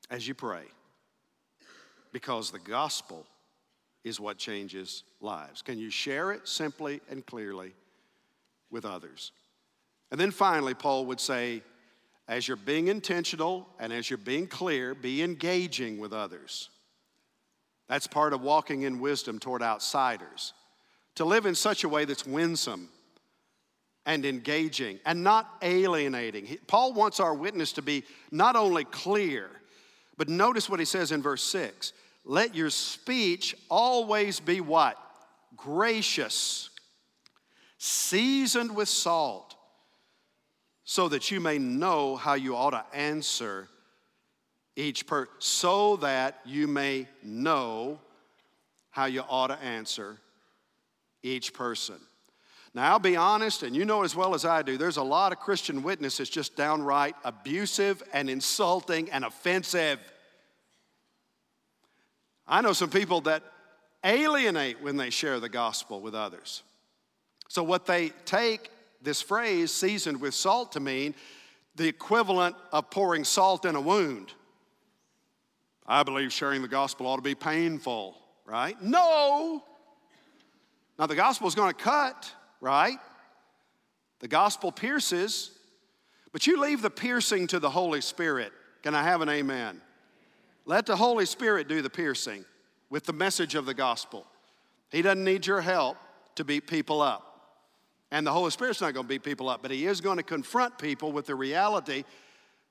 as 0.08 0.26
you 0.26 0.34
pray 0.34 0.62
because 2.12 2.50
the 2.50 2.58
gospel 2.58 3.26
is 4.04 4.20
what 4.20 4.38
changes 4.38 5.04
lives. 5.20 5.62
Can 5.62 5.78
you 5.78 5.90
share 5.90 6.32
it 6.32 6.48
simply 6.48 7.00
and 7.10 7.24
clearly 7.26 7.72
with 8.70 8.84
others? 8.84 9.32
And 10.10 10.20
then 10.20 10.30
finally, 10.30 10.74
Paul 10.74 11.06
would 11.06 11.20
say, 11.20 11.62
as 12.28 12.46
you're 12.46 12.56
being 12.56 12.88
intentional 12.88 13.66
and 13.78 13.92
as 13.92 14.08
you're 14.08 14.18
being 14.18 14.46
clear, 14.46 14.94
be 14.94 15.22
engaging 15.22 15.98
with 15.98 16.12
others. 16.12 16.70
That's 17.88 18.06
part 18.06 18.32
of 18.32 18.42
walking 18.42 18.82
in 18.82 19.00
wisdom 19.00 19.38
toward 19.38 19.62
outsiders. 19.62 20.52
To 21.16 21.24
live 21.24 21.46
in 21.46 21.54
such 21.54 21.84
a 21.84 21.88
way 21.88 22.04
that's 22.04 22.26
winsome 22.26 22.90
and 24.06 24.24
engaging 24.24 25.00
and 25.04 25.24
not 25.24 25.48
alienating. 25.62 26.58
Paul 26.66 26.92
wants 26.92 27.18
our 27.18 27.34
witness 27.34 27.72
to 27.72 27.82
be 27.82 28.04
not 28.30 28.56
only 28.56 28.84
clear, 28.84 29.50
but 30.16 30.28
notice 30.28 30.68
what 30.68 30.80
he 30.80 30.86
says 30.86 31.12
in 31.12 31.22
verse 31.22 31.42
6 31.42 31.92
let 32.28 32.54
your 32.54 32.70
speech 32.70 33.56
always 33.70 34.38
be 34.38 34.60
what? 34.60 34.96
Gracious, 35.56 36.68
seasoned 37.78 38.76
with 38.76 38.88
salt, 38.88 39.56
so 40.84 41.08
that 41.08 41.30
you 41.30 41.40
may 41.40 41.58
know 41.58 42.16
how 42.16 42.34
you 42.34 42.54
ought 42.54 42.70
to 42.70 42.84
answer 42.94 43.68
each 44.76 45.06
person, 45.06 45.32
so 45.38 45.96
that 45.96 46.38
you 46.44 46.68
may 46.68 47.08
know 47.22 47.98
how 48.90 49.06
you 49.06 49.22
ought 49.22 49.48
to 49.48 49.58
answer 49.62 50.18
each 51.22 51.54
person. 51.54 51.96
Now, 52.74 52.92
I'll 52.92 52.98
be 52.98 53.16
honest, 53.16 53.62
and 53.62 53.74
you 53.74 53.86
know 53.86 54.02
as 54.02 54.14
well 54.14 54.34
as 54.34 54.44
I 54.44 54.60
do, 54.62 54.76
there's 54.76 54.98
a 54.98 55.02
lot 55.02 55.32
of 55.32 55.40
Christian 55.40 55.82
witness 55.82 56.18
that's 56.18 56.28
just 56.28 56.56
downright 56.56 57.16
abusive 57.24 58.02
and 58.12 58.28
insulting 58.28 59.10
and 59.10 59.24
offensive. 59.24 59.98
I 62.48 62.62
know 62.62 62.72
some 62.72 62.90
people 62.90 63.20
that 63.22 63.42
alienate 64.02 64.80
when 64.80 64.96
they 64.96 65.10
share 65.10 65.38
the 65.38 65.48
gospel 65.48 66.00
with 66.00 66.14
others. 66.14 66.62
So, 67.48 67.62
what 67.62 67.86
they 67.86 68.10
take 68.24 68.70
this 69.02 69.20
phrase, 69.20 69.72
seasoned 69.72 70.20
with 70.20 70.34
salt, 70.34 70.72
to 70.72 70.80
mean 70.80 71.14
the 71.76 71.86
equivalent 71.86 72.56
of 72.72 72.90
pouring 72.90 73.24
salt 73.24 73.64
in 73.64 73.76
a 73.76 73.80
wound. 73.80 74.32
I 75.86 76.02
believe 76.02 76.32
sharing 76.32 76.62
the 76.62 76.68
gospel 76.68 77.06
ought 77.06 77.16
to 77.16 77.22
be 77.22 77.34
painful, 77.34 78.16
right? 78.44 78.80
No. 78.82 79.62
Now, 80.98 81.06
the 81.06 81.14
gospel 81.14 81.46
is 81.48 81.54
going 81.54 81.72
to 81.72 81.80
cut, 81.80 82.30
right? 82.60 82.98
The 84.20 84.28
gospel 84.28 84.72
pierces, 84.72 85.52
but 86.32 86.46
you 86.46 86.60
leave 86.60 86.82
the 86.82 86.90
piercing 86.90 87.46
to 87.48 87.58
the 87.58 87.70
Holy 87.70 88.00
Spirit. 88.00 88.52
Can 88.82 88.94
I 88.94 89.02
have 89.02 89.22
an 89.22 89.28
amen? 89.28 89.80
Let 90.68 90.84
the 90.84 90.96
Holy 90.96 91.24
Spirit 91.24 91.66
do 91.66 91.80
the 91.80 91.88
piercing 91.88 92.44
with 92.90 93.04
the 93.04 93.14
message 93.14 93.54
of 93.54 93.64
the 93.64 93.72
gospel. 93.72 94.26
He 94.90 95.00
doesn't 95.00 95.24
need 95.24 95.46
your 95.46 95.62
help 95.62 95.96
to 96.34 96.44
beat 96.44 96.66
people 96.66 97.00
up. 97.00 97.24
And 98.10 98.26
the 98.26 98.32
Holy 98.32 98.50
Spirit's 98.50 98.82
not 98.82 98.92
going 98.92 99.06
to 99.06 99.08
beat 99.08 99.22
people 99.22 99.48
up, 99.48 99.62
but 99.62 99.70
He 99.70 99.86
is 99.86 100.02
going 100.02 100.18
to 100.18 100.22
confront 100.22 100.76
people 100.76 101.10
with 101.10 101.24
the 101.24 101.34
reality 101.34 102.04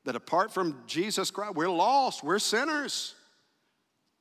that 0.06 0.16
apart 0.16 0.54
from 0.54 0.84
Jesus 0.86 1.32
Christ, 1.32 1.56
we're 1.56 1.72
lost, 1.72 2.24
we're 2.24 2.38
sinners. 2.38 3.16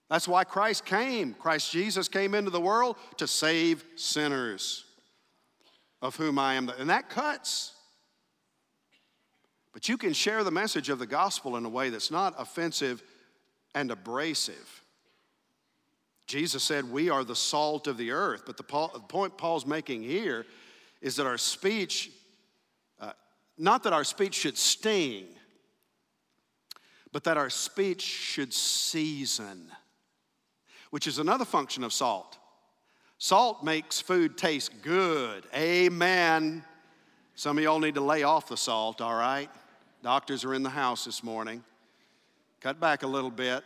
That's 0.08 0.26
why 0.26 0.44
Christ 0.44 0.86
came. 0.86 1.34
Christ 1.34 1.70
Jesus 1.70 2.08
came 2.08 2.34
into 2.34 2.50
the 2.50 2.60
world 2.60 2.96
to 3.18 3.26
save 3.26 3.84
sinners, 3.94 4.86
of 6.00 6.16
whom 6.16 6.38
I 6.38 6.54
am. 6.54 6.64
The, 6.64 6.80
and 6.80 6.88
that 6.88 7.10
cuts. 7.10 7.74
But 9.74 9.86
you 9.86 9.98
can 9.98 10.14
share 10.14 10.44
the 10.44 10.50
message 10.50 10.88
of 10.88 10.98
the 10.98 11.06
gospel 11.06 11.58
in 11.58 11.66
a 11.66 11.68
way 11.68 11.90
that's 11.90 12.10
not 12.10 12.34
offensive 12.38 13.02
and 13.76 13.90
abrasive. 13.90 14.82
Jesus 16.26 16.64
said, 16.64 16.90
We 16.90 17.10
are 17.10 17.22
the 17.22 17.36
salt 17.36 17.86
of 17.86 17.98
the 17.98 18.10
earth. 18.10 18.42
But 18.44 18.56
the, 18.56 18.64
point 18.64 19.36
Paul's 19.38 19.66
making 19.66 20.02
here 20.02 20.46
is 21.00 21.14
that 21.16 21.26
our 21.26 21.38
speech, 21.38 22.10
uh, 22.98 23.12
not 23.56 23.84
that 23.84 23.92
our 23.92 24.02
speech 24.02 24.34
should 24.34 24.56
sting, 24.56 25.26
but 27.12 27.22
that 27.24 27.36
our 27.36 27.50
speech 27.50 28.02
should 28.02 28.52
season, 28.52 29.70
which 30.90 31.06
is 31.06 31.18
another 31.18 31.44
function 31.44 31.84
of 31.84 31.92
salt. 31.92 32.38
Salt 33.18 33.62
makes 33.62 34.00
food 34.00 34.36
taste 34.36 34.72
good. 34.82 35.44
Amen. 35.54 36.64
Some 37.34 37.58
of 37.58 37.64
y'all 37.64 37.78
need 37.78 37.94
to 37.94 38.00
lay 38.00 38.22
off 38.22 38.48
the 38.48 38.56
salt, 38.56 39.02
all 39.02 39.14
right? 39.14 39.50
Doctors 40.02 40.44
are 40.44 40.54
in 40.54 40.62
the 40.62 40.70
house 40.70 41.04
this 41.04 41.22
morning. 41.22 41.62
Cut 42.60 42.80
back 42.80 43.02
a 43.02 43.06
little 43.06 43.30
bit, 43.30 43.62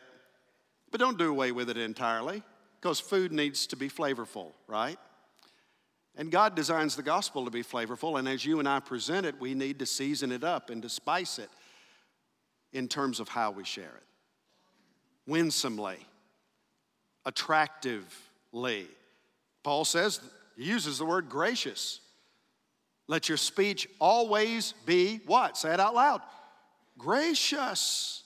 but 0.90 1.00
don't 1.00 1.18
do 1.18 1.30
away 1.30 1.52
with 1.52 1.70
it 1.70 1.76
entirely 1.76 2.42
because 2.80 3.00
food 3.00 3.32
needs 3.32 3.66
to 3.68 3.76
be 3.76 3.88
flavorful, 3.88 4.52
right? 4.66 4.98
And 6.16 6.30
God 6.30 6.54
designs 6.54 6.96
the 6.96 7.02
gospel 7.02 7.44
to 7.44 7.50
be 7.50 7.62
flavorful, 7.62 8.18
and 8.18 8.28
as 8.28 8.44
you 8.44 8.58
and 8.58 8.68
I 8.68 8.80
present 8.80 9.24
it, 9.24 9.40
we 9.40 9.54
need 9.54 9.78
to 9.78 9.86
season 9.86 10.32
it 10.32 10.44
up 10.44 10.70
and 10.70 10.82
to 10.82 10.88
spice 10.88 11.38
it 11.38 11.50
in 12.72 12.88
terms 12.88 13.20
of 13.20 13.28
how 13.28 13.50
we 13.50 13.64
share 13.64 13.84
it. 13.96 14.04
Winsomely, 15.26 15.98
attractively. 17.24 18.88
Paul 19.62 19.84
says, 19.84 20.20
he 20.56 20.64
uses 20.64 20.98
the 20.98 21.04
word 21.04 21.28
gracious. 21.28 22.00
Let 23.06 23.28
your 23.28 23.38
speech 23.38 23.88
always 23.98 24.74
be 24.86 25.20
what? 25.26 25.56
Say 25.56 25.72
it 25.72 25.80
out 25.80 25.94
loud. 25.94 26.22
Gracious. 26.98 28.24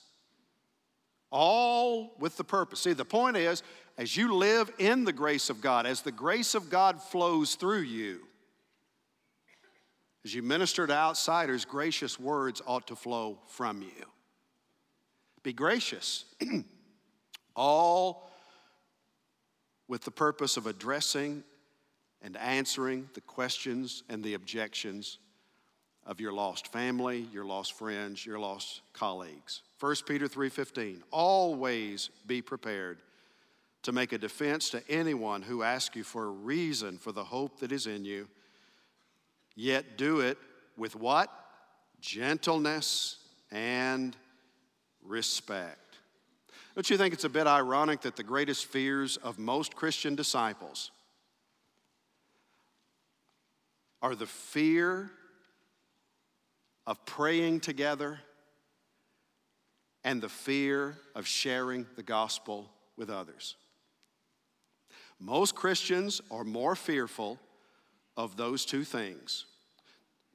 All 1.31 2.15
with 2.19 2.37
the 2.37 2.43
purpose. 2.43 2.81
See, 2.81 2.93
the 2.93 3.05
point 3.05 3.37
is, 3.37 3.63
as 3.97 4.15
you 4.15 4.35
live 4.35 4.71
in 4.77 5.05
the 5.05 5.13
grace 5.13 5.49
of 5.49 5.61
God, 5.61 5.85
as 5.85 6.01
the 6.01 6.11
grace 6.11 6.55
of 6.55 6.69
God 6.69 7.01
flows 7.01 7.55
through 7.55 7.81
you, 7.81 8.21
as 10.23 10.33
you 10.33 10.41
minister 10.41 10.87
to 10.87 10.93
outsiders, 10.93 11.65
gracious 11.65 12.19
words 12.19 12.61
ought 12.65 12.87
to 12.87 12.95
flow 12.95 13.39
from 13.47 13.81
you. 13.81 14.05
Be 15.43 15.53
gracious, 15.53 16.25
all 17.55 18.27
with 19.87 20.01
the 20.01 20.11
purpose 20.11 20.57
of 20.57 20.65
addressing 20.65 21.43
and 22.21 22.35
answering 22.37 23.07
the 23.13 23.21
questions 23.21 24.03
and 24.09 24.23
the 24.23 24.33
objections 24.33 25.19
of 26.05 26.19
your 26.19 26.33
lost 26.33 26.71
family, 26.71 27.27
your 27.31 27.45
lost 27.45 27.73
friends, 27.73 28.25
your 28.25 28.39
lost 28.39 28.81
colleagues. 28.93 29.61
1 29.85 29.95
Peter 30.07 30.27
3:15 30.27 31.03
Always 31.11 32.09
be 32.25 32.41
prepared 32.41 32.97
to 33.83 33.91
make 33.91 34.13
a 34.13 34.17
defense 34.17 34.71
to 34.71 34.81
anyone 34.89 35.43
who 35.43 35.61
asks 35.61 35.95
you 35.95 36.03
for 36.03 36.25
a 36.25 36.31
reason 36.31 36.97
for 36.97 37.11
the 37.11 37.23
hope 37.23 37.59
that 37.59 37.71
is 37.71 37.85
in 37.85 38.03
you, 38.03 38.27
yet 39.55 39.95
do 39.95 40.21
it 40.21 40.39
with 40.75 40.95
what? 40.95 41.29
Gentleness 42.01 43.17
and 43.51 44.17
respect. 45.03 45.99
Don't 46.73 46.89
you 46.89 46.97
think 46.97 47.13
it's 47.13 47.23
a 47.23 47.29
bit 47.29 47.45
ironic 47.45 48.01
that 48.01 48.15
the 48.15 48.23
greatest 48.23 48.65
fears 48.65 49.17
of 49.17 49.37
most 49.37 49.75
Christian 49.75 50.15
disciples 50.15 50.89
are 54.01 54.15
the 54.15 54.25
fear 54.25 55.11
of 56.87 57.05
praying 57.05 57.59
together 57.59 58.19
and 60.05 60.21
the 60.21 60.29
fear 60.29 60.95
of 61.15 61.27
sharing 61.27 61.85
the 61.97 62.03
gospel 62.03 62.69
with 62.95 63.09
others? 63.09 63.55
Most 65.19 65.55
Christians 65.55 66.21
are 66.29 66.43
more 66.43 66.75
fearful 66.75 67.39
of 68.15 68.37
those 68.37 68.65
two 68.65 68.83
things. 68.83 69.45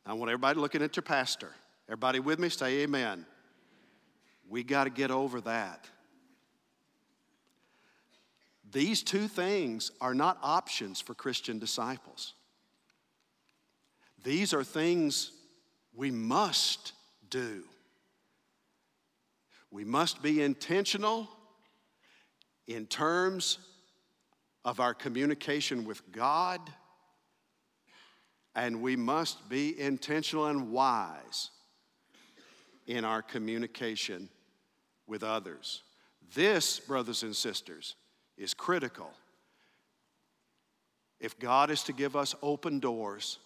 I 0.05 0.13
want 0.15 0.31
everybody 0.31 0.59
looking 0.59 0.83
at 0.83 0.97
your 0.97 1.03
pastor. 1.03 1.53
Everybody 1.89 2.19
with 2.19 2.39
me? 2.39 2.49
Say 2.49 2.81
amen. 2.83 3.25
We 4.49 4.65
got 4.65 4.85
to 4.85 4.91
get 4.91 5.11
over 5.11 5.41
that. 5.43 5.89
These 8.73 9.03
two 9.03 9.29
things 9.29 9.93
are 10.01 10.15
not 10.15 10.39
options 10.43 11.01
for 11.01 11.15
Christian 11.15 11.59
disciples. 11.59 12.35
These 14.25 14.53
are 14.53 14.65
things 14.65 15.33
we 15.95 16.11
must 16.11 16.93
do. 17.29 17.63
We 19.71 19.85
must 19.85 20.23
be 20.23 20.43
intentional 20.43 21.29
in 22.67 22.87
terms 22.87 23.59
of 24.65 24.81
our 24.81 24.95
communication 24.95 25.85
with 25.85 26.11
God, 26.13 26.61
and 28.55 28.83
we 28.83 28.97
must 28.97 29.49
be 29.49 29.79
intentional 29.81 30.47
and 30.47 30.73
wise 30.73 31.51
in 32.87 33.05
our 33.05 33.23
communication 33.23 34.29
with 35.07 35.23
others. 35.23 35.83
This, 36.35 36.81
brothers 36.81 37.23
and 37.23 37.35
sisters, 37.35 37.95
is 38.37 38.55
critical. 38.55 39.11
If 41.21 41.39
God 41.39 41.71
is 41.71 41.83
to 41.85 41.93
give 41.93 42.17
us 42.17 42.35
open 42.43 42.81
doors 42.81 43.39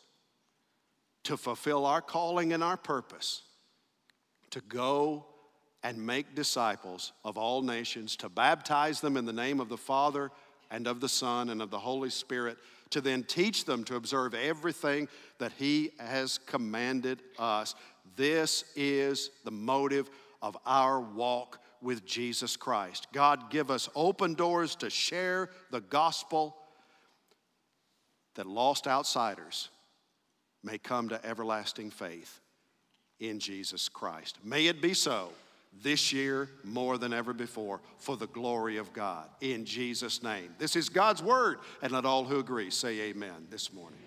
to 1.24 1.36
fulfill 1.36 1.86
our 1.86 2.00
calling 2.00 2.52
and 2.52 2.62
our 2.62 2.76
purpose, 2.76 3.42
to 4.50 4.60
go 4.62 5.26
and 5.84 6.04
make 6.04 6.34
disciples 6.34 7.12
of 7.24 7.36
all 7.36 7.62
nations, 7.62 8.16
to 8.16 8.28
baptize 8.30 9.00
them 9.02 9.18
in 9.18 9.26
the 9.26 9.32
name 9.32 9.60
of 9.60 9.68
the 9.68 9.76
Father 9.76 10.30
and 10.70 10.86
of 10.86 11.00
the 11.00 11.08
Son 11.08 11.50
and 11.50 11.60
of 11.60 11.70
the 11.70 11.78
Holy 11.78 12.08
Spirit, 12.08 12.56
to 12.88 13.02
then 13.02 13.22
teach 13.22 13.66
them 13.66 13.84
to 13.84 13.96
observe 13.96 14.34
everything 14.34 15.06
that 15.38 15.52
He 15.52 15.90
has 15.98 16.38
commanded 16.38 17.20
us. 17.38 17.74
This 18.16 18.64
is 18.74 19.30
the 19.44 19.50
motive 19.50 20.08
of 20.40 20.56
our 20.64 21.00
walk 21.00 21.60
with 21.82 22.06
Jesus 22.06 22.56
Christ. 22.56 23.08
God, 23.12 23.50
give 23.50 23.70
us 23.70 23.90
open 23.94 24.32
doors 24.34 24.74
to 24.76 24.88
share 24.88 25.50
the 25.70 25.82
gospel 25.82 26.56
that 28.36 28.46
lost 28.46 28.86
outsiders 28.86 29.68
may 30.62 30.78
come 30.78 31.10
to 31.10 31.24
everlasting 31.26 31.90
faith 31.90 32.40
in 33.20 33.38
Jesus 33.38 33.88
Christ. 33.88 34.38
May 34.42 34.66
it 34.66 34.80
be 34.80 34.94
so 34.94 35.28
this 35.82 36.12
year 36.12 36.48
more 36.62 36.98
than 36.98 37.12
ever 37.12 37.32
before 37.32 37.80
for 37.98 38.16
the 38.16 38.26
glory 38.28 38.76
of 38.76 38.92
God. 38.92 39.28
In 39.40 39.64
Jesus' 39.64 40.22
name. 40.22 40.54
This 40.58 40.76
is 40.76 40.88
God's 40.88 41.22
word, 41.22 41.58
and 41.82 41.92
let 41.92 42.04
all 42.04 42.24
who 42.24 42.38
agree 42.38 42.70
say 42.70 43.00
amen 43.00 43.46
this 43.50 43.72
morning. 43.72 44.03